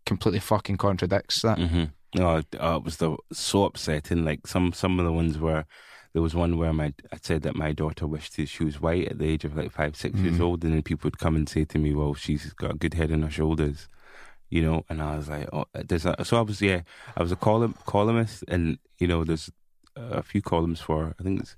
completely 0.05 0.39
fucking 0.39 0.77
contradicts 0.77 1.41
that. 1.41 1.57
hmm 1.59 1.85
No, 2.13 2.41
uh, 2.59 2.75
it 2.77 2.83
was 2.83 2.97
the, 2.97 3.15
so 3.31 3.63
upsetting. 3.63 4.25
Like 4.25 4.45
some 4.47 4.73
some 4.73 4.99
of 4.99 5.05
the 5.05 5.11
ones 5.13 5.37
where 5.37 5.65
there 6.13 6.21
was 6.21 6.35
one 6.35 6.57
where 6.57 6.73
my 6.73 6.93
I 7.11 7.17
said 7.21 7.41
that 7.43 7.55
my 7.55 7.71
daughter 7.71 8.05
wished 8.07 8.35
she 8.47 8.63
was 8.63 8.81
white 8.81 9.07
at 9.07 9.17
the 9.19 9.25
age 9.27 9.45
of 9.45 9.55
like 9.55 9.71
five 9.71 9.95
six 9.95 10.19
years 10.19 10.37
Mhm. 10.37 10.41
old, 10.41 10.63
and 10.63 10.73
then 10.73 10.81
people 10.83 11.07
would 11.07 11.19
come 11.19 11.35
and 11.35 11.47
say 11.47 11.63
to 11.65 11.79
me, 11.79 11.93
"Well, 11.93 12.13
she's 12.13 12.53
got 12.53 12.71
a 12.71 12.77
good 12.77 12.93
head 12.95 13.11
on 13.11 13.21
her 13.21 13.29
shoulders." 13.29 13.87
You 14.49 14.61
know, 14.63 14.85
and 14.89 15.01
I 15.01 15.15
was 15.15 15.29
like, 15.29 15.47
"Oh, 15.53 15.65
there's 15.73 16.05
a, 16.05 16.15
so 16.25 16.37
I 16.37 16.41
was 16.41 16.61
yeah, 16.61 16.81
I 17.15 17.23
was 17.23 17.31
a 17.31 17.37
column 17.37 17.75
columnist, 17.85 18.43
and 18.47 18.77
you 18.99 19.07
know, 19.07 19.23
there's 19.23 19.49
a 19.95 20.21
few 20.23 20.41
columns 20.41 20.81
for 20.81 21.15
I 21.19 21.23
think 21.23 21.39
it's 21.41 21.55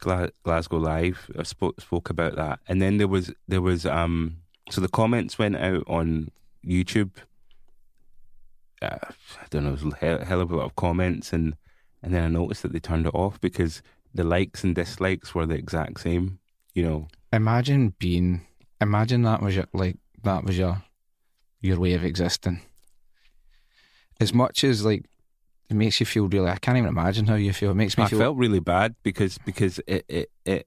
Gla- 0.00 0.30
Glasgow 0.44 0.78
Live. 0.78 1.30
I 1.38 1.42
spoke 1.42 1.80
spoke 1.80 2.10
about 2.10 2.36
that, 2.36 2.60
and 2.68 2.80
then 2.80 2.98
there 2.98 3.08
was 3.08 3.32
there 3.48 3.62
was 3.62 3.84
um 3.86 4.36
so 4.70 4.80
the 4.80 4.88
comments 4.88 5.38
went 5.38 5.56
out 5.56 5.84
on 5.88 6.30
YouTube 6.64 7.10
uh, 8.82 8.98
I 9.40 9.46
don't 9.50 9.64
know, 9.64 9.70
it 9.70 9.82
was 9.82 9.92
a 9.92 9.96
hell, 9.96 10.18
hell 10.24 10.40
of 10.40 10.50
a 10.50 10.56
lot 10.56 10.64
of 10.66 10.76
comments, 10.76 11.32
and 11.32 11.56
and 12.04 12.14
then 12.14 12.22
I 12.22 12.28
noticed 12.28 12.62
that 12.62 12.72
they 12.72 12.80
turned 12.80 13.06
it 13.06 13.14
off 13.14 13.40
because 13.40 13.82
the 14.14 14.24
likes 14.24 14.62
and 14.62 14.74
dislikes 14.74 15.34
were 15.34 15.46
the 15.46 15.54
exact 15.54 16.00
same. 16.00 16.38
You 16.74 16.82
know, 16.84 17.08
Imagine 17.32 17.94
being, 17.98 18.46
imagine 18.80 19.22
that 19.22 19.42
was 19.42 19.56
your 19.56 19.66
like 19.72 19.96
that 20.22 20.44
was 20.44 20.56
your 20.58 20.82
your 21.60 21.80
way 21.80 21.94
of 21.94 22.04
existing. 22.04 22.60
As 24.20 24.32
much 24.32 24.62
as 24.62 24.84
like 24.84 25.06
it 25.70 25.74
makes 25.74 25.98
you 25.98 26.06
feel 26.06 26.28
really. 26.28 26.50
I 26.50 26.56
can't 26.56 26.76
even 26.76 26.88
imagine 26.88 27.26
how 27.26 27.34
you 27.34 27.52
feel. 27.52 27.70
It 27.70 27.74
makes 27.74 27.96
me 27.96 28.04
I 28.04 28.08
feel. 28.08 28.18
felt 28.18 28.36
really 28.36 28.60
bad 28.60 28.94
because 29.02 29.38
because 29.38 29.80
it, 29.86 30.04
it 30.08 30.30
it 30.44 30.66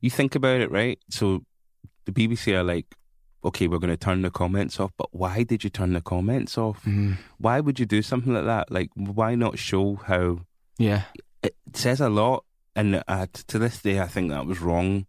you 0.00 0.10
think 0.10 0.34
about 0.34 0.60
it, 0.60 0.70
right? 0.70 0.98
So 1.10 1.44
the 2.06 2.12
BBC 2.12 2.52
are 2.54 2.64
like, 2.64 2.86
okay, 3.44 3.66
we're 3.68 3.78
going 3.78 3.90
to 3.90 3.96
turn 3.96 4.22
the 4.22 4.30
comments 4.30 4.78
off, 4.80 4.92
but 4.96 5.08
why 5.12 5.42
did 5.42 5.64
you 5.64 5.70
turn 5.70 5.92
the 5.92 6.00
comments 6.00 6.56
off? 6.58 6.84
Mm, 6.84 7.16
Why 7.38 7.60
would 7.60 7.78
you 7.80 7.86
do 7.86 8.02
something 8.02 8.32
like 8.32 8.44
that? 8.44 8.70
Like, 8.70 8.90
why 8.94 9.34
not 9.34 9.58
show 9.58 9.96
how 9.96 10.40
yeah, 10.78 11.02
it 11.42 11.54
says 11.74 12.00
a 12.00 12.08
lot? 12.08 12.44
And 12.76 13.02
uh, 13.08 13.26
to 13.48 13.58
this 13.58 13.82
day, 13.82 14.00
I 14.00 14.06
think 14.06 14.30
that 14.30 14.46
was 14.46 14.60
wrong. 14.60 15.06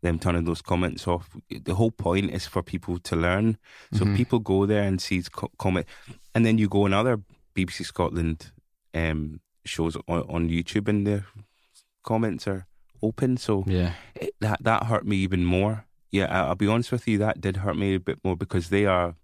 Them 0.00 0.18
turning 0.18 0.44
those 0.44 0.62
comments 0.62 1.06
off. 1.06 1.30
The 1.48 1.74
whole 1.74 1.90
point 1.92 2.30
is 2.32 2.46
for 2.46 2.62
people 2.62 2.98
to 3.00 3.14
learn. 3.16 3.56
So 3.92 4.04
Mhm. 4.04 4.16
people 4.16 4.38
go 4.40 4.66
there 4.66 4.82
and 4.82 5.00
see 5.00 5.22
co- 5.22 5.50
comment, 5.58 5.86
and 6.34 6.44
then 6.46 6.58
you 6.58 6.68
go 6.68 6.84
on 6.86 6.92
other 6.92 7.20
BBC 7.54 7.84
Scotland 7.84 8.50
um, 8.94 9.40
shows 9.64 9.94
on, 10.08 10.22
on 10.28 10.48
YouTube, 10.48 10.88
and 10.88 11.06
the 11.06 11.22
comments 12.02 12.48
are 12.48 12.66
open. 13.02 13.36
So 13.36 13.64
yeah, 13.66 13.92
it, 14.14 14.34
that 14.40 14.62
that 14.64 14.84
hurt 14.84 15.06
me 15.06 15.16
even 15.16 15.44
more. 15.44 15.84
Yeah, 16.12 16.26
I'll 16.44 16.54
be 16.54 16.66
honest 16.68 16.92
with 16.92 17.08
you, 17.08 17.18
that 17.18 17.40
did 17.40 17.56
hurt 17.58 17.76
me 17.76 17.94
a 17.94 18.00
bit 18.00 18.18
more 18.22 18.36
because 18.36 18.68
they 18.68 18.84
are 18.86 19.16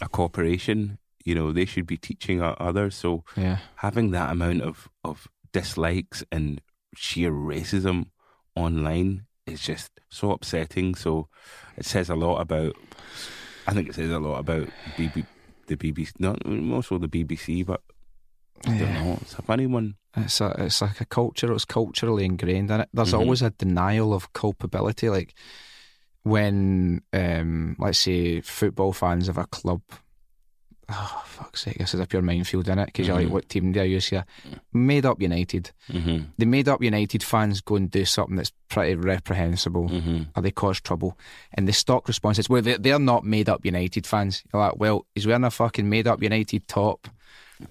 a 0.00 0.08
corporation. 0.08 0.98
You 1.24 1.34
know, 1.34 1.52
they 1.52 1.64
should 1.66 1.86
be 1.86 1.96
teaching 1.98 2.40
others. 2.40 2.94
So 2.94 3.24
yeah. 3.36 3.58
having 3.76 4.12
that 4.12 4.30
amount 4.30 4.62
of 4.62 4.88
of 5.04 5.26
dislikes 5.52 6.22
and 6.30 6.60
sheer 6.94 7.30
racism 7.32 8.06
online 8.54 9.26
is 9.46 9.60
just 9.60 9.90
so 10.08 10.30
upsetting. 10.30 10.94
So 10.94 11.28
it 11.76 11.84
says 11.84 12.08
a 12.08 12.14
lot 12.14 12.40
about. 12.40 12.76
I 13.66 13.72
think 13.74 13.88
it 13.88 13.94
says 13.96 14.10
a 14.10 14.18
lot 14.20 14.38
about 14.38 14.68
BB, 14.96 15.26
the 15.66 15.76
BBC, 15.76 16.12
not 16.18 16.40
also 16.72 16.96
the 16.96 17.08
BBC, 17.08 17.66
but 17.66 17.82
I 18.66 18.78
don't 18.78 18.94
know. 18.94 19.18
It's 19.20 19.34
a 19.38 19.42
funny 19.42 19.66
one. 19.66 19.96
It's 20.16 20.40
a, 20.40 20.54
it's 20.58 20.80
like 20.80 21.00
a 21.02 21.04
culture. 21.04 21.52
It's 21.52 21.66
culturally 21.66 22.24
ingrained 22.24 22.70
in 22.70 22.80
it. 22.80 22.88
There's 22.94 23.12
Mhm. 23.12 23.18
always 23.20 23.42
a 23.42 23.50
denial 23.50 24.14
of 24.14 24.32
culpability. 24.32 25.10
Like 25.10 25.34
when, 26.28 27.02
um, 27.12 27.76
let's 27.78 27.98
say, 27.98 28.40
football 28.40 28.92
fans 28.92 29.28
of 29.28 29.38
a 29.38 29.46
club. 29.46 29.80
Oh 30.90 31.22
fuck's 31.26 31.64
sake! 31.64 31.76
This 31.76 31.92
is 31.92 32.00
a 32.00 32.06
pure 32.06 32.22
minefield 32.22 32.66
in 32.66 32.78
it 32.78 32.86
because 32.86 33.06
you're 33.06 33.16
Mhm. 33.18 33.24
like, 33.24 33.32
what 33.32 33.48
team 33.50 33.72
do 33.72 33.80
I 33.80 33.84
use 33.84 34.08
here? 34.08 34.24
Made 34.72 35.04
up 35.04 35.20
United. 35.20 35.70
hmm 35.90 36.20
The 36.38 36.46
made 36.46 36.66
up 36.66 36.82
United 36.82 37.22
fans 37.22 37.60
go 37.60 37.76
and 37.76 37.90
do 37.90 38.06
something 38.06 38.36
that's 38.36 38.52
pretty 38.70 38.94
reprehensible. 38.94 39.88
hmm 39.88 40.22
Or 40.34 40.40
they 40.42 40.50
cause 40.50 40.80
trouble, 40.80 41.18
and 41.52 41.68
the 41.68 41.74
stock 41.74 42.08
response 42.08 42.38
is, 42.38 42.48
"Well, 42.48 42.62
they're, 42.62 42.78
they're 42.78 42.98
not 42.98 43.22
made 43.24 43.50
up 43.50 43.66
United 43.66 44.06
fans." 44.06 44.42
You're 44.50 44.62
like, 44.62 44.78
"Well, 44.78 45.04
he's 45.14 45.26
wearing 45.26 45.44
a 45.44 45.50
fucking 45.50 45.86
made 45.90 46.06
up 46.06 46.22
United 46.22 46.66
top. 46.68 47.06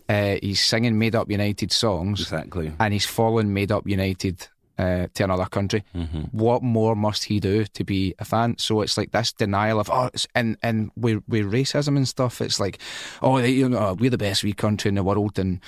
Uh, 0.07 0.35
he's 0.43 0.63
singing 0.63 0.99
made 0.99 1.15
up 1.15 1.31
United 1.31 1.71
songs, 1.71 2.21
Exactly. 2.21 2.71
and 2.79 2.93
he's 2.93 3.05
following 3.07 3.51
made 3.51 3.71
up 3.71 3.87
United 3.87 4.47
uh, 4.77 5.07
to 5.13 5.23
another 5.23 5.45
country. 5.45 5.83
hmm 5.93 6.23
What 6.31 6.61
more 6.63 6.95
must 6.95 7.25
he 7.25 7.39
do 7.39 7.65
to 7.65 7.83
be 7.83 8.13
a 8.19 8.25
fan? 8.25 8.55
So 8.57 8.81
it's 8.81 8.97
like 8.97 9.11
this 9.11 9.33
denial 9.33 9.79
of 9.79 9.89
oh, 9.89 10.09
and 10.35 10.57
and 10.61 10.91
with 10.95 11.23
with 11.27 11.51
racism 11.53 11.95
and 11.97 12.07
stuff, 12.07 12.41
it's 12.41 12.59
like 12.59 12.79
oh, 13.21 13.41
they, 13.41 13.51
you 13.51 13.69
know, 13.69 13.95
we're 13.99 14.09
the 14.11 14.17
best 14.17 14.43
wee 14.43 14.53
country 14.53 14.89
in 14.89 14.95
the 14.95 15.03
world, 15.03 15.39
and 15.39 15.59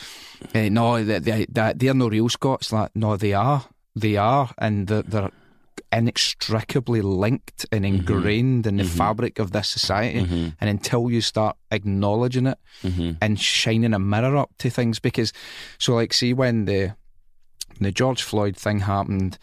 uh, 0.55 0.69
no, 0.69 1.03
they, 1.03 1.19
they, 1.19 1.45
they, 1.49 1.73
they're 1.75 1.93
no 1.93 2.09
real 2.09 2.29
Scots. 2.29 2.71
Like 2.71 2.91
no, 2.95 3.17
they 3.17 3.33
are, 3.33 3.63
they 3.95 4.17
are, 4.17 4.49
and 4.57 4.87
they're, 4.87 5.03
they're 5.03 5.31
inextricably 5.91 7.01
linked 7.01 7.65
and 7.71 7.85
ingrained 7.85 8.67
in 8.67 8.77
the 8.77 8.83
Mhm. 8.83 8.97
fabric 8.97 9.39
of 9.39 9.51
this 9.51 9.69
society. 9.69 10.19
hmm 10.23 10.47
And 10.59 10.69
until 10.69 11.09
you 11.11 11.21
start 11.21 11.55
acknowledging 11.71 12.47
it 12.47 12.57
hmm 12.81 13.11
and 13.21 13.39
shining 13.39 13.93
a 13.93 13.99
mirror 13.99 14.37
up 14.37 14.51
to 14.59 14.69
things 14.69 14.99
because 14.99 15.33
so 15.77 15.95
like 15.95 16.13
see 16.13 16.33
when 16.33 16.65
the 16.65 16.95
the 17.79 17.91
George 17.91 18.21
Floyd 18.23 18.55
thing 18.57 18.79
happened 18.79 19.37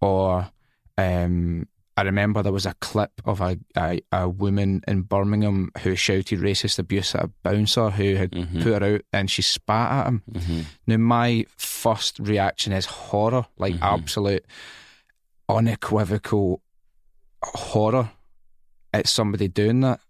or 0.00 0.50
um 0.98 1.66
I 1.94 2.02
remember 2.02 2.42
there 2.42 2.52
was 2.54 2.64
a 2.64 2.72
clip 2.80 3.12
of 3.26 3.42
a, 3.42 3.58
a, 3.76 4.00
a 4.12 4.26
woman 4.26 4.82
in 4.88 5.02
Birmingham 5.02 5.70
who 5.82 5.94
shouted 5.94 6.40
racist 6.40 6.78
abuse 6.78 7.14
at 7.14 7.24
a 7.24 7.30
bouncer 7.42 7.90
who 7.90 8.14
had 8.14 8.30
Mhm. 8.30 8.62
put 8.62 8.80
her 8.82 8.94
out 8.94 9.02
and 9.12 9.30
she 9.30 9.42
spat 9.42 9.92
at 9.92 10.06
him. 10.06 10.22
hmm 10.34 10.60
Now 10.86 10.96
my 10.96 11.44
first 11.58 12.18
reaction 12.18 12.72
is 12.72 12.86
horror, 12.86 13.44
like 13.58 13.74
Mhm. 13.74 13.82
absolute 13.82 14.44
unequivocal 15.48 16.62
horror 17.42 18.10
at 18.92 19.06
somebody 19.06 19.48
doing 19.48 19.80
that. 19.80 20.00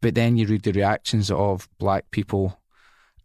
But 0.00 0.14
then 0.14 0.36
you 0.36 0.46
read 0.46 0.62
the 0.62 0.72
reactions 0.72 1.30
of 1.30 1.68
black 1.78 2.10
people 2.10 2.58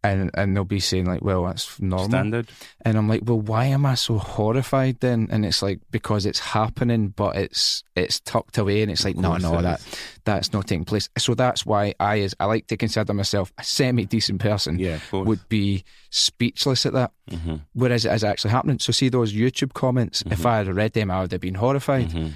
and 0.03 0.29
and 0.33 0.55
they'll 0.55 0.65
be 0.65 0.79
saying 0.79 1.05
like, 1.05 1.21
well, 1.23 1.45
that's 1.45 1.79
normal. 1.79 2.09
Standard. 2.09 2.51
And 2.85 2.97
I'm 2.97 3.07
like, 3.07 3.21
well, 3.23 3.39
why 3.39 3.65
am 3.65 3.85
I 3.85 3.95
so 3.95 4.17
horrified 4.17 4.99
then? 4.99 5.27
And 5.31 5.45
it's 5.45 5.61
like 5.61 5.79
because 5.91 6.25
it's 6.25 6.39
happening, 6.39 7.09
but 7.09 7.35
it's 7.37 7.83
it's 7.95 8.19
tucked 8.19 8.57
away, 8.57 8.81
and 8.81 8.91
it's 8.91 9.05
like, 9.05 9.15
no, 9.15 9.37
no, 9.37 9.61
that 9.61 9.81
that's 10.25 10.51
not 10.53 10.67
taking 10.67 10.85
place. 10.85 11.07
So 11.17 11.33
that's 11.35 11.65
why 11.65 11.93
I, 11.99 12.19
as 12.21 12.35
I 12.39 12.45
like 12.45 12.67
to 12.67 12.77
consider 12.77 13.13
myself 13.13 13.51
a 13.57 13.63
semi 13.63 14.05
decent 14.05 14.41
person, 14.41 14.77
Yeah, 14.79 14.99
would 15.11 15.47
be 15.49 15.83
speechless 16.09 16.85
at 16.85 16.93
that. 16.93 17.11
hmm 17.29 17.55
Whereas 17.73 18.05
it 18.05 18.11
is 18.13 18.23
actually 18.23 18.51
happening. 18.51 18.79
So 18.79 18.91
see 18.91 19.09
those 19.09 19.33
YouTube 19.33 19.73
comments. 19.73 20.23
If 20.29 20.39
Mhm. 20.39 20.45
I 20.45 20.57
had 20.57 20.67
read 20.75 20.93
them, 20.93 21.09
I 21.11 21.21
would 21.21 21.31
have 21.31 21.41
been 21.41 21.55
horrified. 21.55 22.11
hmm 22.11 22.27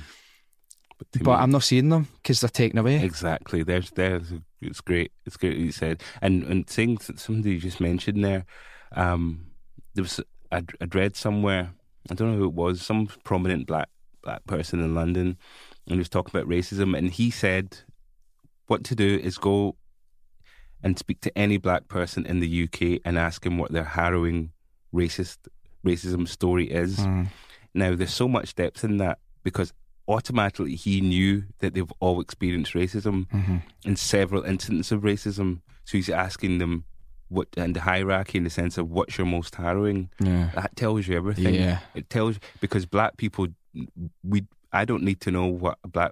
But, 0.97 1.07
But 1.23 1.37
me- 1.37 1.43
I'm 1.43 1.51
not 1.51 1.63
seeing 1.63 1.89
them 1.89 2.07
because 2.15 2.41
they're 2.41 2.49
taken 2.49 2.79
away. 2.79 3.03
Exactly. 3.03 3.63
There's 3.63 3.91
there's 3.91 4.33
it's 4.61 4.81
great. 4.81 5.11
It's 5.25 5.37
great 5.37 5.57
what 5.57 5.65
you 5.65 5.71
said. 5.71 6.01
And 6.21 6.43
and 6.43 6.67
things 6.67 7.07
that 7.07 7.19
somebody 7.19 7.51
you 7.51 7.59
just 7.59 7.79
mentioned 7.79 8.23
there, 8.23 8.45
um, 8.93 9.47
there 9.93 10.03
was 10.03 10.19
I'd, 10.51 10.71
I'd 10.81 10.95
read 10.95 11.15
somewhere. 11.15 11.71
I 12.09 12.13
don't 12.13 12.31
know 12.31 12.37
who 12.37 12.45
it 12.45 12.53
was. 12.53 12.81
Some 12.81 13.07
prominent 13.23 13.67
black 13.67 13.89
black 14.23 14.45
person 14.45 14.79
in 14.81 14.95
London, 14.95 15.37
and 15.85 15.93
he 15.93 15.97
was 15.97 16.09
talking 16.09 16.35
about 16.35 16.49
racism. 16.49 16.97
And 16.97 17.11
he 17.11 17.29
said, 17.31 17.77
what 18.67 18.83
to 18.85 18.95
do 18.95 19.19
is 19.21 19.37
go 19.37 19.75
and 20.83 20.97
speak 20.97 21.21
to 21.21 21.37
any 21.37 21.57
black 21.57 21.87
person 21.87 22.25
in 22.25 22.39
the 22.39 22.63
UK 22.63 23.01
and 23.03 23.17
ask 23.17 23.45
him 23.45 23.57
what 23.57 23.71
their 23.71 23.83
harrowing 23.83 24.51
racist 24.93 25.37
racism 25.85 26.27
story 26.27 26.69
is. 26.69 26.97
Mm. 26.97 27.27
Now, 27.73 27.95
there's 27.95 28.13
so 28.13 28.27
much 28.27 28.55
depth 28.55 28.83
in 28.83 28.97
that 28.97 29.19
because 29.43 29.73
automatically 30.07 30.75
he 30.75 31.01
knew 31.01 31.43
that 31.59 31.73
they've 31.73 31.91
all 31.99 32.21
experienced 32.21 32.73
racism 32.73 33.29
hmm 33.31 33.57
in 33.85 33.95
several 33.95 34.43
instances 34.43 34.91
of 34.91 35.01
racism. 35.01 35.61
So 35.85 35.97
he's 35.97 36.09
asking 36.09 36.57
them 36.59 36.83
what, 37.29 37.47
and 37.57 37.75
the 37.75 37.81
hierarchy 37.81 38.37
in 38.37 38.43
the 38.43 38.49
sense 38.49 38.77
of 38.77 38.89
what's 38.89 39.17
your 39.17 39.27
most 39.27 39.55
harrowing. 39.55 40.09
Yeah. 40.19 40.49
That 40.55 40.75
tells 40.75 41.07
you 41.07 41.15
everything. 41.17 41.55
Yeah. 41.55 41.79
It 41.95 42.09
tells 42.09 42.39
because 42.61 42.85
black 42.85 43.17
people, 43.17 43.47
we 44.23 44.45
I 44.73 44.85
don't 44.85 45.03
need 45.03 45.19
to 45.21 45.31
know 45.31 45.45
what 45.47 45.77
a 45.83 45.87
black 45.87 46.11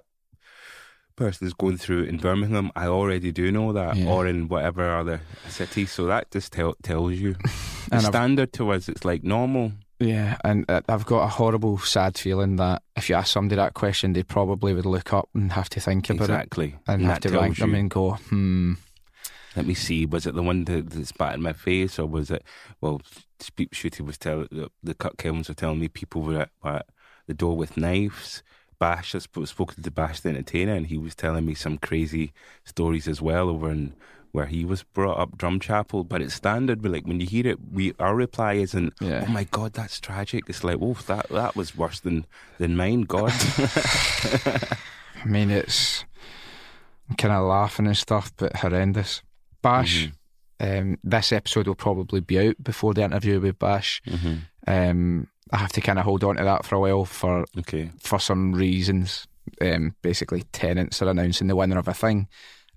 person 1.16 1.46
is 1.46 1.54
going 1.54 1.78
through 1.78 2.04
in 2.04 2.18
Birmingham. 2.18 2.70
I 2.76 2.86
already 2.86 3.32
do 3.32 3.50
know 3.50 3.72
that, 3.72 3.96
Yeah. 3.96 4.08
or 4.10 4.26
in 4.26 4.48
whatever 4.48 4.94
other 4.96 5.20
city. 5.48 5.86
So 5.86 6.06
that 6.06 6.30
just 6.30 6.52
tell, 6.52 6.74
tells 6.82 7.14
you. 7.14 7.36
The 7.88 8.00
standard 8.00 8.52
to 8.54 8.72
us, 8.72 8.88
it's 8.88 9.04
like 9.04 9.22
normal. 9.22 9.70
Yeah, 9.98 10.36
and 10.44 10.64
uh, 10.68 10.82
I've 10.88 11.06
got 11.06 11.24
a 11.24 11.28
horrible, 11.28 11.78
sad 11.78 12.18
feeling 12.18 12.56
that 12.56 12.82
if 12.96 13.08
you 13.08 13.14
ask 13.14 13.32
somebody 13.32 13.56
that 13.56 13.74
question, 13.74 14.12
they 14.12 14.22
probably 14.22 14.74
would 14.74 14.84
look 14.84 15.12
up 15.12 15.30
and 15.34 15.52
have 15.52 15.70
to 15.70 15.80
think 15.80 16.10
about 16.10 16.28
it 16.28 16.32
Exactly. 16.32 16.76
and, 16.86 17.02
And 17.02 17.10
have 17.10 17.20
to 17.20 17.30
rank 17.30 17.56
them 17.56 17.74
and 17.74 17.90
go, 17.90 18.12
hmm. 18.12 18.74
Let 19.56 19.66
me 19.66 19.72
see. 19.72 20.04
Was 20.04 20.26
it 20.26 20.34
the 20.34 20.42
one 20.42 20.64
that, 20.64 20.90
that 20.90 21.06
spat 21.06 21.34
in 21.34 21.42
my 21.42 21.54
face, 21.54 21.98
or 21.98 22.04
was 22.06 22.30
it? 22.30 22.44
Well, 22.82 23.00
Speak 23.40 23.70
Shooty 23.70 24.02
was 24.04 24.18
telling 24.18 24.48
the, 24.50 24.70
the 24.82 24.92
cut 24.94 25.16
kilns 25.16 25.48
were 25.48 25.54
telling 25.54 25.80
me 25.80 25.88
people 25.88 26.20
were 26.20 26.40
at, 26.42 26.50
were 26.62 26.76
at 26.76 26.86
the 27.26 27.32
door 27.32 27.56
with 27.56 27.78
knives. 27.78 28.42
Bash, 28.78 29.14
I 29.14 29.18
sp- 29.24 29.46
spoken 29.48 29.82
to 29.82 29.90
Bash 29.90 30.20
the 30.20 30.28
entertainer, 30.28 30.74
and 30.74 30.88
he 30.88 30.98
was 30.98 31.14
telling 31.14 31.46
me 31.46 31.54
some 31.54 31.78
crazy 31.78 32.34
stories 32.64 33.08
as 33.08 33.22
well 33.22 33.48
over 33.48 33.70
in 33.70 33.94
where 34.36 34.46
he 34.46 34.64
was 34.64 34.82
brought 34.84 35.18
up, 35.18 35.36
Drumchapel. 35.36 36.08
But 36.08 36.22
it's 36.22 36.34
standard. 36.34 36.80
But 36.82 36.92
like 36.92 37.06
when 37.06 37.18
you 37.20 37.26
hear 37.26 37.46
it, 37.48 37.58
we 37.72 37.92
our 37.98 38.14
reply 38.14 38.52
isn't, 38.54 38.92
Yeah. 39.00 39.24
"Oh 39.26 39.32
my 39.32 39.44
God, 39.44 39.72
that's 39.72 39.98
tragic." 39.98 40.44
It's 40.48 40.62
like, 40.62 40.78
"Oh, 40.80 40.96
that 41.08 41.28
that 41.30 41.56
was 41.56 41.76
worse 41.76 42.00
than 42.00 42.26
than 42.58 42.76
mine." 42.76 43.02
God, 43.02 43.32
I 44.44 45.24
mean, 45.26 45.50
it's 45.50 46.04
kind 47.18 47.32
of 47.34 47.46
laughing 47.46 47.86
and 47.86 47.96
stuff, 47.96 48.32
but 48.36 48.56
horrendous. 48.56 49.22
Bash, 49.62 50.08
Mhm. 50.60 50.78
um, 50.78 50.98
this 51.02 51.32
episode 51.32 51.66
will 51.66 51.74
probably 51.74 52.20
be 52.20 52.38
out 52.48 52.62
before 52.62 52.94
the 52.94 53.02
interview 53.02 53.40
with 53.40 53.58
Bash. 53.58 54.00
hmm 54.06 54.34
Um, 54.68 55.28
I 55.52 55.58
have 55.58 55.72
to 55.72 55.80
kind 55.80 55.98
of 55.98 56.04
hold 56.04 56.24
on 56.24 56.36
to 56.36 56.44
that 56.44 56.64
for 56.66 56.74
a 56.74 56.80
while 56.80 57.04
for 57.04 57.44
okay, 57.58 57.90
for 58.00 58.18
some 58.18 58.52
reasons. 58.52 59.26
Um, 59.60 59.94
basically, 60.02 60.42
Tennent's 60.52 61.00
are 61.00 61.08
announcing 61.08 61.46
the 61.46 61.54
winner 61.54 61.78
of 61.78 61.86
a 61.86 61.94
thing, 61.94 62.26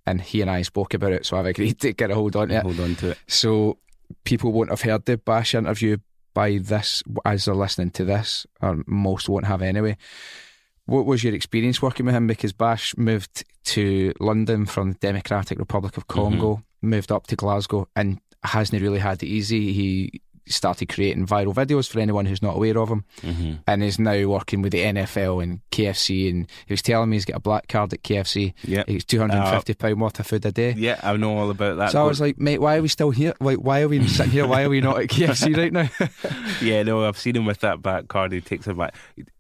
and 0.06 0.22
he 0.22 0.42
and 0.42 0.50
I 0.50 0.62
spoke 0.64 0.94
about 0.94 1.14
it, 1.14 1.26
so 1.26 1.38
I've 1.38 1.46
agreed 1.46 1.80
to 1.82 1.94
get 1.94 2.12
a 2.12 2.16
hold 2.16 2.36
on 2.36 2.50
to 2.50 2.58
it. 2.58 2.64
hold 2.64 2.80
on 2.80 2.96
to 2.96 3.12
it. 3.12 3.18
So 3.28 3.78
people 4.24 4.52
won't 4.52 4.70
have 4.70 4.82
heard 4.82 5.06
the 5.06 5.18
Bash 5.18 5.56
interview 5.56 5.98
by 6.34 6.58
this 6.58 7.04
as 7.26 7.46
they're 7.46 7.56
listening 7.56 7.92
to 7.92 8.06
this, 8.06 8.46
or 8.62 8.84
most 8.88 9.30
won't 9.30 9.48
have 9.48 9.62
anyway. 9.62 9.98
What 10.86 11.06
was 11.06 11.24
your 11.24 11.36
experience 11.36 11.82
working 11.82 12.06
with 12.06 12.16
him? 12.16 12.28
Because 12.28 12.54
Bash 12.54 12.98
moved 12.98 13.44
to 13.66 14.14
London 14.20 14.66
from 14.66 14.94
the 14.94 15.00
Democratic 15.00 15.60
Republic 15.60 15.98
of 15.98 16.08
Congo, 16.08 16.56
mm-hmm. 16.56 16.90
moved 16.90 17.12
up 17.12 17.28
to 17.28 17.36
Glasgow, 17.36 17.88
and 17.96 18.20
hasn't 18.44 18.82
really 18.82 19.00
had 19.00 19.22
it 19.22 19.28
easy. 19.28 19.74
He 19.74 20.22
started 20.50 20.90
creating 20.90 21.26
viral 21.28 21.54
videos 21.54 21.88
for 21.90 22.00
anyone 22.00 22.26
who's 22.26 22.42
not 22.42 22.56
aware 22.56 22.78
of 22.78 22.90
him, 22.90 23.06
hmm 23.22 23.54
and 23.68 23.84
is 23.84 24.00
now 24.00 24.26
working 24.28 24.62
with 24.62 24.72
the 24.72 24.80
NFL 24.84 25.42
and 25.44 25.60
KFC. 25.72 26.30
And 26.30 26.48
he 26.66 26.74
was 26.74 26.82
telling 26.82 27.10
me 27.10 27.16
he's 27.18 27.26
got 27.26 27.38
a 27.38 27.40
black 27.42 27.68
card 27.68 27.94
at 27.94 28.04
KFC. 28.04 28.54
Yeah. 28.64 28.84
Gets 28.84 29.06
two 29.06 29.20
hundred 29.20 29.38
and 29.38 29.50
fifty 29.56 29.74
pound 29.74 30.02
worth 30.02 30.20
of 30.20 30.28
food 30.28 30.46
a 30.46 30.52
day. 30.52 30.74
Yeah, 30.78 31.00
I 31.04 31.16
know 31.18 31.38
all 31.38 31.50
about 31.50 31.78
that. 31.78 31.92
So 31.92 32.02
I 32.02 32.08
was 32.08 32.20
like, 32.22 32.40
mate, 32.40 32.60
why 32.62 32.78
are 32.78 32.82
we 32.82 32.88
still 32.88 33.12
here? 33.12 33.34
Like, 33.40 33.58
why 33.58 33.82
are 33.82 33.88
we 33.88 34.06
sitting 34.08 34.32
here? 34.32 34.48
Why 34.48 34.64
are 34.64 34.70
we 34.70 34.82
not 34.82 35.00
at 35.02 35.10
KFC 35.10 35.56
right 35.58 35.74
now? 35.74 35.90
yeah, 36.62 36.84
no, 36.84 37.06
I've 37.06 37.18
seen 37.18 37.36
him 37.36 37.46
with 37.46 37.60
that 37.60 37.82
back 37.82 38.08
card. 38.08 38.32
He 38.32 38.42
takes 38.42 38.68
it 38.68 38.78
back. 38.78 38.96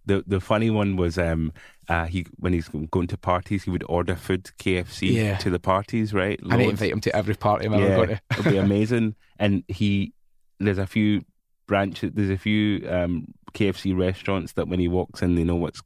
The 0.05 0.23
the 0.25 0.39
funny 0.39 0.69
one 0.69 0.95
was 0.95 1.17
um 1.17 1.53
uh 1.87 2.05
he 2.05 2.25
when 2.37 2.53
he's 2.53 2.67
going 2.91 3.07
to 3.07 3.17
parties 3.17 3.63
he 3.63 3.69
would 3.71 3.83
order 3.87 4.15
food 4.15 4.49
KFC 4.59 5.11
Yeah. 5.11 5.37
to 5.37 5.49
the 5.49 5.59
parties, 5.59 6.13
right? 6.13 6.39
I 6.49 6.57
need 6.57 6.69
invite 6.69 6.91
him 6.91 7.01
to 7.01 7.15
every 7.15 7.35
party 7.35 7.65
I'm 7.67 7.73
ever 7.73 7.87
yeah, 7.87 7.95
going 7.95 8.09
to. 8.09 8.21
it'll 8.31 8.51
be 8.51 8.57
amazing. 8.69 9.15
And 9.37 9.63
he 9.67 10.13
there's 10.59 10.77
a 10.77 10.87
few 10.87 11.21
branches. 11.67 12.11
There's 12.13 12.29
a 12.29 12.37
few 12.37 12.87
um 12.89 13.33
KFC 13.53 13.97
restaurants 13.97 14.53
that 14.53 14.67
when 14.67 14.79
he 14.79 14.87
walks 14.87 15.21
in, 15.21 15.35
they 15.35 15.43
know 15.43 15.55
what's 15.55 15.81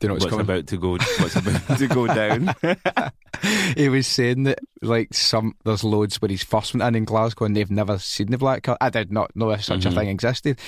you 0.00 0.08
know 0.08 0.14
what's, 0.14 0.24
what's 0.26 0.36
about 0.38 0.66
to 0.66 0.76
go 0.78 0.90
what's 0.92 1.36
about 1.36 1.78
to 1.78 1.86
go 1.88 2.06
down. 2.08 2.54
he 3.76 3.88
was 3.88 4.06
saying 4.06 4.44
that 4.44 4.58
like 4.82 5.14
some 5.14 5.54
there's 5.64 5.84
loads 5.84 6.20
where 6.20 6.28
he's 6.28 6.42
first 6.42 6.74
went 6.74 6.82
in 6.86 6.94
in 6.96 7.04
Glasgow 7.04 7.44
and 7.44 7.56
they've 7.56 7.70
never 7.70 7.98
seen 7.98 8.30
the 8.30 8.38
black 8.38 8.64
card. 8.64 8.78
I 8.80 8.90
did 8.90 9.12
not 9.12 9.34
know 9.36 9.50
if 9.50 9.64
such 9.64 9.80
Mhm. 9.82 9.92
a 9.92 9.94
thing 9.94 10.08
existed. 10.08 10.58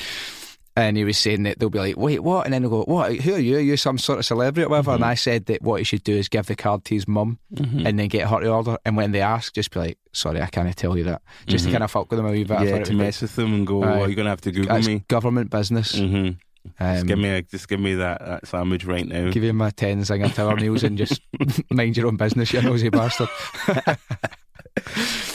And 0.77 0.97
he 0.97 1.05
was 1.05 1.16
saying 1.18 1.45
that 1.45 1.61
they'll 1.61 1.70
be 1.70 1.79
like, 1.79 1.97
wait, 1.97 2.18
what? 2.25 2.47
And 2.47 2.53
then 2.53 2.62
they'll 2.62 2.70
go, 2.70 2.83
what? 2.83 3.14
Who 3.14 3.35
are 3.35 3.39
you? 3.39 3.57
Are 3.59 3.61
you 3.61 3.77
some 3.77 3.97
sort 3.97 4.18
of 4.18 4.25
celebrity 4.27 4.64
or 4.66 4.70
whatever? 4.70 4.91
Mm-hmm. 4.91 5.03
And 5.03 5.11
I 5.11 5.14
said 5.14 5.47
that 5.47 5.62
what 5.62 5.77
he 5.79 5.85
should 5.85 6.03
do 6.03 6.14
is 6.16 6.29
give 6.29 6.47
the 6.47 6.57
card 6.57 6.85
to 6.87 6.95
his 6.97 7.07
mum 7.07 7.39
Mhm. 7.55 7.87
and 7.87 7.97
then 7.97 8.09
get 8.09 8.27
her 8.29 8.41
to 8.41 8.49
order. 8.53 8.77
And 8.85 8.97
when 8.97 9.12
they 9.12 9.20
ask, 9.20 9.55
just 9.55 9.70
be 9.70 9.79
like, 9.79 9.99
sorry, 10.12 10.43
I 10.43 10.47
can't 10.47 10.77
tell 10.77 10.99
you 10.99 11.05
that. 11.05 11.22
Just 11.47 11.64
Mhm. 11.64 11.68
to 11.68 11.72
kind 11.75 11.85
of 11.85 11.91
fuck 11.93 12.11
with 12.11 12.16
them 12.16 12.27
a 12.27 12.33
wee 12.33 12.43
bit. 12.43 12.61
Yeah, 12.62 12.70
to 12.70 12.72
would 12.79 12.89
be- 12.89 12.95
mess 12.97 13.22
with 13.22 13.37
them 13.37 13.55
and 13.55 13.64
go, 13.66 13.85
Aye. 13.85 14.01
oh, 14.01 14.07
you're 14.07 14.16
gonna 14.16 14.31
have 14.31 14.41
to 14.41 14.51
Google 14.51 14.79
me. 14.81 15.05
government 15.07 15.51
business. 15.51 15.95
Um, 15.97 16.39
just 16.81 17.07
give 17.07 17.18
me 17.18 17.29
a, 17.29 17.43
just 17.43 17.68
give 17.68 17.79
me 17.79 17.95
that, 17.95 18.25
that 18.25 18.47
sandwich 18.49 18.85
right 18.85 19.07
now. 19.07 19.31
give 19.31 19.45
you 19.45 19.53
my 19.53 19.70
10 19.70 20.01
zinger 20.01 20.33
tower 20.35 20.57
meals 20.57 20.83
and 20.83 20.97
just 20.99 21.20
mind 21.70 21.97
your 21.97 22.07
own 22.09 22.16
business, 22.16 22.53
you 22.53 22.62
nosy 22.62 22.89
bastard. 22.89 23.29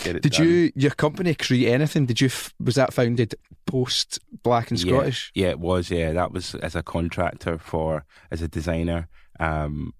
Did 0.03 0.21
done. 0.21 0.45
you, 0.47 0.71
your 0.75 0.91
company, 0.91 1.33
create 1.35 1.71
anything? 1.71 2.05
Did 2.07 2.19
you, 2.21 2.29
was 2.63 2.75
that 2.75 2.93
founded 2.93 3.35
post 3.65 4.19
Black 4.43 4.71
and 4.71 4.79
Scottish? 4.79 5.31
Yeah, 5.35 5.49
it 5.49 5.59
was. 5.59 5.89
Yeah, 5.89 6.13
that 6.13 6.31
was 6.31 6.55
as 6.55 6.75
a 6.75 6.83
contractor 6.83 7.57
for 7.57 8.05
as 8.31 8.41
a 8.41 8.47
designer. 8.47 9.07
Um, 9.39 9.93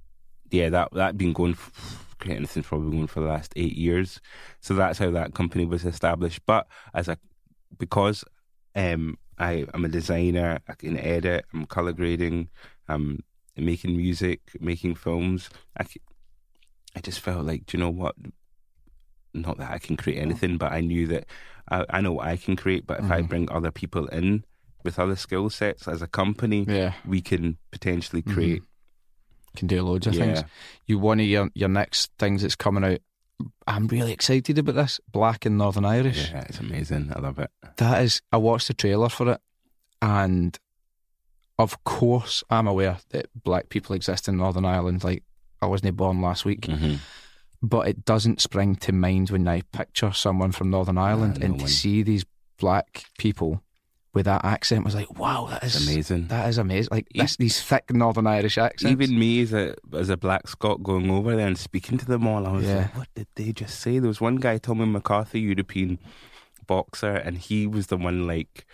yeah, 0.52 0.70
that 0.70 0.90
that 0.94 1.18
been 1.18 1.34
going. 1.34 1.54
f- 1.54 2.06
Creating 2.20 2.40
anything's 2.40 2.66
probably 2.66 2.92
going 2.92 3.08
for 3.08 3.22
the 3.22 3.28
last 3.28 3.54
eight 3.56 3.78
years. 3.78 4.20
So 4.60 4.74
that's 4.74 5.00
how 5.00 5.10
that 5.12 5.34
company 5.34 5.64
was 5.64 5.86
established. 5.86 6.42
But 6.46 6.68
as 6.94 7.08
a 7.08 7.18
because 7.78 8.26
um, 8.76 9.18
I 9.38 9.66
am 9.74 9.86
a 9.86 9.90
designer, 9.90 10.60
I 10.68 10.74
can 10.74 10.98
edit, 10.98 11.46
I'm 11.54 11.66
color 11.66 11.94
grading, 11.94 12.50
I'm 12.90 13.24
making 13.56 13.96
music, 13.96 14.42
making 14.60 14.96
films. 14.96 15.50
I, 15.80 15.86
I 16.96 17.00
just 17.00 17.22
felt 17.22 17.46
like, 17.46 17.66
do 17.66 17.78
you 17.78 17.84
know 17.84 17.90
what? 17.90 18.16
Not 19.34 19.58
that 19.60 19.72
I 19.72 19.78
can 19.78 19.96
create 19.96 20.20
anything, 20.20 20.58
but 20.58 20.72
I 20.72 20.82
knew 20.82 21.08
that 21.08 21.26
I, 21.72 21.86
I 21.90 22.02
know 22.02 22.14
what 22.14 22.28
I 22.28 22.38
can 22.38 22.56
create. 22.56 22.86
But 22.88 23.00
if 23.00 23.12
I 23.12 23.22
Mhm. 23.22 23.30
bring 23.30 23.52
other 23.52 23.72
people 23.72 24.08
in 24.08 24.44
with 24.84 24.98
other 25.00 25.16
skill 25.16 25.50
sets 25.50 25.88
as 25.88 26.02
a 26.02 26.08
company, 26.08 26.66
Yeah. 26.68 26.94
we 27.06 27.22
can 27.22 27.58
potentially 27.72 28.22
create. 28.22 28.64
Can 29.56 29.68
do 29.68 29.82
loads 29.82 30.08
of 30.08 30.14
Yeah. 30.16 30.36
things. 30.36 30.44
You 30.86 31.00
one 31.00 31.20
of 31.20 31.26
your, 31.26 31.50
your 31.54 31.70
next 31.70 32.12
things 32.20 32.42
that's 32.42 32.56
coming 32.56 32.84
out. 32.84 33.00
I'm 33.68 33.88
really 33.88 34.12
excited 34.12 34.58
about 34.58 34.76
this. 34.76 35.00
Black 35.12 35.46
and 35.46 35.58
Northern 35.58 35.86
Irish. 35.86 36.30
Yeah, 36.32 36.42
it's 36.50 36.60
amazing. 36.60 37.12
I 37.16 37.20
love 37.20 37.40
it. 37.40 37.50
That 37.78 38.04
is, 38.04 38.22
I 38.32 38.38
watched 38.38 38.68
the 38.68 38.74
trailer 38.74 39.10
for 39.10 39.32
it, 39.32 39.42
and 40.02 40.58
of 41.58 41.82
course, 41.84 42.44
I'm 42.50 42.68
aware 42.68 42.98
that 43.10 43.28
black 43.44 43.70
people 43.70 43.96
exist 43.96 44.28
in 44.28 44.38
Northern 44.38 44.66
Ireland. 44.66 45.04
Like, 45.04 45.24
I 45.62 45.66
wasn't 45.68 45.96
born 45.98 46.22
last 46.22 46.46
week, 46.46 46.66
hmm 46.66 46.96
but 47.62 47.88
it 47.88 48.06
doesn't 48.06 48.42
spring 48.42 48.76
to 48.78 48.92
mind 48.92 49.30
when 49.30 49.48
I 49.48 49.62
picture 49.74 50.12
someone 50.14 50.52
from 50.52 50.70
Northern 50.70 50.98
Ireland 50.98 51.40
no 51.40 51.46
and 51.46 51.60
to 51.60 51.68
see 51.68 52.04
these 52.04 52.26
black 52.58 53.04
people 53.18 53.62
with 54.14 54.26
that 54.26 54.44
accent 54.44 54.84
was 54.86 54.96
like, 54.96 55.20
wow, 55.20 55.48
that 55.52 55.64
is 55.64 55.88
amazing. 55.88 56.28
That 56.30 56.50
is 56.50 56.58
amazing. 56.58 56.90
Like 56.92 57.08
E- 57.14 57.20
this, 57.20 57.36
these 57.38 57.62
thick 57.62 57.94
Northern 57.94 58.26
Irish 58.28 58.58
accents. 58.58 58.92
Even 58.92 59.18
me 59.20 59.42
as 59.42 59.54
a 59.54 59.76
as 59.94 60.10
a 60.10 60.18
black 60.18 60.48
Scot 60.48 60.82
going 60.82 61.12
over 61.12 61.36
there 61.36 61.46
and 61.48 61.58
speaking 61.58 61.98
to 62.00 62.06
them 62.06 62.26
all, 62.28 62.48
I 62.48 62.52
was 62.52 62.66
Yeah. 62.66 62.76
like, 62.78 62.98
"What 62.98 63.08
did 63.14 63.28
they 63.36 63.52
just 63.52 63.80
say?" 63.80 64.00
There 64.00 64.08
was 64.08 64.20
one 64.20 64.38
guy, 64.38 64.58
Tommy 64.58 64.86
McCarthy, 64.88 65.42
European 65.42 66.00
boxer, 66.66 67.14
and 67.14 67.38
he 67.38 67.68
was 67.68 67.88
the 67.88 67.98
one 67.98 68.26
like, 68.26 68.66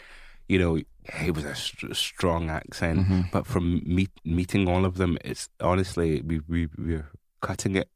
you 0.48 0.58
know, 0.60 0.80
he 1.20 1.32
was 1.32 1.44
a 1.44 1.54
st- 1.56 1.96
strong 1.96 2.50
accent. 2.50 3.00
Mhm. 3.08 3.32
But 3.32 3.46
from 3.46 3.82
meet, 3.86 4.12
meeting 4.24 4.68
all 4.70 4.86
of 4.86 4.96
them, 4.96 5.18
it's 5.26 5.50
honestly 5.60 6.22
we 6.22 6.40
we 6.48 6.68
we're 6.78 7.10
cutting 7.42 7.76
it. 7.76 7.90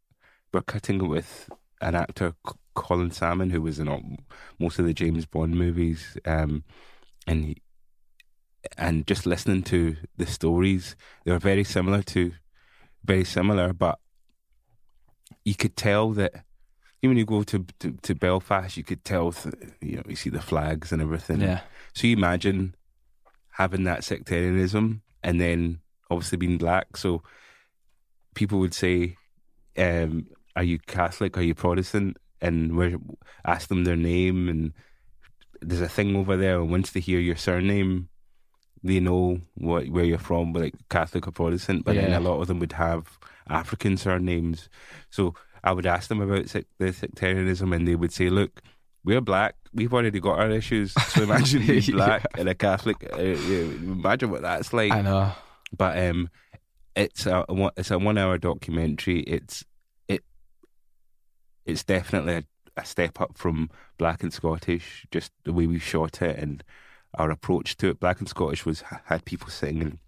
We're 0.52 0.62
cutting 0.62 1.08
with 1.08 1.50
an 1.82 1.96
actor, 1.96 2.34
Colin 2.74 3.12
Salmon, 3.12 3.52
who 3.52 3.62
was 3.62 3.80
in 3.80 3.88
all, 3.88 4.02
most 4.60 4.80
of 4.80 4.86
the 4.86 4.94
James 4.94 5.26
Bond 5.26 5.56
movies, 5.56 6.18
um, 6.26 6.64
and 7.28 7.46
he, 7.46 7.58
and 8.78 9.08
just 9.08 9.26
listening 9.26 9.64
to 9.64 9.96
the 10.18 10.26
stories, 10.26 10.96
they 11.24 11.32
were 11.32 11.40
very 11.40 11.64
similar 11.64 12.02
to, 12.04 12.34
very 13.06 13.24
similar, 13.24 13.74
but 13.74 14.00
you 15.46 15.56
could 15.56 15.76
tell 15.76 16.12
that. 16.12 16.44
Even 17.02 17.12
when 17.12 17.18
you 17.18 17.26
go 17.26 17.44
to, 17.44 17.66
to 17.80 17.92
to 18.02 18.14
Belfast, 18.14 18.76
you 18.76 18.84
could 18.84 19.06
tell, 19.06 19.32
th- 19.32 19.56
you 19.80 19.96
know, 19.96 20.04
you 20.06 20.18
see 20.18 20.30
the 20.30 20.42
flags 20.42 20.92
and 20.92 21.02
everything. 21.02 21.40
yeah, 21.40 21.62
So 21.94 22.08
you 22.08 22.18
imagine 22.18 22.76
having 23.52 23.86
that 23.86 24.04
sectarianism 24.04 25.02
and 25.24 25.40
then 25.40 25.80
obviously 26.12 26.38
being 26.38 26.58
black. 26.58 26.98
So 26.98 27.24
people 28.36 28.60
would 28.60 28.74
say, 28.74 29.16
um, 29.78 30.28
"Are 30.60 30.64
you 30.72 30.78
Catholic? 30.80 31.38
Are 31.38 31.42
you 31.50 31.56
Protestant?" 31.56 32.18
And 32.42 32.76
where 32.78 32.92
ask 33.46 33.68
them 33.70 33.84
their 33.84 33.96
name, 34.14 34.48
and 34.50 34.74
there's 35.62 35.82
a 35.82 35.90
thing 35.98 36.16
over 36.16 36.36
there. 36.38 36.60
And 36.62 36.70
once 36.72 36.92
they 36.92 37.00
hear 37.00 37.20
your 37.20 37.36
surname, 37.36 38.10
they 38.84 39.00
know 39.00 39.42
what 39.56 39.88
where 39.90 40.06
you're 40.06 40.18
from, 40.30 40.54
like 40.54 40.76
Catholic 40.90 41.28
or 41.28 41.32
Protestant. 41.32 41.84
But 41.86 41.96
then 41.96 42.14
a 42.14 42.20
lot 42.30 42.40
of 42.42 42.48
them 42.48 42.60
would 42.60 42.74
have 42.74 43.18
African 43.50 43.98
surnames. 43.98 44.70
So 45.10 45.34
I 45.64 45.72
would 45.74 45.86
ask 45.86 46.08
them 46.10 46.22
about 46.22 46.50
sec- 46.50 46.68
the 46.78 46.94
sectarianism, 46.94 47.74
and 47.74 47.88
they 47.88 47.96
would 47.96 48.14
say, 48.14 48.30
"Look." 48.30 48.62
We're 49.06 49.22
black. 49.22 49.56
We've 49.74 49.94
already 49.94 50.20
got 50.20 50.40
our 50.40 50.52
issues. 50.52 50.92
So 51.14 51.24
imagine 51.28 51.66
being 51.66 51.84
Yeah. 51.84 51.96
black 51.96 52.26
and 52.38 52.50
a 52.50 52.54
Catholic. 52.54 52.98
Uh, 53.18 53.22
yeah, 53.22 53.64
imagine 53.96 54.30
what 54.30 54.42
that's 54.42 54.74
like. 54.74 54.92
I 54.92 55.02
know. 55.02 55.32
But 55.76 55.98
um, 55.98 56.30
it's 56.98 57.26
a 57.26 57.46
one- 57.48 57.72
it's 57.78 57.92
a 57.92 57.98
one 57.98 58.18
hour 58.18 58.38
documentary. 58.38 59.22
It's 59.22 59.62
it 59.62 59.68
it's 61.70 61.84
definitely 61.84 62.36
a, 62.36 62.44
a 62.78 62.86
step 62.86 63.22
up 63.22 63.38
from 63.38 63.70
Black 63.98 64.24
and 64.24 64.34
Scottish. 64.34 65.06
Just 65.12 65.32
the 65.44 65.54
way 65.54 65.68
we 65.68 65.80
shot 65.80 66.22
it 66.22 66.38
and 66.38 66.64
our 67.18 67.32
approach 67.32 67.78
to 67.78 67.90
it. 67.90 68.00
Black 68.00 68.20
and 68.20 68.30
Scottish 68.30 68.66
was 68.66 68.84
had 69.06 69.26
people 69.26 69.50
singing, 69.50 70.00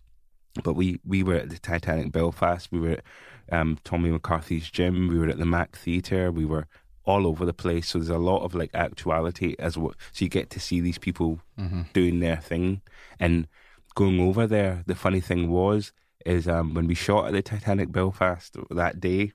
but 0.63 0.73
we 0.73 0.99
we 1.05 1.23
were 1.23 1.35
at 1.35 1.49
the 1.49 1.57
Titanic 1.57 2.11
Belfast. 2.11 2.71
We 2.71 2.79
were 2.79 2.91
at 2.91 3.03
um, 3.51 3.77
Tommy 3.83 4.11
McCarthy's 4.11 4.69
gym. 4.69 5.07
We 5.07 5.17
were 5.17 5.29
at 5.29 5.37
the 5.37 5.45
Mac 5.45 5.75
Theatre. 5.75 6.31
We 6.31 6.45
were 6.45 6.67
all 7.03 7.25
over 7.25 7.45
the 7.45 7.53
place. 7.53 7.89
So 7.89 7.97
there's 7.97 8.09
a 8.09 8.17
lot 8.17 8.43
of 8.43 8.53
like 8.53 8.69
actuality 8.73 9.55
as 9.57 9.77
well. 9.77 9.93
So 10.11 10.25
you 10.25 10.29
get 10.29 10.49
to 10.51 10.59
see 10.59 10.79
these 10.81 10.97
people 10.97 11.39
hmm 11.57 11.81
doing 11.93 12.19
their 12.21 12.37
thing 12.37 12.81
and 13.19 13.47
going 13.95 14.19
over 14.21 14.47
there 14.47 14.83
the 14.87 14.95
funny 14.95 15.19
thing 15.19 15.49
was 15.49 15.91
is 16.25 16.47
um, 16.47 16.73
when 16.73 16.87
we 16.87 16.95
shot 16.95 17.25
at 17.27 17.33
the 17.33 17.41
titanic 17.41 17.91
belfast 17.91 18.55
that 18.69 19.01
day 19.01 19.33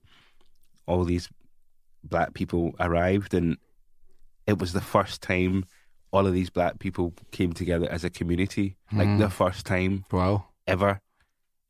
all 0.86 1.04
these 1.04 1.28
black 2.08 2.34
people 2.34 2.74
arrived 2.80 3.34
and 3.34 3.56
it 4.46 4.58
was 4.58 4.72
the 4.72 4.80
first 4.80 5.22
time 5.22 5.64
all 6.12 6.26
of 6.26 6.32
these 6.32 6.50
black 6.50 6.78
people 6.78 7.12
came 7.32 7.52
together 7.52 7.88
as 7.90 8.04
a 8.04 8.10
community 8.10 8.76
like 8.92 9.08
Mm. 9.08 9.18
the 9.18 9.30
first 9.30 9.66
time 9.66 10.04
Wow, 10.12 10.46
ever 10.66 11.00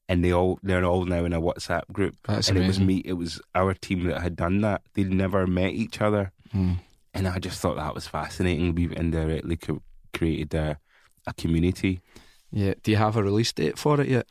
and 0.09 0.25
they 0.25 0.33
all 0.33 0.59
they're 0.63 0.85
all 0.85 1.05
now 1.05 1.25
in 1.25 1.33
a 1.33 1.41
whatsapp 1.41 1.83
group 1.93 2.15
that's 2.25 2.49
and 2.49 2.59
amazing. 2.59 2.65
it 2.65 2.69
was 2.69 2.87
me 2.87 3.03
it 3.05 3.13
was 3.15 3.41
our 3.55 3.75
team 3.75 4.05
that 4.05 4.21
had 4.23 4.37
done 4.37 4.61
that 4.61 4.83
they'd 4.95 5.11
never 5.13 5.47
met 5.47 5.73
each 5.73 6.01
other 6.01 6.33
Mm. 6.55 6.79
and 7.13 7.27
I 7.27 7.39
just 7.41 7.61
thought 7.61 7.77
that 7.77 7.95
was 7.95 8.07
fascinating. 8.07 8.75
We've 8.75 8.93
indirectly 8.93 9.57
co- 9.57 9.83
created 10.15 10.55
a, 10.55 10.79
a 11.27 11.33
community. 11.35 12.01
Yeah. 12.53 12.75
Do 12.83 12.91
you 12.93 12.97
have 12.99 13.17
a 13.17 13.23
release 13.23 13.53
date 13.53 13.77
for 13.79 14.01
it 14.01 14.09
yet? 14.09 14.27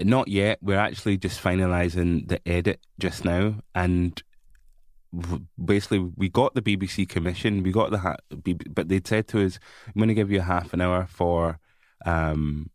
Not 0.00 0.28
yet. 0.28 0.58
We're 0.62 0.78
actually 0.78 1.16
just 1.16 1.42
finalising 1.42 2.28
the 2.28 2.38
edit 2.48 2.80
just 3.00 3.24
now, 3.24 3.56
and 3.74 4.22
basically 5.62 5.98
we 6.16 6.28
got 6.28 6.54
the 6.54 6.62
BBC 6.62 7.08
commission. 7.08 7.62
We 7.62 7.72
got 7.72 7.90
the 7.90 7.98
ha- 7.98 8.16
B- 8.42 8.54
but 8.54 8.88
they'd 8.88 9.06
said 9.06 9.28
to 9.28 9.44
us, 9.44 9.58
"I'm 9.86 9.94
going 9.94 10.08
to 10.08 10.14
give 10.14 10.30
you 10.30 10.40
a 10.40 10.42
half 10.42 10.72
an 10.72 10.80
hour 10.80 11.06
for 11.08 11.58
um, 12.06 12.70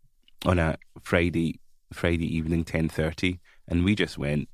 on 0.45 0.59
a 0.59 0.77
Friday 1.01 1.59
Friday 1.91 2.25
evening 2.35 2.63
ten 2.63 2.89
thirty, 2.89 3.39
and 3.67 3.83
we 3.83 3.95
just 3.95 4.17
went. 4.17 4.49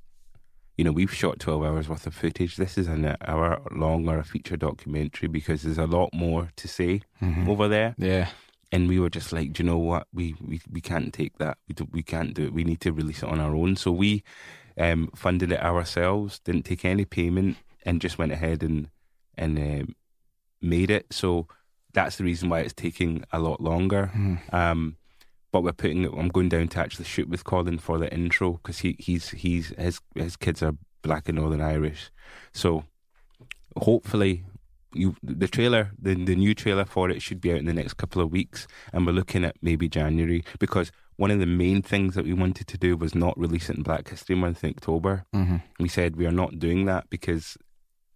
you 0.77 0.85
know, 0.85 0.93
we've 0.93 1.13
shot 1.13 1.39
12 1.41 1.61
hours 1.65 1.89
worth 1.89 2.07
of 2.07 2.13
footage. 2.15 2.55
This 2.55 2.77
is 2.77 2.87
an 2.87 3.03
hour 3.27 3.61
long 3.71 4.07
or 4.07 4.17
a 4.17 4.23
feature 4.23 4.55
documentary 4.55 5.27
because 5.27 5.63
there's 5.63 5.77
a 5.77 5.85
lot 5.85 6.09
more 6.13 6.51
to 6.55 6.67
say 6.69 7.01
Mhm. 7.21 7.49
over 7.49 7.67
there. 7.67 7.95
Yeah. 7.97 8.29
And 8.71 8.87
we 8.87 8.97
were 8.97 9.09
just 9.09 9.33
like, 9.33 9.51
do 9.51 9.61
you 9.61 9.69
know 9.69 9.77
what? 9.77 10.07
We, 10.13 10.35
we, 10.39 10.61
we 10.71 10.79
can't 10.79 11.11
take 11.13 11.37
that. 11.39 11.57
We, 11.67 11.73
do, 11.73 11.85
we 11.91 12.01
can't 12.01 12.33
do 12.33 12.43
it. 12.45 12.53
We 12.53 12.63
need 12.63 12.79
to 12.79 12.93
release 12.93 13.23
it 13.23 13.27
on 13.29 13.41
our 13.41 13.53
own. 13.53 13.75
So 13.75 13.91
we 13.91 14.23
um, 14.77 15.09
funded 15.15 15.51
it 15.51 15.61
ourselves, 15.61 16.39
didn't 16.39 16.63
take 16.63 16.85
any 16.85 17.03
payment, 17.03 17.57
and 17.85 18.01
just 18.01 18.17
went 18.17 18.31
ahead 18.31 18.63
and, 18.63 18.89
and 19.37 19.57
um, 19.57 19.95
made 20.61 20.89
it. 20.91 21.07
So 21.11 21.47
that's 21.93 22.17
the 22.17 22.23
reason 22.23 22.49
why 22.49 22.59
it's 22.59 22.73
taking 22.73 23.23
a 23.31 23.39
lot 23.39 23.61
longer. 23.61 24.11
Mhm. 24.15 24.53
Um, 24.53 24.97
but 25.51 25.63
we're 25.63 25.71
putting. 25.73 26.05
I'm 26.05 26.27
going 26.29 26.49
down 26.49 26.67
to 26.69 26.79
actually 26.79 27.05
shoot 27.05 27.27
with 27.29 27.43
Colin 27.43 27.79
for 27.79 27.97
the 27.97 28.13
intro 28.13 28.53
because 28.53 28.79
he 28.79 28.95
he's 28.99 29.29
he's 29.29 29.69
his 29.77 29.99
his 30.15 30.35
kids 30.35 30.61
are 30.61 30.75
black 31.01 31.27
and 31.27 31.37
Northern 31.37 31.61
Irish, 31.61 32.11
so 32.53 32.83
hopefully. 33.77 34.43
You, 34.95 35.15
the 35.21 35.47
trailer, 35.47 35.91
the 36.01 36.15
the 36.15 36.35
new 36.35 36.55
trailer 36.55 36.83
for 36.83 37.11
it 37.11 37.21
should 37.21 37.39
be 37.39 37.51
out 37.51 37.59
in 37.59 37.65
the 37.65 37.75
next 37.75 37.93
couple 37.93 38.23
of 38.23 38.31
weeks, 38.31 38.65
and 38.91 39.05
we're 39.05 39.11
looking 39.11 39.45
at 39.45 39.55
maybe 39.61 39.87
January 39.87 40.43
because 40.57 40.91
one 41.17 41.29
of 41.29 41.37
the 41.37 41.45
main 41.45 41.83
things 41.83 42.15
that 42.15 42.25
we 42.25 42.33
wanted 42.33 42.65
to 42.65 42.75
do 42.75 42.97
was 42.97 43.13
not 43.13 43.37
release 43.37 43.69
it 43.69 43.77
in 43.77 43.83
Black 43.83 44.09
History 44.09 44.35
Month 44.35 44.63
in 44.63 44.71
October. 44.71 45.25
Mhm. 45.31 45.61
We 45.79 45.89
said 45.89 46.15
we 46.15 46.25
are 46.25 46.31
not 46.31 46.57
doing 46.57 46.85
that 46.85 47.07
because 47.11 47.55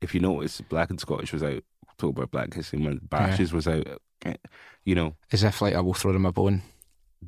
if 0.03 0.13
you 0.13 0.19
notice, 0.21 0.61
Black 0.61 0.89
and 0.89 0.99
Scottish 0.99 1.33
was 1.33 1.43
out 1.43 1.63
October, 1.89 2.25
Black 2.27 2.53
History 2.53 2.79
Month, 2.79 3.09
Bashes 3.09 3.53
was 3.53 3.67
out. 3.67 3.87
eh, 4.25 4.35
You 4.85 4.95
know, 4.95 5.15
As 5.31 5.43
if 5.43 5.61
like 5.61 5.75
I 5.75 5.79
will 5.81 5.93
throw 5.93 6.11
them 6.13 6.25
a 6.25 6.31
bone. 6.31 6.61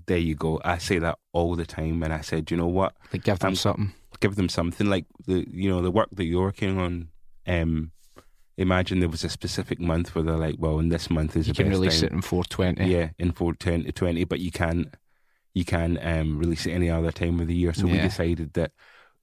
there 0.07 0.17
you 0.17 0.35
go. 0.35 0.59
I 0.65 0.77
say 0.77 0.99
that 0.99 1.17
all 1.33 1.55
the 1.55 1.65
time, 1.65 2.03
and 2.03 2.13
I 2.13 2.21
said, 2.21 2.51
you 2.51 2.57
know 2.57 2.67
what? 2.67 2.95
Like 3.13 3.23
give 3.23 3.39
them 3.39 3.49
Um, 3.49 3.55
something. 3.55 3.93
Give 4.19 4.35
them 4.35 4.49
something 4.49 4.87
like 4.89 5.05
the 5.25 5.45
you 5.51 5.69
know 5.69 5.81
the 5.81 5.91
work 5.91 6.09
that 6.13 6.23
you're 6.25 6.41
working 6.43 6.77
on. 6.79 7.09
Um, 7.47 7.91
imagine 8.57 8.99
there 8.99 9.09
was 9.09 9.23
a 9.23 9.29
specific 9.29 9.79
month 9.79 10.15
where 10.15 10.23
they're 10.23 10.37
like, 10.37 10.55
well, 10.57 10.79
in 10.79 10.89
this 10.89 11.09
month 11.09 11.35
is 11.35 11.47
You 11.47 11.53
the 11.53 11.63
can 11.63 11.71
release 11.71 11.99
time. 11.99 12.07
it 12.07 12.13
in 12.13 12.21
420. 12.21 12.85
Yeah, 12.91 13.09
in 13.19 13.31
four 13.33 13.53
ten 13.53 13.83
to 13.83 13.91
twenty, 13.91 14.23
but 14.23 14.39
you 14.39 14.51
can 14.51 14.91
you 15.53 15.65
can 15.65 15.97
um, 16.01 16.37
release 16.39 16.65
it 16.65 16.71
any 16.71 16.89
other 16.89 17.11
time 17.11 17.39
of 17.39 17.47
the 17.47 17.55
year. 17.55 17.73
So 17.73 17.85
we 17.87 17.97
decided 17.97 18.53
that 18.53 18.71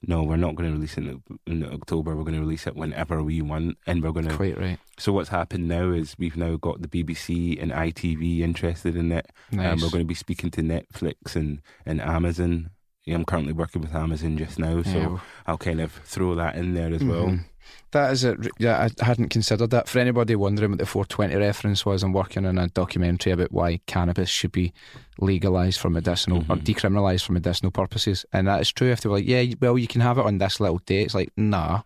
no, 0.07 0.22
we're 0.22 0.36
not 0.36 0.55
going 0.55 0.68
to 0.68 0.74
release 0.74 0.96
it 0.98 1.05
in, 1.05 1.22
in 1.46 1.64
October. 1.64 2.16
We're 2.16 2.24
going 2.24 2.34
to 2.34 2.40
release 2.40 2.66
it 2.66 2.74
whenever 2.74 3.22
we 3.22 3.40
want, 3.40 3.78
and 3.86 4.03
we're 4.03 4.12
going 4.12 4.28
to. 4.28 4.34
Quite 4.34 4.59
right. 4.59 4.78
So 4.98 5.12
what's 5.12 5.28
happened 5.28 5.68
now 5.68 5.90
is 5.90 6.16
we've 6.18 6.36
now 6.36 6.57
got 6.57 6.82
the 6.82 6.88
BBC 6.88 7.61
and 7.62 7.72
ITV 7.72 8.40
interested 8.40 8.96
in 8.96 9.12
it. 9.12 9.30
Nice. 9.50 9.72
Um, 9.72 9.80
we're 9.80 9.90
going 9.90 10.05
to 10.05 10.09
be 10.09 10.14
speaking 10.14 10.50
to 10.53 10.62
Netflix 10.62 11.36
and, 11.36 11.62
and 11.86 12.00
Amazon. 12.00 12.70
Yeah, 13.05 13.16
I'm 13.16 13.24
currently 13.24 13.53
working 13.53 13.82
with 13.82 13.94
Amazon 13.94 14.38
just 14.38 14.59
now, 14.59 14.82
so 14.82 14.90
Yeah, 14.90 15.18
I'll 15.46 15.59
kind 15.59 15.80
of 15.80 15.92
throw 16.05 16.34
that 16.36 16.55
in 16.55 16.74
there 16.74 16.92
as 16.92 17.03
well. 17.03 17.26
Mhm. 17.26 17.44
That 17.92 18.12
is 18.12 18.24
it. 18.24 18.38
Yeah, 18.59 18.88
I 19.00 19.05
hadn't 19.05 19.28
considered 19.28 19.70
that. 19.70 19.88
For 19.88 19.98
anybody 19.98 20.34
wondering 20.34 20.70
what 20.70 20.78
the 20.78 20.86
420 20.86 21.34
reference 21.36 21.84
was, 21.84 22.03
I'm 22.03 22.12
working 22.12 22.46
on 22.46 22.59
a 22.59 22.68
documentary 22.68 23.32
about 23.32 23.53
why 23.53 23.80
cannabis 23.86 24.30
should 24.30 24.53
be 24.53 24.72
legalised 25.18 25.78
for 25.80 25.90
medicinal 25.90 26.38
or 26.48 26.57
Mhm. 26.57 26.64
decriminalised 26.64 27.24
for 27.24 27.32
medicinal 27.32 27.70
purposes. 27.70 28.24
And 28.32 28.46
that 28.46 28.61
is 28.61 28.72
true. 28.72 28.90
If 28.90 29.00
they 29.00 29.09
were 29.09 29.16
like, 29.16 29.28
yeah, 29.28 29.44
well, 29.61 29.76
you 29.78 29.86
can 29.88 30.00
have 30.00 30.16
it 30.18 30.24
on 30.24 30.38
this 30.38 30.61
little 30.61 30.78
date, 30.86 31.05
it's 31.05 31.14
like, 31.14 31.32
nah. 31.36 31.82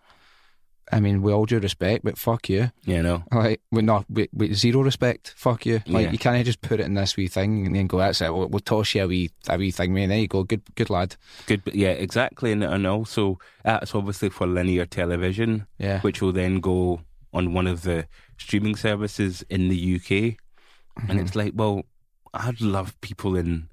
I 0.93 1.01
mean, 1.01 1.21
with 1.21 1.35
all 1.35 1.47
due 1.47 1.59
respect, 1.59 2.05
but 2.05 2.17
fuck 2.17 2.49
you. 2.49 2.71
You 2.85 3.03
know, 3.03 3.25
Like, 3.33 3.61
with 3.73 3.85
not 3.85 4.09
with, 4.09 4.29
with 4.33 4.55
zero 4.55 4.83
respect, 4.83 5.35
fuck 5.37 5.67
you. 5.67 5.81
Like, 5.87 6.07
Yeah. 6.07 6.13
you 6.13 6.19
can't 6.19 6.45
just 6.47 6.61
put 6.61 6.79
it 6.81 6.87
in 6.87 6.95
this 6.95 7.17
wee 7.17 7.27
thing 7.29 7.67
and 7.67 7.75
then 7.75 7.89
go, 7.89 7.99
that's 7.99 8.21
it. 8.21 8.33
We'll, 8.33 8.49
we'll 8.49 8.61
toss 8.61 8.95
you 8.95 9.03
a 9.03 9.07
wee, 9.09 9.31
a 9.49 9.59
wee 9.59 9.73
thing, 9.73 9.93
man. 9.95 10.11
There 10.11 10.19
you 10.19 10.29
go. 10.29 10.45
Good, 10.45 10.63
good 10.77 10.89
lad. 10.91 11.17
good, 11.47 11.63
yeah, 11.75 11.91
exactly, 11.91 12.53
and 12.53 12.63
and 12.63 12.87
also 12.87 13.39
that's 13.65 13.95
obviously 13.97 14.29
for 14.29 14.47
linear 14.47 14.87
television, 14.87 15.67
Yeah. 15.79 16.01
which 16.03 16.23
will 16.23 16.33
then 16.33 16.61
go 16.61 17.01
on 17.33 17.53
one 17.53 17.67
of 17.67 17.83
the 17.83 18.07
streaming 18.39 18.77
services 18.77 19.45
in 19.51 19.69
the 19.69 19.77
UK, 19.97 20.37
and 21.09 21.19
Mhm. 21.19 21.23
it's 21.23 21.35
like, 21.35 21.53
well, 21.57 21.83
I'd 22.33 22.61
love 22.61 22.99
people 23.01 23.35
in 23.37 23.69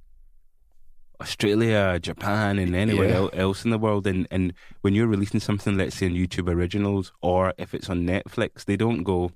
Australia, 1.21 1.99
Japan, 2.01 2.59
and 2.59 2.75
anywhere 2.75 3.09
Yeah. 3.09 3.29
else 3.33 3.63
in 3.65 3.71
the 3.71 3.77
world. 3.77 4.07
And, 4.07 4.27
and 4.31 4.53
when 4.81 4.93
you're 4.93 5.07
releasing 5.07 5.39
something, 5.39 5.77
let's 5.77 5.95
say 5.97 6.05
on 6.07 6.13
YouTube 6.13 6.49
Originals, 6.51 7.11
or 7.21 7.53
if 7.57 7.73
it's 7.73 7.89
on 7.89 8.05
Netflix, 8.05 8.65
they 8.65 8.75
don't 8.75 9.03
go, 9.03 9.31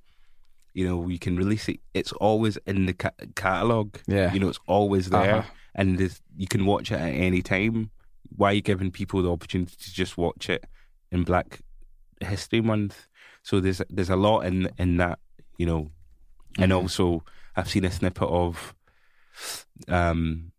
you 0.74 0.86
know, 0.88 0.98
we 0.98 1.18
can 1.18 1.38
release 1.38 1.70
it. 1.70 1.80
It's 1.94 2.12
always 2.14 2.58
in 2.68 2.86
the 2.88 2.94
ca- 2.94 3.12
catalog. 3.36 3.96
Yeah. 4.08 4.34
You 4.34 4.40
know, 4.40 4.50
it's 4.50 4.60
always 4.68 5.10
there, 5.10 5.38
Uh-huh. 5.38 5.50
and 5.76 5.98
there's, 5.98 6.22
you 6.36 6.48
can 6.48 6.66
watch 6.66 6.92
it 6.92 7.00
at 7.00 7.14
any 7.14 7.42
time. 7.42 7.92
Why 8.36 8.50
are 8.52 8.54
you 8.54 8.62
giving 8.62 8.92
people 8.92 9.22
the 9.22 9.32
opportunity 9.32 9.76
to 9.80 9.94
just 9.94 10.18
watch 10.18 10.50
it 10.50 10.66
in 11.12 11.24
Black 11.24 11.62
History 12.22 12.62
Month? 12.62 13.08
So 13.44 13.62
there's 13.62 13.82
there's 13.90 14.10
a 14.10 14.18
lot 14.18 14.42
in 14.42 14.70
in 14.78 14.98
that, 14.98 15.20
you 15.58 15.66
know, 15.66 15.92
and 16.60 16.72
Mhm. 16.74 16.76
also 16.82 17.24
I've 17.56 17.70
seen 17.70 17.86
a 17.86 17.92
snippet 17.92 18.28
of 18.28 18.76
um 19.88 20.52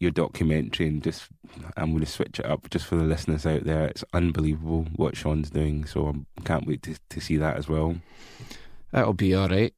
your 0.00 0.10
documentary 0.10 0.86
and 0.86 1.02
just 1.02 1.28
I'm 1.76 1.90
going 1.90 2.04
to 2.04 2.10
switch 2.10 2.38
it 2.38 2.46
up 2.46 2.70
just 2.70 2.86
for 2.86 2.96
the 2.96 3.04
listeners 3.04 3.46
out 3.46 3.64
there. 3.64 3.86
It's 3.86 4.04
unbelievable 4.12 4.86
what 4.96 5.16
Sean's 5.16 5.50
doing, 5.50 5.84
so 5.86 6.14
I 6.38 6.42
can't 6.42 6.66
wait 6.66 6.82
to 6.82 6.96
to 7.08 7.20
see 7.20 7.36
that 7.36 7.56
as 7.56 7.68
well. 7.68 7.96
It'll 8.92 9.12
be 9.12 9.34
all 9.34 9.48
right. 9.48 9.74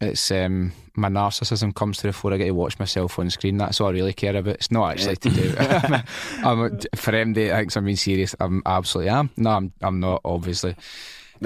It's 0.00 0.30
um, 0.30 0.72
my 0.96 1.08
narcissism 1.08 1.74
comes 1.74 1.98
to 1.98 2.08
the 2.08 2.12
fore. 2.12 2.32
I 2.32 2.36
get 2.36 2.46
to 2.46 2.54
watch 2.54 2.78
myself 2.78 3.18
on 3.18 3.30
screen. 3.30 3.56
That's 3.56 3.80
all 3.80 3.88
I 3.88 3.92
really 3.92 4.12
care 4.12 4.36
about. 4.36 4.56
It's 4.56 4.70
not 4.70 4.92
actually 4.92 5.16
to 5.16 5.30
do. 5.30 5.54
I'm 5.58 6.78
for 6.94 7.12
MD. 7.12 7.52
I 7.52 7.60
think 7.60 7.76
I'm 7.76 7.84
being 7.84 7.96
serious. 7.96 8.34
I'm 8.40 8.62
absolutely 8.66 9.10
am. 9.10 9.30
No, 9.36 9.50
I'm. 9.50 9.72
I'm 9.80 10.00
not. 10.00 10.20
Obviously. 10.24 10.76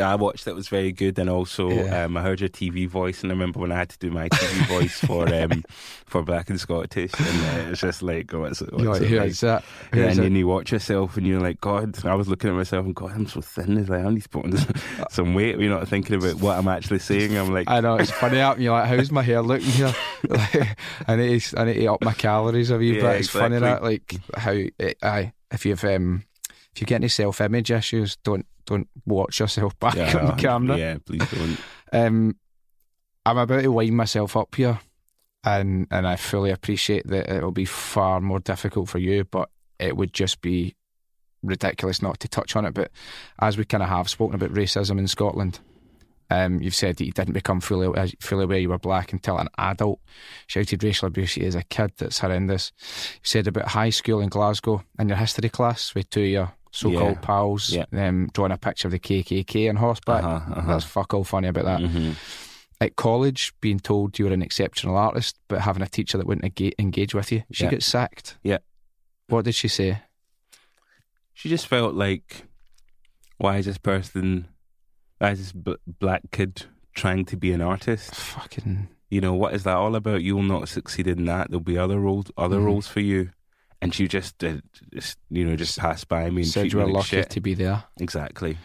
I 0.01 0.14
watched 0.14 0.45
that 0.45 0.55
was 0.55 0.68
very 0.68 0.93
good, 0.93 1.18
and 1.18 1.28
also 1.30 1.70
Yeah. 1.70 2.05
um, 2.05 2.16
I 2.16 2.22
heard 2.22 2.41
your 2.41 2.49
TV 2.49 2.89
voice, 2.89 3.22
and 3.22 3.32
I 3.32 3.34
remember 3.34 3.61
when 3.61 3.72
I 3.72 3.76
had 3.76 3.89
to 3.91 3.99
do 3.99 4.11
my 4.11 4.28
TV 4.28 4.66
voice 4.68 4.99
for 5.01 5.32
um, 5.34 5.64
for 6.07 6.22
Black 6.22 6.51
and 6.51 6.61
Scottish, 6.61 7.12
and 7.18 7.68
uh, 7.68 7.70
it's 7.70 7.80
just 7.80 8.03
like, 8.03 8.32
oh, 8.34 8.41
what's, 8.41 8.61
what's 8.61 8.72
like, 8.84 9.03
it 9.03 9.18
like? 9.18 9.32
that? 9.39 9.64
Who 9.93 10.03
and 10.03 10.18
then 10.18 10.36
it? 10.36 10.39
you 10.39 10.47
watch 10.49 10.72
yourself 10.72 11.16
and 11.16 11.26
you're 11.26 11.41
like, 11.41 11.61
God, 11.61 12.05
I 12.05 12.14
was 12.14 12.28
looking 12.28 12.51
at 12.51 12.57
myself 12.57 12.84
and 12.86 12.95
God, 12.95 13.12
I'm 13.12 13.26
so 13.26 13.41
thin. 13.41 13.76
It's 13.78 13.89
like, 13.89 14.05
I 14.05 14.09
need 14.11 14.22
to 14.22 14.28
put 14.28 14.45
on 14.45 14.57
some 15.11 15.34
weight. 15.34 15.59
You're 15.59 15.70
not 15.70 15.89
thinking 15.89 16.16
about 16.16 16.36
what 16.36 16.59
I'm 16.59 16.68
actually 16.68 16.99
saying. 17.01 17.36
I'm 17.36 17.53
like, 17.53 17.68
I 17.68 17.80
know 17.80 17.97
it's 17.97 18.11
funny. 18.11 18.41
Out 18.41 18.61
you're 18.61 18.72
like, 18.72 18.89
how's 18.89 19.11
my 19.11 19.22
hair 19.22 19.43
looking 19.43 19.66
here? 19.70 19.95
Like, 20.28 20.78
I 21.09 21.16
need. 21.16 21.41
To, 21.41 21.61
I 21.61 21.64
need 21.64 21.74
to 21.74 21.86
up 21.86 22.03
my 22.05 22.12
calories 22.14 22.70
a 22.70 22.78
wee 22.78 22.97
Yeah, 22.97 23.12
bit. 23.12 23.20
It's 23.20 23.28
funny 23.30 23.57
exactly. 23.57 23.99
that 23.99 24.18
like 24.22 24.39
how. 24.39 24.53
It, 24.53 24.99
aye, 25.03 25.32
if 25.51 25.64
you've 25.66 25.82
um, 25.84 26.24
if 26.79 26.83
you 26.83 26.87
get 26.87 26.97
any 26.97 27.09
self 27.09 27.41
image 27.41 27.72
issues, 27.72 28.16
don't 28.22 28.47
don't 28.64 28.89
watch 29.05 29.41
yourself 29.41 29.76
back 29.81 29.97
yeah, 29.97 30.16
on 30.31 30.39
camera. 30.39 30.79
Yeah, 30.79 30.99
please 31.05 31.29
don't. 31.29 31.59
Um, 31.93 32.37
I'm 33.26 33.39
about 33.39 33.62
to 33.62 33.72
wind 33.72 33.97
myself 33.97 34.37
up 34.37 34.55
here, 34.55 34.79
and 35.43 35.89
and 35.91 36.07
I 36.07 36.14
fully 36.14 36.53
appreciate 36.53 37.09
that 37.09 37.29
it'll 37.29 37.51
be 37.51 37.64
far 37.64 38.20
more 38.20 38.39
difficult 38.39 38.89
for 38.89 38.99
you, 38.99 39.24
but 39.24 39.51
it 39.81 39.97
would 39.97 40.12
just 40.12 40.41
be 40.41 40.76
ridiculous 41.43 42.01
not 42.01 42.20
to 42.20 42.29
touch 42.29 42.55
on 42.55 42.64
it. 42.64 42.74
But 42.74 42.93
as 43.41 43.59
we 43.59 43.64
kind 43.64 43.83
of 43.83 43.89
have 43.89 44.09
spoken 44.09 44.37
about 44.37 44.55
racism 44.55 45.01
in 45.01 45.09
Scotland, 45.09 45.59
um, 46.31 46.61
you've 46.61 46.76
said 46.76 46.97
that 46.97 47.07
you 47.07 47.12
didn't 47.12 47.35
become 47.35 47.61
fully 47.61 47.89
fully 48.20 48.45
aware 48.45 48.59
you 48.59 48.68
were 48.68 48.79
black 48.79 49.12
until 49.12 49.39
an 49.39 49.49
adult 49.59 49.99
shouted 50.47 50.85
racial 50.85 51.09
abuse 51.09 51.37
at 51.37 51.43
you 51.43 51.49
as 51.49 51.57
a 51.57 51.64
kid. 51.64 51.91
That's 51.97 52.20
horrendous. 52.20 52.70
You 53.14 53.20
said 53.24 53.49
about 53.49 53.66
high 53.68 53.91
school 53.91 54.20
in 54.20 54.29
Glasgow 54.29 54.85
in 54.97 55.09
your 55.09 55.18
history 55.18 55.49
class 55.49 55.93
with 55.93 56.09
two 56.11 56.22
of 56.22 56.29
your 56.29 56.53
so-called 56.70 57.16
Yeah. 57.16 57.20
pals, 57.20 57.70
Yeah. 57.70 57.84
um, 57.92 58.28
drawing 58.32 58.52
a 58.52 58.58
picture 58.58 58.88
of 58.88 58.92
the 58.92 58.98
KKK 58.98 59.68
on 59.68 59.76
horseback. 59.76 60.24
Uh-huh, 60.24 60.52
uh-huh. 60.54 60.72
That's 60.72 60.84
fuck 60.84 61.14
all 61.14 61.24
funny 61.24 61.48
about 61.48 61.64
that 61.64 61.80
Mhm. 61.80 62.14
at 62.80 62.96
college 62.96 63.52
being 63.60 63.80
told 63.80 64.18
you 64.18 64.26
were 64.26 64.32
an 64.32 64.42
exceptional 64.42 64.96
artist, 64.96 65.36
but 65.48 65.60
having 65.62 65.82
a 65.82 65.86
teacher 65.88 66.18
that 66.18 66.26
wouldn't 66.26 66.44
engage, 66.44 66.74
engage 66.78 67.14
with 67.14 67.32
you. 67.32 67.42
She 67.52 67.64
Yeah. 67.64 67.70
got 67.70 67.82
sacked. 67.82 68.36
Yeah. 68.42 68.58
What 69.28 69.44
did 69.44 69.54
she 69.54 69.68
say? 69.68 70.02
She 71.34 71.48
just 71.48 71.66
felt 71.66 71.94
like, 71.94 72.44
why 73.38 73.58
is 73.58 73.66
this 73.66 73.78
person, 73.78 74.48
why 75.18 75.30
is 75.32 75.38
this 75.38 75.52
b- 75.52 75.76
black 76.00 76.22
kid 76.32 76.64
trying 76.94 77.24
to 77.26 77.36
be 77.36 77.52
an 77.52 77.60
artist? 77.60 78.14
Fucking. 78.14 78.88
You 79.10 79.20
know, 79.20 79.32
what 79.34 79.54
is 79.54 79.62
that 79.64 79.76
all 79.76 79.94
about? 79.94 80.22
You 80.22 80.36
will 80.36 80.42
not 80.42 80.68
succeed 80.68 81.06
in 81.06 81.24
that. 81.26 81.48
There'll 81.48 81.60
be 81.60 81.78
other 81.78 81.98
roles, 81.98 82.26
other 82.36 82.58
Mhm. 82.58 82.64
roles 82.64 82.88
for 82.88 83.00
you. 83.00 83.30
And 83.81 83.95
she 83.95 84.09
just, 84.09 84.43
uh, 84.43 84.57
just 84.93 85.18
you 85.31 85.45
know, 85.45 85.55
just 85.57 85.79
passed 85.79 86.09
by 86.09 86.31
me 86.31 86.43
and 86.43 86.51
said 86.51 86.72
you 86.72 86.79
were 86.79 86.87
lucky 86.89 87.09
shit. 87.18 87.31
to 87.31 87.41
be 87.41 87.55
there. 87.55 87.85
Exactly. 88.01 88.59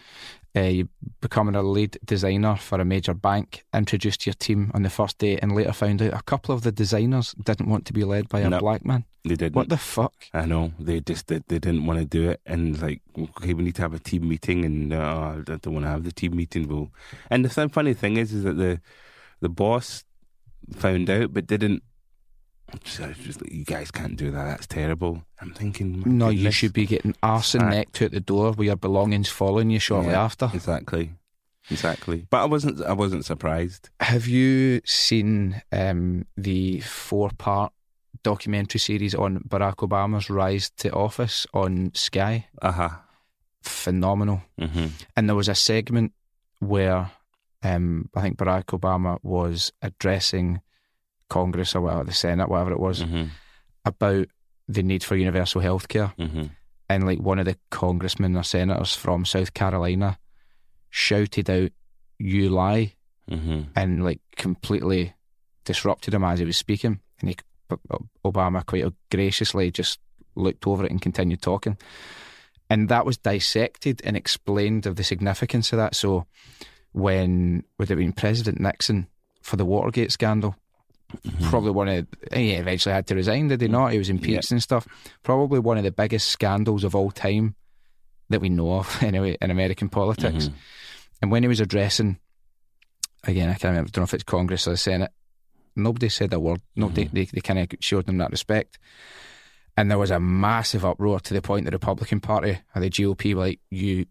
Uh, 0.56 0.60
you 0.62 0.88
becoming 1.20 1.56
a 1.56 1.62
lead 1.62 1.98
designer 2.04 2.54
for 2.54 2.80
a 2.80 2.84
major 2.84 3.12
bank, 3.14 3.64
introduced 3.74 4.24
your 4.24 4.34
team 4.34 4.70
on 4.72 4.82
the 4.82 4.90
first 4.90 5.18
day, 5.18 5.36
and 5.38 5.52
later 5.54 5.72
found 5.72 6.00
out 6.00 6.12
a 6.14 6.22
couple 6.22 6.54
of 6.54 6.62
the 6.62 6.70
designers 6.70 7.32
didn't 7.42 7.68
want 7.68 7.84
to 7.86 7.92
be 7.92 8.04
led 8.04 8.28
by 8.28 8.38
a 8.40 8.48
No. 8.48 8.60
black 8.60 8.84
man. 8.84 9.04
They 9.24 9.34
didn't. 9.34 9.56
What 9.56 9.68
the 9.68 9.76
fuck? 9.76 10.14
I 10.32 10.44
know 10.46 10.72
they 10.78 11.00
just 11.00 11.26
they, 11.26 11.40
they 11.48 11.58
didn't 11.58 11.86
want 11.86 11.98
to 11.98 12.04
do 12.04 12.30
it, 12.30 12.40
and 12.46 12.80
like 12.80 13.00
okay, 13.18 13.52
we 13.54 13.64
need 13.64 13.74
to 13.76 13.82
have 13.82 13.94
a 13.94 13.98
team 13.98 14.28
meeting, 14.28 14.64
and 14.64 14.92
uh, 14.92 15.34
I 15.38 15.42
don't 15.56 15.72
want 15.74 15.86
to 15.86 15.90
have 15.90 16.04
the 16.04 16.12
team 16.12 16.36
meeting. 16.36 16.68
Well, 16.68 16.90
and 17.30 17.44
the 17.44 17.48
th- 17.48 17.72
funny 17.72 17.94
thing 17.94 18.16
is, 18.16 18.32
is 18.32 18.44
that 18.44 18.56
the 18.56 18.80
the 19.40 19.48
boss 19.48 20.04
found 20.76 21.10
out, 21.10 21.32
but 21.32 21.46
didn't 21.48 21.82
It's 22.72 22.96
just 22.96 23.40
like, 23.42 23.52
you 23.52 23.64
guys 23.64 23.90
can't 23.90 24.16
do 24.16 24.30
that. 24.32 24.44
That's 24.44 24.66
terrible. 24.66 25.22
I'm 25.40 25.52
thinking, 25.52 26.02
No, 26.06 26.28
you 26.30 26.50
should 26.50 26.72
be 26.72 26.86
getting 26.86 27.14
arse 27.22 27.54
and 27.54 27.70
neck 27.70 27.92
to 27.92 28.06
at 28.06 28.12
the 28.12 28.20
door 28.20 28.52
with 28.52 28.66
your 28.66 28.76
belongings 28.76 29.28
following 29.28 29.70
you 29.70 29.78
shortly 29.78 30.12
Yeah. 30.12 30.24
after. 30.24 30.50
Exactly, 30.52 31.12
exactly. 31.70 32.26
But 32.30 32.38
I 32.38 32.44
wasn't. 32.46 32.82
I 32.82 32.92
wasn't 32.92 33.24
surprised. 33.24 33.90
Have 34.00 34.26
you 34.26 34.80
seen 34.84 35.62
um, 35.72 36.26
the 36.36 36.80
four 36.80 37.30
part 37.38 37.72
documentary 38.22 38.80
series 38.80 39.14
on 39.14 39.40
Barack 39.40 39.76
Obama's 39.86 40.30
rise 40.30 40.70
to 40.78 40.90
office 40.92 41.46
on 41.54 41.92
Sky? 41.94 42.46
Uh 42.62 42.72
huh. 42.72 42.88
Phenomenal. 43.62 44.42
hmm 44.58 44.86
And 45.16 45.28
there 45.28 45.36
was 45.36 45.48
a 45.48 45.54
segment 45.54 46.12
where 46.60 47.10
um, 47.62 48.08
I 48.14 48.20
think 48.22 48.36
Barack 48.36 48.66
Obama 48.78 49.18
was 49.22 49.72
addressing 49.82 50.60
Congress 51.28 51.74
or 51.74 51.82
whatever, 51.82 52.04
the 52.04 52.12
Senate, 52.12 52.48
whatever 52.48 52.72
it 52.72 52.80
was, 52.80 53.02
hmm 53.02 53.24
about 53.86 54.26
the 54.66 54.82
need 54.82 55.04
for 55.04 55.14
universal 55.14 55.60
health 55.60 55.88
care. 55.88 56.14
hmm 56.16 56.44
And 56.88 57.04
like 57.04 57.20
one 57.20 57.38
of 57.38 57.44
the 57.44 57.58
congressmen 57.70 58.34
or 58.34 58.42
senators 58.42 58.94
from 58.96 59.26
South 59.26 59.52
Carolina 59.52 60.18
shouted 60.88 61.50
out, 61.50 61.70
You 62.18 62.48
lie, 62.48 62.94
hmm 63.28 63.62
and 63.76 64.04
like 64.04 64.20
completely 64.36 65.14
disrupted 65.64 66.14
him 66.14 66.24
as 66.24 66.38
he 66.38 66.44
was 66.44 66.56
speaking. 66.56 67.00
And 67.20 67.30
he, 67.30 67.36
Obama 68.24 68.64
quite 68.64 68.84
graciously 69.10 69.70
just 69.70 69.98
looked 70.34 70.66
over 70.66 70.84
it 70.84 70.90
and 70.90 71.00
continued 71.00 71.42
talking. 71.42 71.76
And 72.70 72.88
that 72.88 73.04
was 73.04 73.18
dissected 73.18 74.00
and 74.04 74.16
explained 74.16 74.86
of 74.86 74.96
the 74.96 75.04
significance 75.04 75.72
of 75.72 75.76
that. 75.78 75.94
So 75.94 76.26
when 76.92 77.64
would 77.78 77.90
it 77.90 77.90
have 77.90 77.98
been 77.98 78.12
President 78.12 78.60
Nixon 78.60 79.08
for 79.42 79.56
the 79.56 79.64
Watergate 79.66 80.12
scandal? 80.12 80.56
Probably 81.42 81.70
one 81.70 81.88
of 81.88 82.06
he 82.32 82.52
eventually 82.52 82.92
had 82.94 83.06
to 83.08 83.14
resign, 83.14 83.48
did 83.48 83.60
he 83.60 83.68
not? 83.68 83.92
He 83.92 83.98
was 83.98 84.10
impeached 84.10 84.50
and 84.50 84.62
stuff. 84.62 84.86
Probably 85.22 85.58
one 85.58 85.78
of 85.78 85.84
the 85.84 85.90
biggest 85.92 86.28
scandals 86.28 86.84
of 86.84 86.94
all 86.94 87.10
time 87.10 87.54
that 88.30 88.40
we 88.40 88.48
know 88.48 88.74
of 88.78 88.98
anyway 89.02 89.36
in 89.40 89.50
American 89.50 89.88
politics. 89.88 90.48
Mhm. 90.48 90.52
And 91.22 91.30
when 91.30 91.42
he 91.42 91.48
was 91.48 91.60
addressing, 91.60 92.18
again, 93.24 93.48
I 93.48 93.52
can't 93.54 93.64
remember, 93.72 93.88
I 93.88 93.92
don't 93.92 94.02
know 94.02 94.04
if 94.04 94.14
it's 94.14 94.24
Congress 94.24 94.66
or 94.66 94.72
the 94.72 94.76
Senate, 94.76 95.10
nobody 95.76 96.08
said 96.08 96.32
a 96.32 96.40
word. 96.40 96.60
Nobody, 96.76 97.04
they, 97.12 97.24
they 97.24 97.40
kind 97.40 97.58
of 97.58 97.68
showed 97.80 98.06
them 98.06 98.18
that 98.18 98.30
respect. 98.30 98.78
And 99.76 99.90
there 99.90 99.98
was 99.98 100.10
a 100.10 100.20
massive 100.20 100.84
uproar 100.84 101.20
to 101.20 101.34
the 101.34 101.42
point 101.42 101.64
the 101.64 101.70
Republican 101.72 102.20
Party 102.20 102.58
or 102.74 102.80
the 102.80 102.90
GOP 102.90 103.34
were 103.34 103.40
like, 103.40 103.60
you 103.70 104.06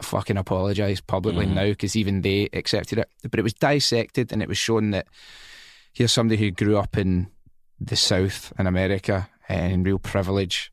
fucking 0.00 0.36
apologise 0.36 1.00
publicly 1.00 1.44
Mhm. 1.46 1.54
now 1.54 1.64
because 1.70 1.96
even 1.96 2.22
they 2.22 2.48
accepted 2.52 2.98
it. 2.98 3.08
But 3.28 3.40
it 3.40 3.42
was 3.42 3.54
dissected 3.54 4.32
and 4.32 4.40
it 4.42 4.48
was 4.48 4.58
shown 4.58 4.90
that 4.92 5.08
here's 5.98 6.12
somebody 6.12 6.40
who 6.40 6.50
grew 6.52 6.78
up 6.78 6.96
in 6.96 7.28
the 7.80 7.96
South 7.96 8.52
in 8.58 8.66
America 8.68 9.28
and 9.48 9.72
in 9.72 9.82
real 9.82 9.98
privilege 9.98 10.70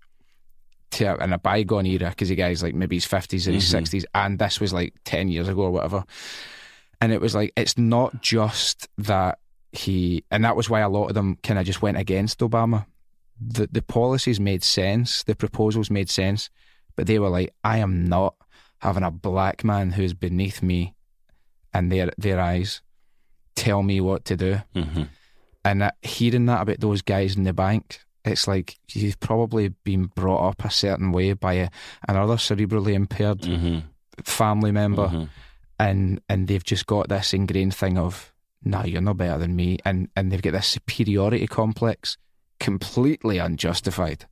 to 0.91 1.15
in 1.23 1.34
a 1.34 1.39
bygone 1.39 1.88
era 1.88 2.09
because 2.09 2.30
the 2.30 2.36
guy's 2.36 2.61
like 2.61 2.76
maybe 2.76 2.95
his 2.95 3.05
50s 3.07 3.47
and 3.47 3.55
his 3.55 3.65
Mhm. 3.73 3.82
60s 3.82 4.05
and 4.13 4.38
this 4.38 4.59
was 4.59 4.71
like 4.71 4.93
10 5.03 5.30
years 5.30 5.47
ago 5.47 5.61
or 5.63 5.71
whatever. 5.71 6.03
And 7.01 7.11
it 7.11 7.21
was 7.21 7.34
like 7.34 7.51
it's 7.57 7.78
not 7.78 8.21
just 8.21 8.88
that 8.99 9.39
he 9.71 10.23
and 10.30 10.45
that 10.45 10.55
was 10.55 10.69
why 10.69 10.82
a 10.82 10.89
lot 10.89 11.07
of 11.07 11.15
them 11.15 11.38
kind 11.43 11.57
of 11.59 11.65
just 11.65 11.82
went 11.82 11.97
against 11.97 12.39
obama. 12.39 12.86
The 13.41 13.67
the 13.71 13.82
policies 13.82 14.39
made 14.39 14.63
sense 14.63 15.23
the 15.23 15.36
proposals 15.36 15.89
made 15.89 16.09
sense 16.09 16.49
but 16.95 17.07
they 17.07 17.19
were 17.19 17.30
like 17.30 17.53
i 17.65 17.80
am 17.80 18.05
not 18.07 18.36
having 18.78 19.03
a 19.03 19.11
black 19.11 19.63
man 19.65 19.91
who's 19.91 20.13
beneath 20.13 20.61
me 20.63 20.95
and 21.73 21.91
their 21.91 22.11
their 22.17 22.39
eyes 22.39 22.82
tell 23.56 23.82
me 23.84 23.99
what 24.01 24.26
to 24.26 24.36
do 24.36 24.60
hmm 24.74 25.03
and 25.64 25.82
that, 25.82 25.95
hearing 26.03 26.45
that 26.45 26.62
about 26.62 26.80
those 26.80 27.01
guys 27.01 27.36
in 27.36 27.43
the 27.43 27.51
bank, 27.53 27.99
it's 28.24 28.47
like 28.47 28.78
you've 28.89 29.20
probably 29.20 29.70
been 29.84 30.06
brought 30.14 30.47
up 30.49 30.64
a 30.64 30.70
certain 30.70 31.12
way 31.12 31.34
by 31.34 31.53
a, 31.53 31.70
another 32.08 32.36
cerebrally 32.36 32.93
impaired 32.93 33.43
hmm 33.45 33.80
family 34.24 34.72
member, 34.72 35.08
Mhm. 35.08 35.30
and 35.80 36.22
and 36.30 36.47
they've 36.47 36.64
just 36.64 36.86
got 36.86 37.10
this 37.10 37.34
ingrained 37.34 37.74
thing 37.76 37.97
of, 37.97 38.32
"No, 38.64 38.84
you're 38.84 39.01
no 39.01 39.14
better 39.16 39.39
than 39.39 39.56
me," 39.56 39.80
and 39.84 40.08
and 40.16 40.32
they've 40.32 40.41
got 40.41 40.51
this 40.53 40.68
superiority 40.68 41.47
complex, 41.47 42.18
completely 42.60 43.39
unjustified, 43.39 44.26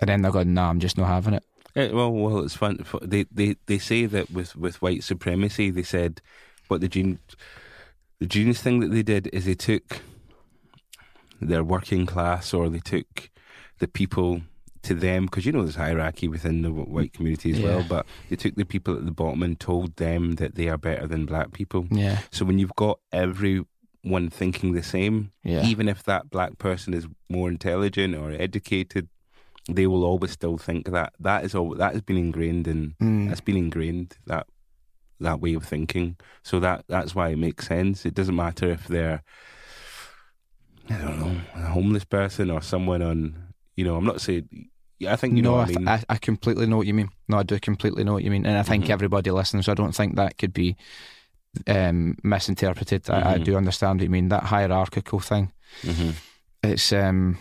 and 0.00 0.08
then 0.08 0.22
they're 0.22 0.32
going, 0.32 0.54
"Nah, 0.54 0.70
I'm 0.70 0.80
just 0.80 0.96
not 0.98 1.08
having 1.08 1.34
it." 1.34 1.44
Eh, 1.76 1.90
well, 1.92 2.10
well, 2.10 2.38
it's 2.40 2.56
fun. 2.56 2.84
They 3.02 3.24
they 3.30 3.56
they 3.66 3.78
say 3.78 4.06
that 4.06 4.30
with 4.30 4.56
with 4.56 4.80
white 4.82 5.04
supremacy, 5.04 5.70
they 5.70 5.82
said 5.84 6.20
what 6.68 6.80
the 6.80 6.88
gene 6.88 7.18
the 8.20 8.26
genius 8.26 8.62
thing 8.62 8.80
that 8.80 8.90
they 8.90 9.02
did 9.02 9.28
is 9.32 9.44
they 9.44 9.54
took 9.54 10.00
their 11.40 11.64
working 11.64 12.06
class 12.06 12.54
or 12.54 12.68
they 12.68 12.78
took 12.80 13.30
the 13.78 13.88
people 13.88 14.42
to 14.82 14.94
them 14.94 15.24
because 15.24 15.46
you 15.46 15.52
know 15.52 15.62
there's 15.62 15.76
hierarchy 15.76 16.28
within 16.28 16.62
the 16.62 16.70
white 16.70 17.12
community 17.12 17.50
as 17.50 17.60
well 17.60 17.84
but 17.88 18.04
they 18.28 18.36
took 18.36 18.54
the 18.54 18.64
people 18.66 18.94
at 18.94 19.04
the 19.06 19.10
bottom 19.10 19.42
and 19.42 19.58
told 19.58 19.96
them 19.96 20.32
that 20.36 20.54
they 20.56 20.68
are 20.68 20.76
better 20.78 21.06
than 21.06 21.24
black 21.26 21.52
people 21.52 21.86
Yeah, 21.90 22.18
so 22.30 22.44
when 22.44 22.58
you've 22.58 22.76
got 22.76 22.98
everyone 23.10 24.28
thinking 24.30 24.72
the 24.72 24.82
same 24.82 25.32
yeah, 25.42 25.64
even 25.64 25.88
if 25.88 26.02
that 26.04 26.30
black 26.30 26.58
person 26.58 26.92
is 26.92 27.06
more 27.30 27.48
intelligent 27.48 28.14
or 28.14 28.30
educated, 28.32 29.08
they 29.68 29.86
will 29.86 30.04
always 30.04 30.32
still 30.32 30.58
think 30.58 30.90
that. 30.90 31.14
That 31.18 31.44
is 31.44 31.54
all. 31.54 31.74
That 31.74 31.94
has 31.94 32.02
been 32.02 32.18
ingrained 32.18 32.68
in. 32.68 32.94
Mm. 33.02 33.28
That's 33.28 33.40
been 33.40 33.56
ingrained 33.56 34.18
that 34.26 34.46
that 35.20 35.40
way 35.40 35.54
of 35.54 35.64
thinking. 35.64 36.16
So 36.42 36.60
that 36.60 36.84
that's 36.88 37.14
why 37.14 37.28
it 37.30 37.36
makes 37.38 37.66
sense. 37.68 38.04
It 38.06 38.14
doesn't 38.14 38.36
matter 38.36 38.68
if 38.70 38.86
they're, 38.88 39.22
I 40.90 40.98
don't 40.98 41.18
know, 41.18 41.40
a 41.54 41.66
homeless 41.68 42.04
person 42.04 42.50
or 42.50 42.60
someone 42.62 43.02
on. 43.02 43.54
You 43.76 43.84
know, 43.84 43.96
I'm 43.96 44.04
not 44.04 44.20
saying. 44.20 44.68
Yeah, 45.00 45.12
I 45.12 45.16
think 45.16 45.34
you 45.36 45.42
know 45.42 45.52
no, 45.52 45.56
what 45.58 45.68
I, 45.70 45.72
I 45.72 45.76
mean. 45.78 45.88
I, 45.88 46.02
I 46.10 46.16
completely 46.18 46.66
know 46.66 46.76
what 46.76 46.86
you 46.86 46.94
mean. 46.94 47.08
No, 47.28 47.38
I 47.38 47.42
do 47.42 47.58
completely 47.58 48.04
know 48.04 48.12
what 48.12 48.22
you 48.22 48.30
mean, 48.30 48.46
and 48.46 48.56
I 48.56 48.62
think 48.62 48.84
Mhm. 48.86 48.90
everybody 48.90 49.30
listens. 49.30 49.66
So 49.66 49.72
I 49.72 49.74
don't 49.74 49.94
think 49.94 50.14
that 50.16 50.38
could 50.38 50.52
be 50.52 50.76
um, 51.66 52.16
misinterpreted. 52.22 53.10
I, 53.10 53.34
I 53.34 53.38
Mhm. 53.38 53.44
do 53.44 53.56
understand 53.56 53.98
what 54.00 54.04
you 54.04 54.10
mean. 54.10 54.28
That 54.28 54.44
hierarchical 54.44 55.20
thing. 55.20 55.52
hmm 55.82 56.10
It's 56.62 56.92
um, 56.92 57.38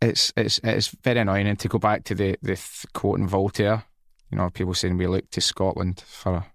it's 0.00 0.32
it's 0.36 0.58
it's 0.64 0.88
very 1.04 1.20
annoying. 1.20 1.46
And 1.46 1.58
to 1.60 1.68
go 1.68 1.78
back 1.78 2.04
to 2.04 2.14
the 2.14 2.36
the 2.42 2.56
th- 2.56 2.86
quote 2.92 3.18
in 3.20 3.28
Voltaire, 3.28 3.84
you 4.32 4.38
know, 4.38 4.48
people 4.50 4.74
saying 4.74 4.96
we 4.96 5.06
look 5.06 5.30
to 5.30 5.40
Scotland 5.40 6.02
for 6.06 6.46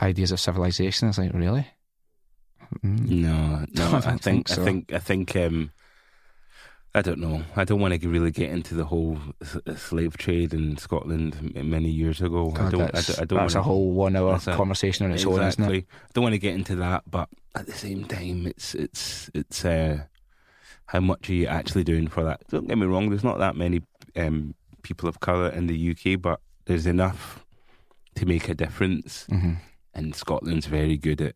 ideas 0.00 0.32
of 0.32 0.40
civilization. 0.40 1.08
It's 1.08 1.18
like 1.18 1.32
really. 1.34 1.66
Mm. 2.82 3.06
No, 3.06 3.66
no. 3.74 3.90
I 3.92 3.98
I, 3.98 4.00
don't 4.00 4.02
think, 4.02 4.22
think 4.22 4.48
so. 4.48 4.62
I 4.62 4.64
think 4.64 4.92
I 4.92 4.98
think 4.98 5.36
um, 5.36 5.72
I 6.94 7.02
don't 7.02 7.18
know. 7.18 7.42
I 7.54 7.64
don't 7.64 7.80
want 7.80 8.00
to 8.00 8.08
really 8.08 8.30
get 8.30 8.48
into 8.50 8.74
the 8.74 8.86
whole 8.86 9.18
slave 9.76 10.16
trade 10.16 10.54
in 10.54 10.78
Scotland 10.78 11.54
many 11.54 11.90
years 11.90 12.22
ago. 12.22 12.54
I 12.56 12.70
don't. 12.70 12.80
I 12.80 12.90
that's, 12.92 13.08
don't, 13.08 13.20
I 13.20 13.24
don't 13.26 13.38
that's 13.40 13.54
a 13.54 13.58
wanna, 13.58 13.62
whole 13.64 13.90
one 13.90 14.16
hour 14.16 14.32
that's 14.32 14.46
a- 14.46 14.56
conversation 14.56 15.04
on 15.04 15.12
its 15.12 15.26
own, 15.26 15.42
isn't 15.42 15.70
it? 15.70 15.84
I 15.92 16.08
don't 16.14 16.24
want 16.24 16.32
to 16.32 16.38
get 16.38 16.54
into 16.54 16.76
that, 16.76 17.02
but 17.10 17.28
at 17.54 17.66
the 17.66 17.72
same 17.72 18.06
time, 18.06 18.46
it's 18.46 18.74
it's 18.74 19.28
it's 19.34 19.66
uh, 19.66 20.04
how 20.86 21.00
much 21.00 21.28
are 21.28 21.34
you 21.34 21.46
actually 21.46 21.84
doing 21.84 22.08
for 22.08 22.24
that? 22.24 22.40
Don't 22.48 22.68
get 22.68 22.78
me 22.78 22.86
wrong. 22.86 23.10
There's 23.10 23.22
not 23.22 23.38
that 23.38 23.54
many 23.54 23.82
um, 24.16 24.54
people 24.82 25.10
of 25.10 25.20
color 25.20 25.50
in 25.50 25.66
the 25.66 25.90
UK, 25.90 26.20
but 26.20 26.40
there's 26.66 26.86
enough 26.86 27.44
to 28.16 28.26
make 28.26 28.48
a 28.48 28.54
difference. 28.54 29.26
hmm 29.28 29.54
And 29.94 30.14
Scotland's 30.14 30.66
very 30.66 30.96
good 30.96 31.20
at 31.20 31.34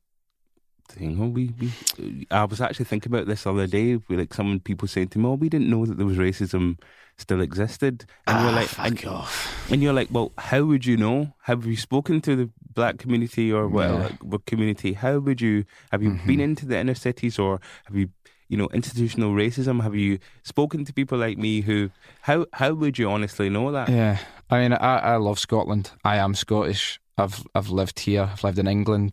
saying, 0.91 1.19
"Oh, 1.21 1.29
we, 1.29 1.53
we." 1.61 2.27
I 2.31 2.45
was 2.45 2.61
actually 2.61 2.87
thinking 2.87 3.13
about 3.13 3.27
this 3.27 3.43
the 3.45 3.51
other 3.53 3.67
day. 3.67 3.97
With 3.97 4.19
like 4.19 4.35
some 4.35 4.59
people 4.61 4.89
saying 4.89 5.09
to 5.09 5.19
me, 5.19 5.27
"Oh, 5.27 5.35
we 5.35 5.49
didn't 5.49 5.71
know 5.71 5.85
that 5.87 5.97
there 5.99 6.07
was 6.07 6.17
racism 6.19 6.81
still 7.17 7.41
existed," 7.41 8.07
and 8.27 8.41
you're 8.41 8.51
Ah, 8.53 8.57
like, 8.57 8.69
fuck 8.69 8.87
and, 8.87 9.05
off. 9.07 9.71
and 9.71 9.83
you're 9.83 9.93
like, 9.93 10.09
"Well, 10.11 10.33
how 10.39 10.65
would 10.65 10.87
you 10.87 10.97
know? 10.97 11.35
Have 11.43 11.67
you 11.67 11.77
spoken 11.77 12.21
to 12.23 12.35
the 12.37 12.51
black 12.75 12.99
community 12.99 13.53
or 13.53 13.69
what 13.69 13.87
Yeah. 13.89 13.95
like, 14.07 14.23
what 14.25 14.47
community? 14.47 14.95
How 14.95 15.19
would 15.19 15.41
you 15.41 15.65
have 15.93 16.03
you 16.03 16.11
been 16.27 16.41
Mhm. 16.41 16.49
into 16.51 16.67
the 16.67 16.79
inner 16.79 16.95
cities 16.95 17.39
or 17.39 17.61
have 17.87 17.95
you?" 17.97 18.09
You 18.49 18.57
know, 18.57 18.69
institutional 18.73 19.33
racism. 19.35 19.83
Have 19.83 19.95
you 19.95 20.19
spoken 20.43 20.85
to 20.87 20.93
people 20.93 21.19
like 21.19 21.37
me 21.39 21.61
who? 21.61 21.91
How 22.23 22.47
how 22.53 22.73
would 22.73 22.99
you 22.99 23.11
honestly 23.11 23.49
know 23.51 23.71
that? 23.73 23.89
Yeah, 23.89 24.19
I 24.51 24.61
mean, 24.61 24.73
I, 24.73 24.99
I 24.99 25.17
love 25.17 25.39
Scotland. 25.39 25.91
I 26.05 26.17
am 26.17 26.35
Scottish. 26.35 26.99
I've 27.19 27.45
I've 27.55 27.69
lived 27.69 28.01
here. 28.01 28.31
I've 28.33 28.43
lived 28.45 28.59
in 28.59 28.67
England. 28.67 29.13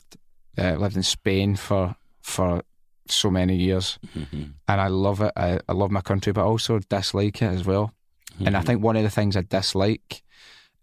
Uh, 0.58 0.76
lived 0.76 0.96
in 0.96 1.04
Spain 1.04 1.56
for 1.58 1.96
for 2.22 2.62
so 3.08 3.30
many 3.30 3.56
years, 3.58 4.00
Mhm. 4.18 4.54
and 4.68 4.82
I 4.82 4.88
love 4.88 5.20
it. 5.22 5.32
I, 5.36 5.60
I 5.68 5.74
love 5.74 5.92
my 5.92 6.02
country, 6.02 6.32
but 6.34 6.42
I 6.42 6.46
also 6.46 6.80
dislike 6.80 7.42
it 7.42 7.52
as 7.54 7.66
well. 7.66 7.92
And 8.40 8.56
I 8.58 8.62
Mhm. 8.62 8.66
think 8.66 8.84
one 8.84 8.96
of 8.96 9.04
the 9.04 9.10
things 9.12 9.36
I 9.36 9.42
dislike 9.42 10.24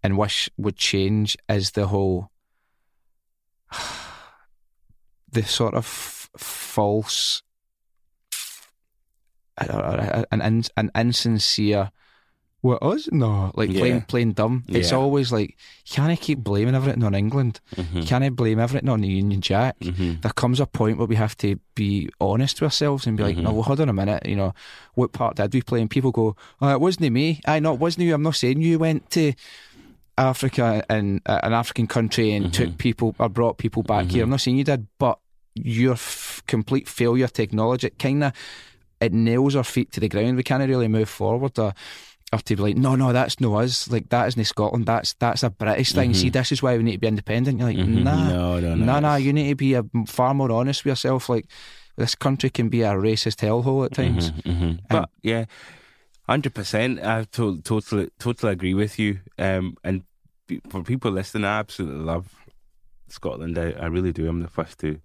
and 0.03 0.17
wish 0.17 0.49
would 0.57 0.77
change 0.77 1.35
is 1.49 1.71
the 1.71 1.87
whole 1.87 2.29
the 5.31 5.43
sort 5.43 5.73
of 5.73 5.85
f- 5.85 6.29
false 6.37 7.41
an 9.57 10.41
in, 10.41 10.63
an 10.77 10.91
insincere 10.95 11.91
What 12.61 12.81
us? 12.81 13.09
No, 13.11 13.51
like 13.55 13.69
Yeah. 13.71 13.79
plain 13.81 14.01
plain 14.07 14.31
dumb. 14.33 14.63
It's 14.69 14.93
always 14.93 15.31
like 15.33 15.57
can 15.89 16.09
I 16.09 16.15
keep 16.15 16.39
blaming 16.39 16.75
everything 16.75 17.03
on 17.03 17.13
England. 17.13 17.59
Mm-hmm. 17.75 18.03
Can 18.03 18.23
I 18.23 18.29
blame 18.29 18.57
everything 18.57 18.87
on 18.89 19.01
the 19.01 19.09
Union 19.09 19.41
Jack. 19.41 19.75
There 19.79 20.31
comes 20.33 20.59
a 20.61 20.65
point 20.65 20.97
where 20.97 21.07
we 21.07 21.15
have 21.17 21.35
to 21.37 21.59
be 21.75 22.09
honest 22.21 22.57
to 22.57 22.63
ourselves 22.65 23.05
and 23.05 23.17
be 23.17 23.23
like, 23.23 23.35
Mhm. 23.37 23.43
no, 23.43 23.51
well, 23.51 23.63
hold 23.63 23.81
on 23.81 23.89
a 23.89 23.93
minute. 23.93 24.25
You 24.25 24.37
know, 24.37 24.53
what 24.95 25.11
part 25.11 25.35
did 25.35 25.53
we 25.53 25.61
play? 25.61 25.81
And 25.81 25.89
people 25.89 26.11
go, 26.13 26.37
oh, 26.61 26.69
it 26.71 26.79
wasn't 26.79 27.11
me. 27.11 27.41
I 27.45 27.59
know 27.59 27.73
it 27.73 27.79
wasn't 27.81 28.05
you. 28.07 28.13
I'm 28.15 28.23
not 28.23 28.35
saying 28.35 28.61
you 28.61 28.79
went 28.79 29.09
to 29.11 29.33
Africa 30.17 30.83
and 30.89 31.21
uh, 31.25 31.39
an 31.43 31.53
African 31.53 31.87
country 31.87 32.31
and 32.33 32.53
took 32.53 32.77
people 32.77 33.15
or 33.19 33.29
brought 33.29 33.57
people 33.57 33.83
back 33.83 34.05
here. 34.11 34.21
Mhm. 34.21 34.23
I'm 34.23 34.29
not 34.29 34.41
saying 34.41 34.57
you 34.57 34.63
did, 34.63 34.87
but 34.99 35.19
your 35.55 35.93
f- 35.93 36.43
complete 36.47 36.87
failure 36.87 37.27
to 37.27 37.43
acknowledge 37.43 37.83
it 37.83 37.97
kind 37.99 38.23
of 38.23 38.31
it 39.05 39.13
nails 39.13 39.55
our 39.55 39.63
feet 39.63 39.91
to 39.93 39.99
the 39.99 40.09
ground. 40.09 40.37
We 40.37 40.43
can't 40.43 40.67
really 40.67 40.87
move 40.87 41.09
forward 41.09 41.57
or, 41.59 41.73
or 42.31 42.39
to 42.39 42.55
be 42.55 42.61
like, 42.63 42.77
no, 42.77 42.95
no, 42.95 43.13
that's 43.13 43.39
no 43.39 43.55
us. 43.55 43.89
Like 43.91 44.09
that 44.09 44.27
isn't 44.29 44.43
Scotland. 44.45 44.85
That's 44.85 45.13
that's 45.19 45.43
a 45.43 45.49
British 45.49 45.91
thing. 45.93 46.11
Mhm. 46.11 46.15
See, 46.15 46.29
this 46.29 46.51
is 46.51 46.63
why 46.63 46.77
we 46.77 46.83
need 46.83 46.93
to 46.93 46.97
be 46.99 47.07
independent. 47.07 47.59
You're 47.59 47.67
like, 47.69 47.77
Mhm. 47.77 48.03
nah, 48.03 48.29
no, 48.29 48.59
no, 48.59 48.75
no, 48.75 48.85
no, 48.85 48.99
no. 48.99 49.15
You 49.15 49.33
need 49.33 49.49
to 49.49 49.55
be 49.55 49.73
a, 49.75 49.83
far 50.07 50.33
more 50.33 50.51
honest 50.51 50.83
with 50.83 50.91
yourself. 50.91 51.29
Like 51.29 51.45
this 51.95 52.15
country 52.15 52.49
can 52.49 52.69
be 52.69 52.81
a 52.81 52.93
racist 52.93 53.41
hellhole 53.45 53.85
at 53.85 53.93
times. 53.93 54.31
Mhm, 54.31 54.41
mhm. 54.45 54.79
But 54.89 55.09
yeah, 55.21 55.45
hundred 56.27 56.53
percent. 56.55 56.99
I 57.03 57.25
to- 57.33 57.61
totally 57.61 58.09
totally 58.19 58.51
agree 58.53 58.73
with 58.73 58.97
you. 58.97 59.19
Um, 59.37 59.77
and 59.83 60.01
for 60.69 60.81
people 60.83 61.11
listening, 61.11 61.45
I 61.45 61.59
absolutely 61.59 62.03
love 62.03 62.25
Scotland. 63.09 63.57
I, 63.57 63.71
I 63.71 63.85
really 63.87 64.11
do. 64.11 64.27
I'm 64.27 64.41
the 64.41 64.47
first 64.47 64.79
to 64.79 64.99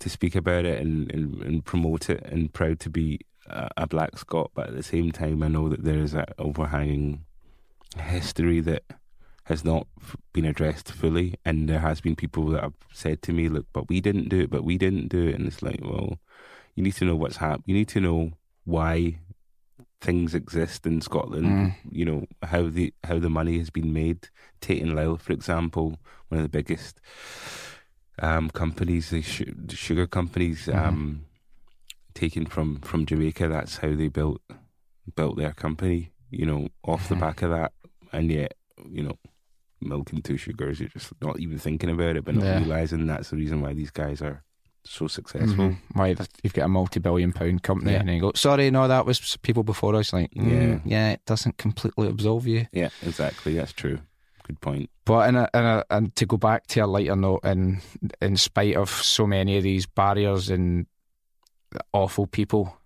to 0.00 0.08
speak 0.08 0.34
about 0.34 0.64
it 0.64 0.80
and, 0.80 1.10
and, 1.12 1.42
and 1.42 1.64
promote 1.64 2.10
it, 2.10 2.22
and 2.24 2.52
proud 2.52 2.80
to 2.80 2.90
be 2.90 3.20
a, 3.46 3.68
a 3.78 3.86
black 3.86 4.18
Scot. 4.18 4.50
But 4.54 4.68
at 4.68 4.76
the 4.76 4.82
same 4.82 5.12
time, 5.12 5.42
I 5.42 5.48
know 5.48 5.68
that 5.68 5.84
there 5.84 5.98
is 5.98 6.12
that 6.12 6.34
overhanging 6.38 7.24
history 7.96 8.60
that 8.60 8.84
has 9.44 9.64
not 9.64 9.86
been 10.32 10.44
addressed 10.44 10.92
fully, 10.92 11.34
and 11.44 11.68
there 11.68 11.80
has 11.80 12.00
been 12.00 12.16
people 12.16 12.46
that 12.48 12.62
have 12.62 12.74
said 12.92 13.22
to 13.22 13.32
me, 13.32 13.48
"Look, 13.48 13.66
but 13.72 13.88
we 13.88 14.00
didn't 14.00 14.28
do 14.28 14.40
it, 14.40 14.50
but 14.50 14.64
we 14.64 14.76
didn't 14.76 15.08
do 15.08 15.28
it," 15.28 15.34
and 15.34 15.46
it's 15.46 15.62
like, 15.62 15.80
well, 15.82 16.18
you 16.74 16.82
need 16.82 16.94
to 16.94 17.04
know 17.04 17.16
what's 17.16 17.38
happened. 17.38 17.64
You 17.66 17.74
need 17.74 17.88
to 17.88 18.00
know 18.00 18.32
why 18.64 19.20
things 20.00 20.34
exist 20.34 20.86
in 20.86 21.00
Scotland. 21.00 21.46
Mm. 21.46 21.74
You 21.90 22.04
know 22.04 22.26
how 22.42 22.68
the 22.68 22.92
how 23.04 23.18
the 23.18 23.30
money 23.30 23.58
has 23.58 23.70
been 23.70 23.92
made. 23.92 24.28
Tate 24.60 24.82
and 24.82 24.94
Lyle, 24.94 25.16
for 25.16 25.32
example, 25.32 25.98
one 26.28 26.38
of 26.38 26.44
the 26.44 26.48
biggest 26.48 27.00
um, 28.20 28.50
companies, 28.50 29.10
the, 29.10 29.22
sh- 29.22 29.42
sugar 29.70 30.06
companies, 30.06 30.66
Mhm. 30.66 30.76
um, 30.86 31.24
taken 32.14 32.46
from 32.46 32.80
from 32.80 33.06
Jamaica. 33.06 33.48
That's 33.48 33.78
how 33.78 33.94
they 33.94 34.08
built 34.08 34.40
built 35.16 35.36
their 35.36 35.52
company. 35.52 36.12
You 36.30 36.46
know, 36.46 36.68
off 36.84 37.08
the 37.08 37.14
Mhm. 37.14 37.20
back 37.20 37.42
of 37.42 37.50
that, 37.50 37.72
and 38.12 38.30
yet, 38.30 38.54
you 38.90 39.02
know. 39.02 39.18
Milk 39.80 40.12
and 40.12 40.24
two 40.24 40.36
sugars, 40.36 40.80
you're 40.80 40.88
just 40.88 41.12
not 41.22 41.38
even 41.38 41.56
thinking 41.56 41.88
about 41.88 42.16
it, 42.16 42.24
but 42.24 42.34
not 42.34 42.42
Yeah. 42.44 42.58
realizing 42.58 43.06
that's 43.06 43.30
the 43.30 43.36
reason 43.36 43.60
why 43.60 43.74
these 43.74 43.92
guys 43.92 44.20
are 44.20 44.42
so 44.82 45.06
successful. 45.06 45.68
Mhm. 45.68 45.76
Why 45.92 46.16
you've 46.42 46.52
got 46.52 46.64
a 46.64 46.68
multi-billion 46.68 47.32
pound 47.32 47.62
company, 47.62 47.92
Yeah. 47.92 48.00
and 48.00 48.08
then 48.08 48.16
you 48.16 48.20
go, 48.22 48.32
"Sorry, 48.34 48.72
no, 48.72 48.88
that 48.88 49.06
was 49.06 49.36
people 49.42 49.62
before 49.62 49.94
us." 49.94 50.12
Like, 50.12 50.32
mm, 50.34 50.50
Yeah. 50.50 50.80
yeah, 50.84 51.10
it 51.12 51.24
doesn't 51.26 51.58
completely 51.58 52.08
absolve 52.08 52.48
you. 52.48 52.66
Yeah, 52.72 52.88
exactly. 53.06 53.54
That's 53.54 53.72
true. 53.72 54.00
Good 54.48 54.60
point. 54.60 54.90
But 55.04 55.28
in 55.28 55.36
a, 55.36 55.48
in 55.54 55.64
a, 55.64 55.84
and 55.90 56.16
to 56.16 56.26
go 56.26 56.36
back 56.38 56.66
to 56.68 56.80
a 56.80 56.86
lighter 56.86 57.14
note, 57.14 57.40
and 57.44 57.80
in 58.20 58.36
spite 58.36 58.76
of 58.76 58.90
so 58.90 59.26
many 59.26 59.56
of 59.58 59.62
these 59.62 59.86
barriers 59.86 60.48
and 60.50 60.86
awful 61.92 62.26
people 62.26 62.76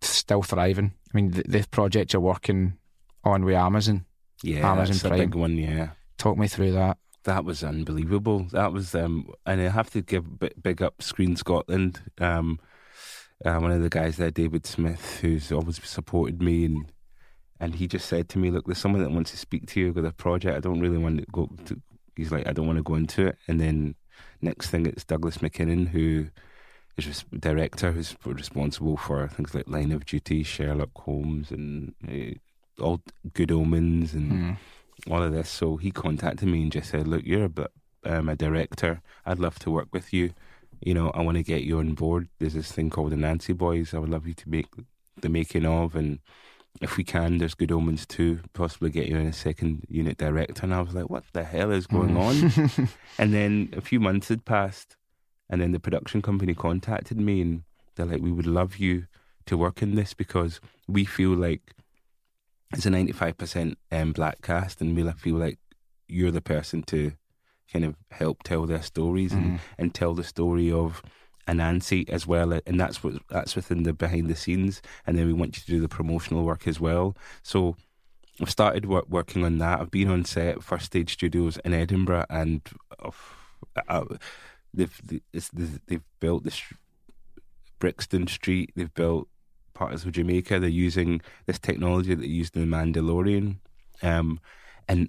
still 0.00 0.42
thriving. 0.42 0.92
I 1.12 1.16
mean, 1.16 1.30
the, 1.30 1.44
the 1.46 1.66
project 1.70 2.12
you're 2.12 2.20
working 2.22 2.78
on 3.22 3.44
with 3.44 3.54
Amazon. 3.54 4.04
Yeah, 4.42 4.70
Amazon 4.70 4.94
that's 4.94 5.04
a 5.04 5.08
Prime. 5.08 5.18
big 5.20 5.34
one. 5.34 5.56
Yeah, 5.56 5.90
Talk 6.18 6.36
me 6.36 6.48
through 6.48 6.72
that. 6.72 6.98
that 7.24 7.44
was 7.44 7.62
unbelievable. 7.64 8.46
That 8.50 8.72
was, 8.72 8.94
um, 8.94 9.28
and 9.46 9.60
I 9.60 9.68
have 9.68 9.90
to 9.90 10.02
give 10.02 10.38
big, 10.38 10.52
big 10.60 10.82
up 10.82 11.00
Screen 11.00 11.36
Scotland. 11.36 12.02
Um, 12.20 12.58
uh, 13.44 13.56
one 13.58 13.70
of 13.72 13.82
the 13.82 13.88
guys 13.88 14.16
there, 14.16 14.30
David 14.30 14.66
Smith, 14.66 15.18
who's 15.20 15.50
always 15.52 15.80
supported 15.84 16.42
me, 16.42 16.64
and 16.66 16.86
and 17.64 17.74
he 17.74 17.86
just 17.86 18.06
said 18.08 18.28
to 18.30 18.38
me, 18.38 18.50
"Look, 18.50 18.66
there's 18.66 18.78
someone 18.78 19.02
that 19.02 19.10
wants 19.10 19.30
to 19.32 19.36
speak 19.36 19.66
to 19.68 19.80
you 19.80 19.92
with 19.92 20.04
a 20.06 20.12
project. 20.12 20.56
I 20.56 20.60
don't 20.60 20.80
really 20.80 20.98
want 20.98 21.18
to 21.20 21.26
go." 21.32 21.48
To, 21.66 21.80
he's 22.16 22.30
like, 22.32 22.46
"I 22.46 22.52
don't 22.52 22.66
want 22.66 22.78
to 22.78 22.82
go 22.90 22.94
into 22.94 23.26
it." 23.28 23.36
And 23.48 23.60
then 23.60 23.94
next 24.40 24.70
thing, 24.70 24.86
it's 24.86 25.04
Douglas 25.04 25.40
Mackinnon, 25.42 25.86
who 25.86 26.28
is 26.96 27.06
res- 27.06 27.24
director, 27.48 27.92
who's 27.92 28.14
responsible 28.24 28.96
for 28.96 29.26
things 29.28 29.54
like 29.54 29.66
Line 29.68 29.92
of 29.92 30.04
Duty, 30.06 30.42
Sherlock 30.42 30.90
Holmes, 30.96 31.50
and 31.50 31.94
uh, 32.08 32.34
all 32.82 33.00
Good 33.32 33.50
Omens, 33.50 34.14
and 34.14 34.30
Mm. 34.32 34.56
all 35.10 35.22
of 35.22 35.32
this. 35.32 35.48
So 35.48 35.76
he 35.76 35.90
contacted 35.90 36.48
me 36.48 36.62
and 36.62 36.72
just 36.72 36.90
said, 36.90 37.08
"Look, 37.08 37.24
you're 37.24 37.44
a, 37.44 37.48
bit- 37.48 37.72
um, 38.04 38.28
a 38.28 38.36
director. 38.36 39.00
I'd 39.26 39.38
love 39.40 39.58
to 39.60 39.70
work 39.70 39.88
with 39.92 40.12
you. 40.12 40.34
You 40.80 40.92
know, 40.92 41.10
I 41.10 41.22
want 41.22 41.36
to 41.38 41.42
get 41.42 41.62
you 41.62 41.78
on 41.78 41.94
board. 41.94 42.28
There's 42.38 42.52
this 42.54 42.70
thing 42.70 42.90
called 42.90 43.12
the 43.12 43.16
Anansi 43.16 43.56
Boys. 43.56 43.94
I 43.94 43.98
would 43.98 44.10
love 44.10 44.26
you 44.26 44.34
to 44.34 44.48
make 44.50 44.66
the 45.20 45.28
making 45.30 45.64
of, 45.64 45.94
and 45.96 46.18
if 46.80 46.96
we 46.96 47.04
can, 47.04 47.38
there's 47.38 47.54
Good 47.54 47.70
Omens 47.72 48.04
too. 48.06 48.40
Possibly 48.52 48.90
get 48.90 49.06
you 49.08 49.16
in 49.16 49.26
a 49.26 49.32
second 49.32 49.84
unit 49.88 50.16
director." 50.18 50.62
And 50.64 50.74
I 50.74 50.80
was 50.80 50.94
like, 50.94 51.08
"What 51.10 51.24
the 51.32 51.44
hell 51.44 51.70
is 51.70 51.86
going 51.86 52.16
on?" 52.16 52.44
on? 52.44 52.88
And 53.18 53.32
then 53.32 53.70
a 53.76 53.80
few 53.80 54.00
months 54.00 54.28
had 54.28 54.44
passed, 54.44 54.96
and 55.48 55.60
then 55.60 55.72
the 55.72 55.80
production 55.80 56.20
company 56.22 56.54
contacted 56.54 57.18
me, 57.18 57.40
and 57.40 57.62
they're 57.94 58.06
like, 58.06 58.22
"We 58.22 58.32
would 58.32 58.46
love 58.46 58.76
you 58.78 59.06
to 59.46 59.56
work 59.56 59.82
in 59.82 59.94
this 59.94 60.14
because 60.14 60.60
we 60.88 61.04
feel 61.04 61.30
like 61.30 61.74
it's 62.72 62.86
a 62.86 62.90
ninety-five 62.90 63.36
percent 63.38 63.78
um, 63.92 64.12
black 64.12 64.42
cast, 64.42 64.80
and 64.80 64.96
we 64.96 65.02
like 65.02 65.18
feel 65.18 65.36
like 65.36 65.58
you're 66.08 66.30
the 66.32 66.40
person 66.40 66.82
to 66.82 67.12
kind 67.72 67.84
of 67.84 67.94
help 68.10 68.42
tell 68.42 68.66
their 68.66 68.82
stories 68.82 69.32
and, 69.32 69.44
Mm. 69.44 69.60
and 69.78 69.94
tell 69.94 70.14
the 70.14 70.24
story 70.24 70.70
of." 70.72 71.02
Anansi 71.46 72.08
as 72.08 72.26
well, 72.26 72.52
and 72.66 72.80
that's 72.80 73.02
what 73.02 73.14
that's 73.28 73.56
within 73.56 73.82
the 73.82 73.92
behind 73.92 74.28
the 74.28 74.36
scenes, 74.36 74.82
and 75.06 75.18
then 75.18 75.26
we 75.26 75.32
want 75.32 75.56
you 75.56 75.62
to 75.62 75.70
do 75.70 75.80
the 75.80 75.88
promotional 75.88 76.44
work 76.44 76.66
as 76.66 76.80
well. 76.80 77.16
So 77.42 77.76
I've 78.40 78.50
started 78.50 78.86
work, 78.86 79.06
working 79.08 79.44
on 79.44 79.58
that. 79.58 79.80
I've 79.80 79.90
been 79.90 80.10
on 80.10 80.24
set 80.24 80.62
First 80.62 80.86
Stage 80.86 81.12
Studios 81.12 81.58
in 81.64 81.72
Edinburgh, 81.72 82.26
and 82.30 82.62
uh, 83.02 83.10
uh, 83.88 84.04
they've 84.72 85.00
they've 85.32 86.04
built 86.20 86.44
this 86.44 86.60
Brixton 87.78 88.26
Street. 88.26 88.72
They've 88.74 88.94
built 88.94 89.28
parts 89.74 90.04
of 90.04 90.12
Jamaica. 90.12 90.58
They're 90.58 90.68
using 90.68 91.20
this 91.46 91.58
technology 91.58 92.14
that 92.14 92.22
they 92.22 92.26
used 92.26 92.56
in 92.56 92.68
the 92.68 92.76
Mandalorian, 92.76 93.56
um, 94.02 94.40
and 94.88 95.08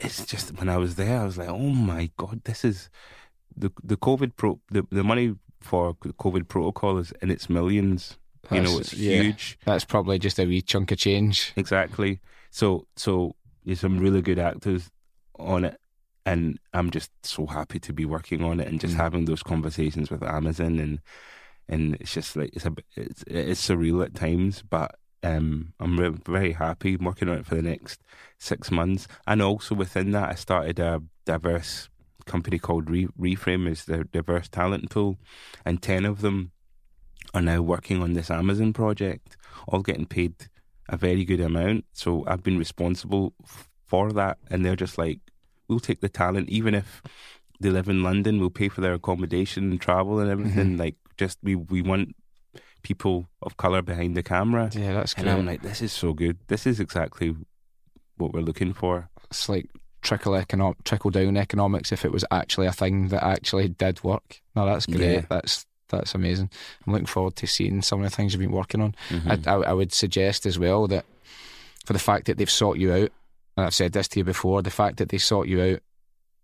it's 0.00 0.26
just 0.26 0.58
when 0.58 0.68
I 0.68 0.76
was 0.76 0.96
there, 0.96 1.20
I 1.20 1.24
was 1.24 1.38
like, 1.38 1.48
oh 1.48 1.58
my 1.58 2.10
god, 2.16 2.42
this 2.44 2.64
is 2.64 2.90
the 3.56 3.72
the 3.82 3.96
COVID 3.96 4.32
pro 4.36 4.60
the 4.70 4.86
the 4.90 5.04
money 5.04 5.34
for 5.60 5.94
COVID 5.94 6.48
protocol 6.48 6.98
is 6.98 7.12
in 7.22 7.30
its 7.30 7.48
millions. 7.48 8.18
you 8.52 8.60
know, 8.60 8.78
it's 8.78 8.92
yeah. 8.94 9.22
huge. 9.22 9.58
That's 9.64 9.84
probably 9.84 10.18
just 10.18 10.38
a 10.38 10.44
wee 10.46 10.62
chunk 10.62 10.92
of 10.92 10.98
change. 10.98 11.52
Exactly. 11.56 12.20
So 12.50 12.86
so 12.96 13.34
there's 13.64 13.80
some 13.80 13.98
really 13.98 14.22
good 14.22 14.38
actors 14.38 14.90
on 15.38 15.64
it, 15.64 15.80
and 16.24 16.58
I'm 16.72 16.90
just 16.90 17.10
so 17.24 17.46
happy 17.46 17.78
to 17.80 17.92
be 17.92 18.04
working 18.04 18.44
on 18.44 18.60
it 18.60 18.68
and 18.68 18.80
just 18.80 18.94
Mm. 18.94 18.98
having 18.98 19.24
those 19.24 19.42
conversations 19.42 20.10
with 20.10 20.22
Amazon 20.22 20.78
and 20.78 21.00
and 21.68 21.96
it's 21.96 22.14
just 22.14 22.36
like 22.36 22.50
it's 22.54 22.64
a 22.66 22.72
it's 22.94 23.24
it's 23.26 23.66
surreal 23.68 24.04
at 24.04 24.14
times, 24.14 24.62
but 24.62 24.94
um, 25.24 25.72
I'm 25.80 25.98
re- 25.98 26.14
very 26.24 26.52
happy 26.52 26.96
working 26.96 27.28
on 27.28 27.38
it 27.38 27.46
for 27.46 27.56
the 27.56 27.62
next 27.62 28.00
six 28.38 28.70
months, 28.70 29.08
and 29.26 29.42
also 29.42 29.74
within 29.74 30.12
that, 30.12 30.30
I 30.30 30.34
started 30.36 30.78
a 30.78 31.02
diverse 31.24 31.88
company 32.26 32.58
called 32.58 32.90
Re- 32.90 33.08
Reframe, 33.18 33.68
is 33.68 33.84
the 33.84 34.04
diverse 34.04 34.48
talent 34.48 34.90
pool, 34.90 35.18
and 35.64 35.80
ten 35.82 36.04
of 36.04 36.20
them 36.20 36.52
are 37.34 37.42
now 37.42 37.62
working 37.62 38.02
on 38.02 38.12
this 38.12 38.30
Amazon 38.30 38.72
project, 38.72 39.36
all 39.68 39.82
getting 39.82 40.06
paid 40.06 40.34
a 40.88 40.96
very 40.96 41.24
good 41.24 41.40
amount. 41.40 41.84
So 41.92 42.24
I've 42.26 42.42
been 42.42 42.58
responsible 42.58 43.34
f- 43.42 43.68
for 43.86 44.12
that, 44.12 44.38
and 44.50 44.64
they're 44.64 44.76
just 44.76 44.98
like, 44.98 45.20
we'll 45.68 45.80
take 45.80 46.00
the 46.00 46.08
talent, 46.08 46.48
even 46.48 46.74
if 46.74 47.02
they 47.60 47.70
live 47.70 47.88
in 47.88 48.02
London, 48.02 48.38
we'll 48.38 48.50
pay 48.50 48.68
for 48.68 48.80
their 48.82 48.94
accommodation 48.94 49.70
and 49.70 49.80
travel 49.80 50.18
and 50.20 50.30
everything. 50.30 50.70
Mm-hmm. 50.72 50.80
Like, 50.80 50.96
just 51.16 51.38
we 51.42 51.54
we 51.56 51.82
want 51.82 52.14
people 52.82 53.26
of 53.42 53.56
color 53.56 53.82
behind 53.82 54.16
the 54.16 54.22
camera, 54.22 54.70
Yeah, 54.72 54.92
that's 54.92 55.14
and 55.14 55.24
great. 55.24 55.32
I'm 55.32 55.46
like, 55.46 55.62
this 55.62 55.80
is 55.82 55.92
so 55.92 56.12
good. 56.12 56.38
This 56.48 56.66
is 56.66 56.78
exactly 56.78 57.34
what 58.16 58.32
we're 58.32 58.40
looking 58.42 58.72
for. 58.72 59.08
it's 59.30 59.48
like 59.48 59.68
trickle 60.06 60.32
econo- 60.32 60.76
trickle 60.84 61.10
down 61.10 61.36
economics 61.36 61.92
if 61.92 62.04
it 62.04 62.12
was 62.12 62.24
actually 62.30 62.66
a 62.66 62.72
thing 62.72 63.08
that 63.08 63.22
actually 63.24 63.68
did 63.68 64.02
work. 64.04 64.40
No, 64.54 64.64
that's 64.64 64.86
great. 64.86 65.00
Yeah. 65.00 65.22
That's 65.28 65.66
that's 65.88 66.14
amazing. 66.14 66.50
I'm 66.86 66.92
looking 66.92 67.06
forward 67.06 67.36
to 67.36 67.46
seeing 67.46 67.82
some 67.82 68.02
of 68.02 68.10
the 68.10 68.14
things 68.16 68.32
you've 68.32 68.40
been 68.40 68.50
working 68.50 68.80
on. 68.80 68.94
Mhm. 69.10 69.46
I, 69.46 69.50
I, 69.52 69.70
I 69.70 69.72
would 69.72 69.92
suggest 69.92 70.46
as 70.46 70.58
well 70.58 70.86
that 70.88 71.04
for 71.84 71.92
the 71.92 71.98
fact 71.98 72.26
that 72.26 72.38
they've 72.38 72.50
sought 72.50 72.78
you 72.78 72.92
out, 72.92 73.10
and 73.56 73.66
I've 73.66 73.74
said 73.74 73.92
this 73.92 74.08
to 74.08 74.20
you 74.20 74.24
before, 74.24 74.62
the 74.62 74.70
fact 74.70 74.96
that 74.96 75.10
they 75.10 75.18
sought 75.18 75.46
you 75.48 75.62
out, 75.62 75.80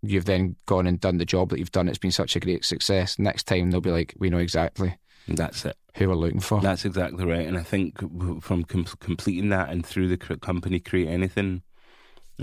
you've 0.01 0.25
then 0.25 0.55
gone 0.65 0.87
and 0.87 0.99
done 0.99 1.17
the 1.17 1.25
job 1.25 1.49
that 1.49 1.59
you've 1.59 1.71
done. 1.71 1.87
It's 1.89 1.97
been 1.97 2.11
such 2.11 2.35
a 2.35 2.39
great 2.39 2.63
success. 2.65 3.19
Next 3.19 3.43
time 3.47 3.71
they'll 3.71 3.81
be 3.81 3.91
like, 3.91 4.13
we 4.17 4.29
know 4.29 4.37
exactly. 4.37 4.95
That's 5.27 5.63
it. 5.65 5.75
who 5.95 6.09
we're 6.09 6.15
looking 6.15 6.39
for. 6.41 6.59
That's 6.61 6.83
exactly 6.85 7.23
right. 7.25 7.45
And 7.47 7.57
I 7.57 7.63
think 7.63 7.99
from 8.41 8.63
com- 8.65 8.85
completing 8.99 9.49
that 9.49 9.69
and 9.69 9.85
through 9.85 10.07
the 10.09 10.17
company 10.17 10.79
create 10.79 11.07
anything, 11.09 11.61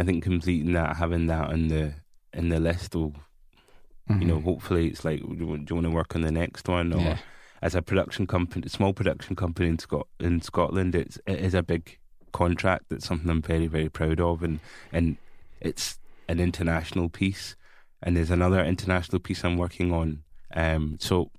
I 0.00 0.02
think 0.02 0.24
completing 0.24 0.72
that, 0.72 0.96
having 0.96 1.26
that 1.26 1.50
in 1.50 1.68
the 1.68 1.92
in 2.32 2.48
the 2.48 2.58
list 2.58 2.94
will, 2.94 3.10
mm-hmm. 3.10 4.22
you 4.22 4.26
know, 4.26 4.36
mm-hmm. 4.36 4.44
hopefully 4.44 4.88
it's 4.88 5.04
like, 5.04 5.20
do 5.20 5.34
you 5.36 5.46
want 5.46 5.68
to 5.68 5.90
work 5.90 6.16
on 6.16 6.22
the 6.22 6.32
next 6.32 6.66
one? 6.68 6.94
Or 6.94 7.00
yeah. 7.00 7.18
as 7.60 7.74
a 7.74 7.82
production 7.82 8.26
company, 8.26 8.66
small 8.70 8.94
production 8.94 9.36
company 9.36 9.68
in 9.68 9.78
Scot 9.78 10.06
in 10.18 10.40
Scotland, 10.40 10.94
it's 10.94 11.18
it 11.26 11.40
is 11.40 11.52
a 11.52 11.62
big 11.62 11.98
contract. 12.32 12.90
It's 12.90 13.04
something 13.04 13.28
I'm 13.28 13.42
very 13.42 13.66
very 13.66 13.90
proud 13.90 14.20
of, 14.20 14.42
and 14.42 14.60
and 14.90 15.18
it's 15.60 15.98
an 16.28 16.40
international 16.40 17.10
piece. 17.10 17.54
And 18.02 18.16
there's 18.16 18.30
another 18.30 18.64
international 18.64 19.18
piece 19.18 19.44
I'm 19.44 19.58
working 19.58 19.92
on. 19.92 20.22
Um, 20.54 20.96
so 20.98 21.30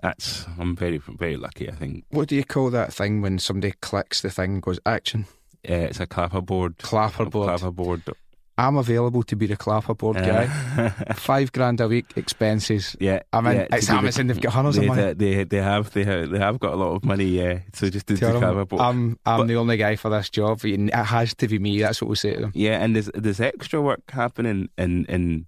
that's 0.00 0.46
I'm 0.58 0.74
very 0.74 0.96
very 0.96 1.36
lucky. 1.36 1.68
I 1.68 1.74
think. 1.74 2.06
What 2.08 2.28
do 2.28 2.36
you 2.36 2.44
call 2.44 2.70
that 2.70 2.94
thing 2.94 3.20
when 3.20 3.38
somebody 3.38 3.74
clicks 3.82 4.22
the 4.22 4.30
thing 4.30 4.60
goes 4.60 4.80
action? 4.86 5.26
Uh, 5.68 5.74
it's 5.74 6.00
a 6.00 6.06
clapperboard. 6.06 6.76
Clapperboard. 6.76 7.58
Clapperboard. 7.58 8.14
I'm 8.58 8.76
available 8.76 9.22
to 9.22 9.36
be 9.36 9.46
the 9.46 9.56
clapperboard 9.56 10.14
guy. 10.14 10.88
Five 11.14 11.52
grand 11.52 11.80
a 11.80 11.86
week 11.86 12.06
expenses. 12.16 12.96
Yeah, 12.98 13.20
I 13.32 13.40
mean, 13.40 13.54
yeah, 13.54 13.66
it's 13.70 13.88
Amazon. 13.88 14.26
They've 14.26 14.40
got 14.40 14.52
hundreds 14.52 14.76
they, 14.76 14.82
of 14.82 14.88
money. 14.88 15.14
They, 15.14 15.44
they 15.44 15.62
have 15.62 15.92
they 15.92 16.02
have 16.02 16.30
they 16.30 16.40
have 16.40 16.58
got 16.58 16.72
a 16.72 16.76
lot 16.76 16.96
of 16.96 17.04
money. 17.04 17.26
Yeah, 17.26 17.60
so 17.72 17.88
just 17.88 18.08
to 18.08 18.14
the 18.14 18.26
clapperboard. 18.26 18.80
I'm 18.80 19.16
I'm 19.24 19.40
but, 19.40 19.46
the 19.46 19.54
only 19.54 19.76
guy 19.76 19.94
for 19.94 20.10
this 20.10 20.28
job. 20.28 20.60
It 20.64 20.92
has 20.92 21.34
to 21.36 21.46
be 21.46 21.60
me. 21.60 21.80
That's 21.80 22.02
what 22.02 22.08
we 22.08 22.16
say 22.16 22.34
to 22.34 22.40
them. 22.40 22.52
Yeah, 22.52 22.82
and 22.82 22.96
there's 22.96 23.10
there's 23.14 23.40
extra 23.40 23.80
work 23.80 24.10
happening, 24.10 24.70
and 24.76 25.08
and 25.08 25.46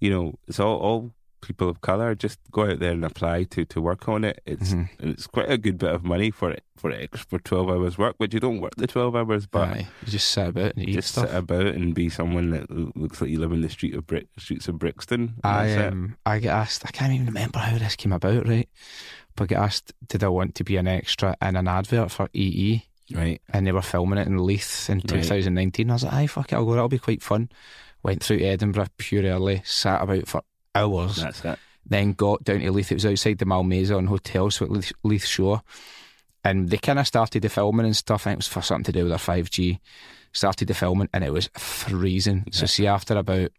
you 0.00 0.10
know 0.10 0.34
it's 0.48 0.58
all 0.58 0.76
all 0.78 1.12
people 1.40 1.68
of 1.68 1.80
color 1.80 2.14
just 2.14 2.38
go 2.50 2.70
out 2.70 2.78
there 2.78 2.92
and 2.92 3.04
apply 3.04 3.44
to, 3.44 3.64
to 3.64 3.80
work 3.80 4.08
on 4.08 4.24
it. 4.24 4.40
It's 4.46 4.72
mm-hmm. 4.72 5.08
it's 5.08 5.26
quite 5.26 5.50
a 5.50 5.58
good 5.58 5.78
bit 5.78 5.90
of 5.90 6.04
money 6.04 6.30
for 6.30 6.50
it 6.50 6.64
for 6.76 6.90
it 6.90 7.16
for 7.16 7.38
twelve 7.38 7.68
hours 7.68 7.98
work, 7.98 8.16
but 8.18 8.32
you 8.32 8.40
don't 8.40 8.60
work 8.60 8.74
the 8.76 8.86
twelve 8.86 9.14
hours. 9.16 9.46
But 9.46 9.68
Aye, 9.68 9.88
you 10.04 10.12
just 10.12 10.30
sit 10.30 10.48
about 10.48 10.76
and 10.76 10.88
eat 10.88 10.92
just 10.92 11.12
stuff. 11.12 11.28
sit 11.28 11.36
about 11.36 11.66
and 11.66 11.94
be 11.94 12.08
someone 12.08 12.50
that 12.50 12.70
looks 12.96 13.20
like 13.20 13.30
you 13.30 13.38
live 13.38 13.52
in 13.52 13.60
the 13.60 13.68
street 13.68 13.94
of 13.94 14.06
Brick 14.06 14.28
streets 14.38 14.68
of 14.68 14.78
Brixton. 14.78 15.34
I 15.44 15.74
um, 15.76 16.16
I 16.24 16.38
get 16.38 16.54
asked. 16.54 16.84
I 16.86 16.90
can't 16.90 17.12
even 17.12 17.26
remember 17.26 17.58
how 17.58 17.78
this 17.78 17.96
came 17.96 18.12
about. 18.12 18.46
Right, 18.46 18.68
but 19.36 19.44
I 19.44 19.46
get 19.46 19.58
asked, 19.58 19.92
did 20.08 20.24
I 20.24 20.28
want 20.28 20.54
to 20.56 20.64
be 20.64 20.76
an 20.76 20.88
extra 20.88 21.36
in 21.42 21.56
an 21.56 21.68
advert 21.68 22.10
for 22.10 22.28
EE? 22.32 22.84
Right, 23.12 23.42
and 23.52 23.66
they 23.66 23.72
were 23.72 23.82
filming 23.82 24.18
it 24.18 24.28
in 24.28 24.38
Leith 24.38 24.88
in 24.88 25.00
2019. 25.00 25.88
Right. 25.88 25.92
I 25.92 25.94
was 25.94 26.04
like, 26.04 26.12
"Aye, 26.12 26.26
fuck 26.28 26.52
it, 26.52 26.54
I'll 26.54 26.64
go. 26.64 26.72
That'll 26.72 26.88
be 26.88 26.98
quite 26.98 27.22
fun." 27.22 27.48
Went 28.02 28.22
through 28.22 28.38
Edinburgh 28.38 28.86
pure 28.96 29.24
early, 29.24 29.62
sat 29.64 30.00
about 30.00 30.26
for 30.26 30.42
hours. 30.74 31.16
That's 31.16 31.44
it. 31.44 31.58
Then 31.86 32.12
got 32.12 32.44
down 32.44 32.60
to 32.60 32.72
Leith. 32.72 32.92
It 32.92 32.96
was 32.96 33.06
outside 33.06 33.38
the 33.38 33.46
Malmaison 33.46 34.06
Hotel, 34.06 34.50
so 34.50 34.66
at 34.66 34.70
Leith, 34.70 34.92
Leith 35.02 35.26
Shore. 35.26 35.62
And 36.44 36.70
they 36.70 36.78
kind 36.78 36.98
of 36.98 37.06
started 37.06 37.42
the 37.42 37.48
filming 37.48 37.86
and 37.86 37.96
stuff. 37.96 38.22
I 38.22 38.30
think 38.30 38.36
it 38.36 38.38
was 38.38 38.48
for 38.48 38.62
something 38.62 38.84
to 38.84 38.92
do 38.92 39.04
with 39.04 39.10
their 39.10 39.18
5G. 39.18 39.78
Started 40.32 40.68
the 40.68 40.74
filming 40.74 41.08
and 41.12 41.24
it 41.24 41.32
was 41.32 41.50
freezing. 41.54 42.44
Yeah. 42.46 42.52
So, 42.52 42.66
see, 42.66 42.86
after 42.86 43.16
about 43.16 43.50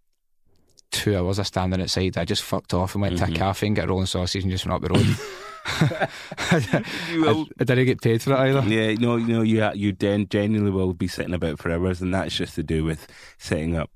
two 0.92 1.18
hours 1.18 1.40
of 1.40 1.48
standing 1.48 1.82
outside, 1.82 2.18
I 2.18 2.26
just 2.26 2.44
fucked 2.44 2.74
off 2.74 2.96
and 2.96 3.02
went 3.02 3.16
mm-hmm. 3.16 3.26
to 3.26 3.32
a 3.32 3.34
mm-hmm. 3.34 3.44
cafe 3.44 3.68
and 3.68 3.76
got 3.76 3.86
a 3.86 3.88
rolling 3.90 4.06
sausage 4.06 4.44
and 4.44 4.52
just 4.52 4.66
went 4.66 4.76
up 4.76 4.82
the 4.82 4.98
road. 4.98 5.18
I, 5.68 7.46
I, 7.60 7.64
didn't 7.64 7.86
get 7.86 8.02
paid 8.02 8.22
for 8.22 8.34
it 8.34 8.40
either. 8.40 8.62
Yeah, 8.68 8.94
no, 8.96 9.18
no, 9.18 9.44
you 9.44 9.70
you 9.76 9.94
then 9.94 10.28
genuinely 10.28 10.72
will 10.72 10.94
be 10.94 11.08
sitting 11.08 11.36
about 11.36 11.60
for 11.60 11.72
hours, 11.72 12.02
and 12.02 12.12
that's 12.14 12.36
just 12.36 12.56
to 12.56 12.64
do 12.64 12.84
with 12.84 13.08
setting 13.38 13.76
up 13.76 13.92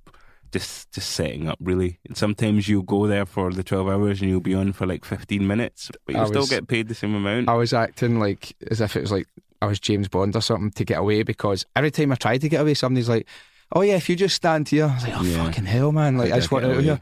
just 0.55 0.91
just 0.93 1.11
setting 1.11 1.49
up 1.49 1.57
really. 1.59 1.99
And 2.07 2.15
sometimes 2.15 2.69
you'll 2.69 2.83
go 2.83 3.07
there 3.07 3.25
for 3.25 3.51
the 3.51 3.63
twelve 3.63 3.89
hours 3.89 4.21
and 4.21 4.29
you'll 4.29 4.39
be 4.39 4.53
on 4.55 4.71
for 4.71 4.85
like 4.85 5.03
fifteen 5.03 5.45
minutes, 5.45 5.91
but 6.05 6.15
you 6.15 6.25
still 6.27 6.47
get 6.47 6.67
paid 6.67 6.87
the 6.87 6.95
same 6.95 7.13
amount. 7.13 7.49
I 7.49 7.55
was 7.55 7.73
acting 7.73 8.19
like 8.19 8.55
as 8.71 8.79
if 8.79 8.95
it 8.95 9.01
was 9.01 9.11
like 9.11 9.27
I 9.61 9.65
was 9.65 9.79
James 9.79 10.07
Bond 10.07 10.35
or 10.35 10.41
something 10.41 10.71
to 10.71 10.85
get 10.85 10.99
away 10.99 11.23
because 11.23 11.65
every 11.75 11.91
time 11.91 12.13
I 12.13 12.15
tried 12.15 12.41
to 12.41 12.49
get 12.49 12.61
away, 12.61 12.73
somebody's 12.73 13.09
like, 13.09 13.27
"Oh 13.73 13.81
yeah, 13.81 13.95
if 13.95 14.07
you 14.09 14.15
just 14.15 14.35
stand 14.35 14.69
here," 14.69 14.85
I 14.85 14.93
was 14.93 15.03
like, 15.03 15.17
"Oh 15.17 15.23
yeah. 15.23 15.43
fucking 15.43 15.65
hell, 15.65 15.91
man!" 15.91 16.17
Like 16.17 16.31
I 16.31 16.37
just 16.37 16.51
want 16.51 16.65
out 16.65 16.77
of 16.77 16.83
here. 16.83 16.99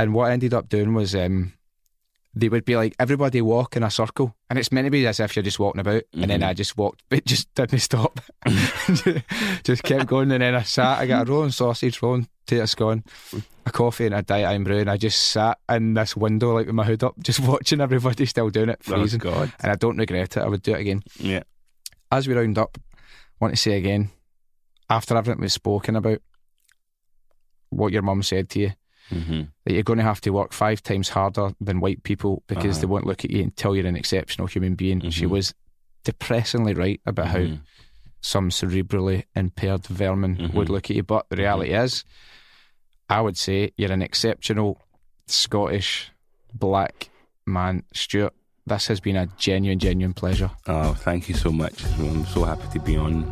And 0.00 0.12
what 0.12 0.28
I 0.28 0.32
ended 0.32 0.54
up 0.54 0.68
doing 0.68 0.94
was 0.94 1.14
um, 1.14 1.52
they 2.40 2.48
would 2.48 2.64
be 2.64 2.76
like 2.76 2.94
everybody 2.98 3.40
walk 3.40 3.76
in 3.76 3.82
a 3.82 3.90
circle, 3.90 4.34
and 4.48 4.58
it's 4.58 4.70
meant 4.70 4.86
to 4.86 4.90
be 4.90 5.06
as 5.06 5.20
if 5.20 5.34
you're 5.34 5.42
just 5.42 5.58
walking 5.58 5.80
about. 5.80 6.02
Mm-hmm. 6.02 6.22
And 6.22 6.30
then 6.30 6.40
mm-hmm. 6.40 6.50
I 6.50 6.54
just 6.54 6.76
walked, 6.76 7.02
but 7.08 7.24
just 7.24 7.52
didn't 7.54 7.80
stop. 7.80 8.20
just 9.64 9.82
kept 9.82 10.06
going, 10.06 10.30
and 10.30 10.42
then 10.42 10.54
I 10.54 10.62
sat. 10.62 10.98
I 10.98 11.06
got 11.06 11.26
a 11.26 11.30
rolling 11.30 11.50
sausage, 11.50 12.00
rolling 12.00 12.28
potato 12.46 12.66
scone, 12.66 13.04
a 13.66 13.70
coffee, 13.70 14.06
and 14.06 14.14
a 14.14 14.22
diet 14.22 14.54
Irn-Bru. 14.54 14.84
I 14.88 14.96
just 14.96 15.20
sat 15.30 15.58
in 15.68 15.94
this 15.94 16.16
window, 16.16 16.54
like 16.54 16.66
with 16.66 16.74
my 16.74 16.84
hood 16.84 17.04
up, 17.04 17.18
just 17.22 17.40
watching 17.40 17.80
everybody 17.80 18.26
still 18.26 18.50
doing 18.50 18.70
it, 18.70 18.82
freezing. 18.82 19.20
Oh, 19.22 19.30
God. 19.30 19.52
And 19.60 19.72
I 19.72 19.74
don't 19.74 19.98
regret 19.98 20.36
it. 20.36 20.42
I 20.42 20.48
would 20.48 20.62
do 20.62 20.74
it 20.74 20.80
again. 20.80 21.02
Yeah. 21.18 21.42
As 22.10 22.26
we 22.26 22.34
round 22.34 22.58
up, 22.58 22.78
I 22.78 23.00
want 23.40 23.54
to 23.54 23.60
say 23.60 23.76
again, 23.76 24.10
after 24.88 25.16
everything 25.16 25.40
we've 25.40 25.52
spoken 25.52 25.96
about, 25.96 26.20
what 27.70 27.92
your 27.92 28.00
mum 28.00 28.22
said 28.22 28.48
to 28.48 28.60
you 28.60 28.72
mm-hmm. 29.10 29.42
that 29.64 29.72
you're 29.72 29.82
going 29.82 29.98
to 29.98 30.04
have 30.04 30.20
to 30.22 30.30
work 30.30 30.52
five 30.52 30.82
times 30.82 31.08
harder 31.10 31.50
than 31.60 31.80
white 31.80 32.02
people 32.02 32.42
because 32.46 32.76
uh-huh. 32.76 32.80
they 32.80 32.86
won't 32.86 33.06
look 33.06 33.24
at 33.24 33.30
you 33.30 33.42
and 33.42 33.56
tell 33.56 33.74
you're 33.74 33.86
an 33.86 33.96
exceptional 33.96 34.46
human 34.46 34.74
being. 34.74 35.00
Mm-hmm. 35.00 35.10
She 35.10 35.26
was 35.26 35.54
depressingly 36.04 36.74
right 36.74 37.00
about 37.06 37.26
mm-hmm. 37.26 37.54
how 37.54 37.60
some 38.20 38.50
cerebrally 38.50 39.24
impaired 39.34 39.86
vermin 39.86 40.36
mm-hmm. 40.36 40.56
would 40.56 40.68
look 40.68 40.90
at 40.90 40.96
you. 40.96 41.02
But 41.02 41.28
the 41.28 41.36
mm-hmm. 41.36 41.42
reality 41.42 41.72
is, 41.72 42.04
I 43.08 43.20
would 43.20 43.36
say 43.36 43.72
you're 43.76 43.92
an 43.92 44.02
exceptional 44.02 44.80
Scottish 45.26 46.10
black 46.52 47.10
man, 47.46 47.84
Stewart. 47.92 48.34
This 48.66 48.86
has 48.88 49.00
been 49.00 49.16
a 49.16 49.26
genuine, 49.38 49.78
genuine 49.78 50.12
pleasure. 50.12 50.50
Oh, 50.66 50.92
thank 50.92 51.28
you 51.28 51.34
so 51.34 51.50
much. 51.50 51.84
I'm 51.98 52.26
so 52.26 52.44
happy 52.44 52.68
to 52.78 52.80
be 52.80 52.98
on 52.98 53.24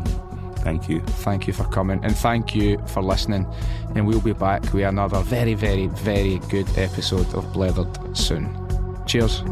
Thank 0.66 0.88
you. 0.88 0.98
Thank 0.98 1.46
you 1.46 1.52
for 1.52 1.62
coming 1.62 2.00
and 2.02 2.16
thank 2.16 2.52
you 2.52 2.78
for 2.88 3.00
listening. 3.00 3.46
And 3.94 4.04
we'll 4.04 4.20
be 4.20 4.32
back 4.32 4.62
with 4.72 4.84
another 4.84 5.20
very, 5.20 5.54
very, 5.54 5.86
very 5.86 6.40
good 6.50 6.66
episode 6.76 7.32
of 7.36 7.44
Blethered 7.52 8.16
soon. 8.16 8.50
Cheers. 9.06 9.44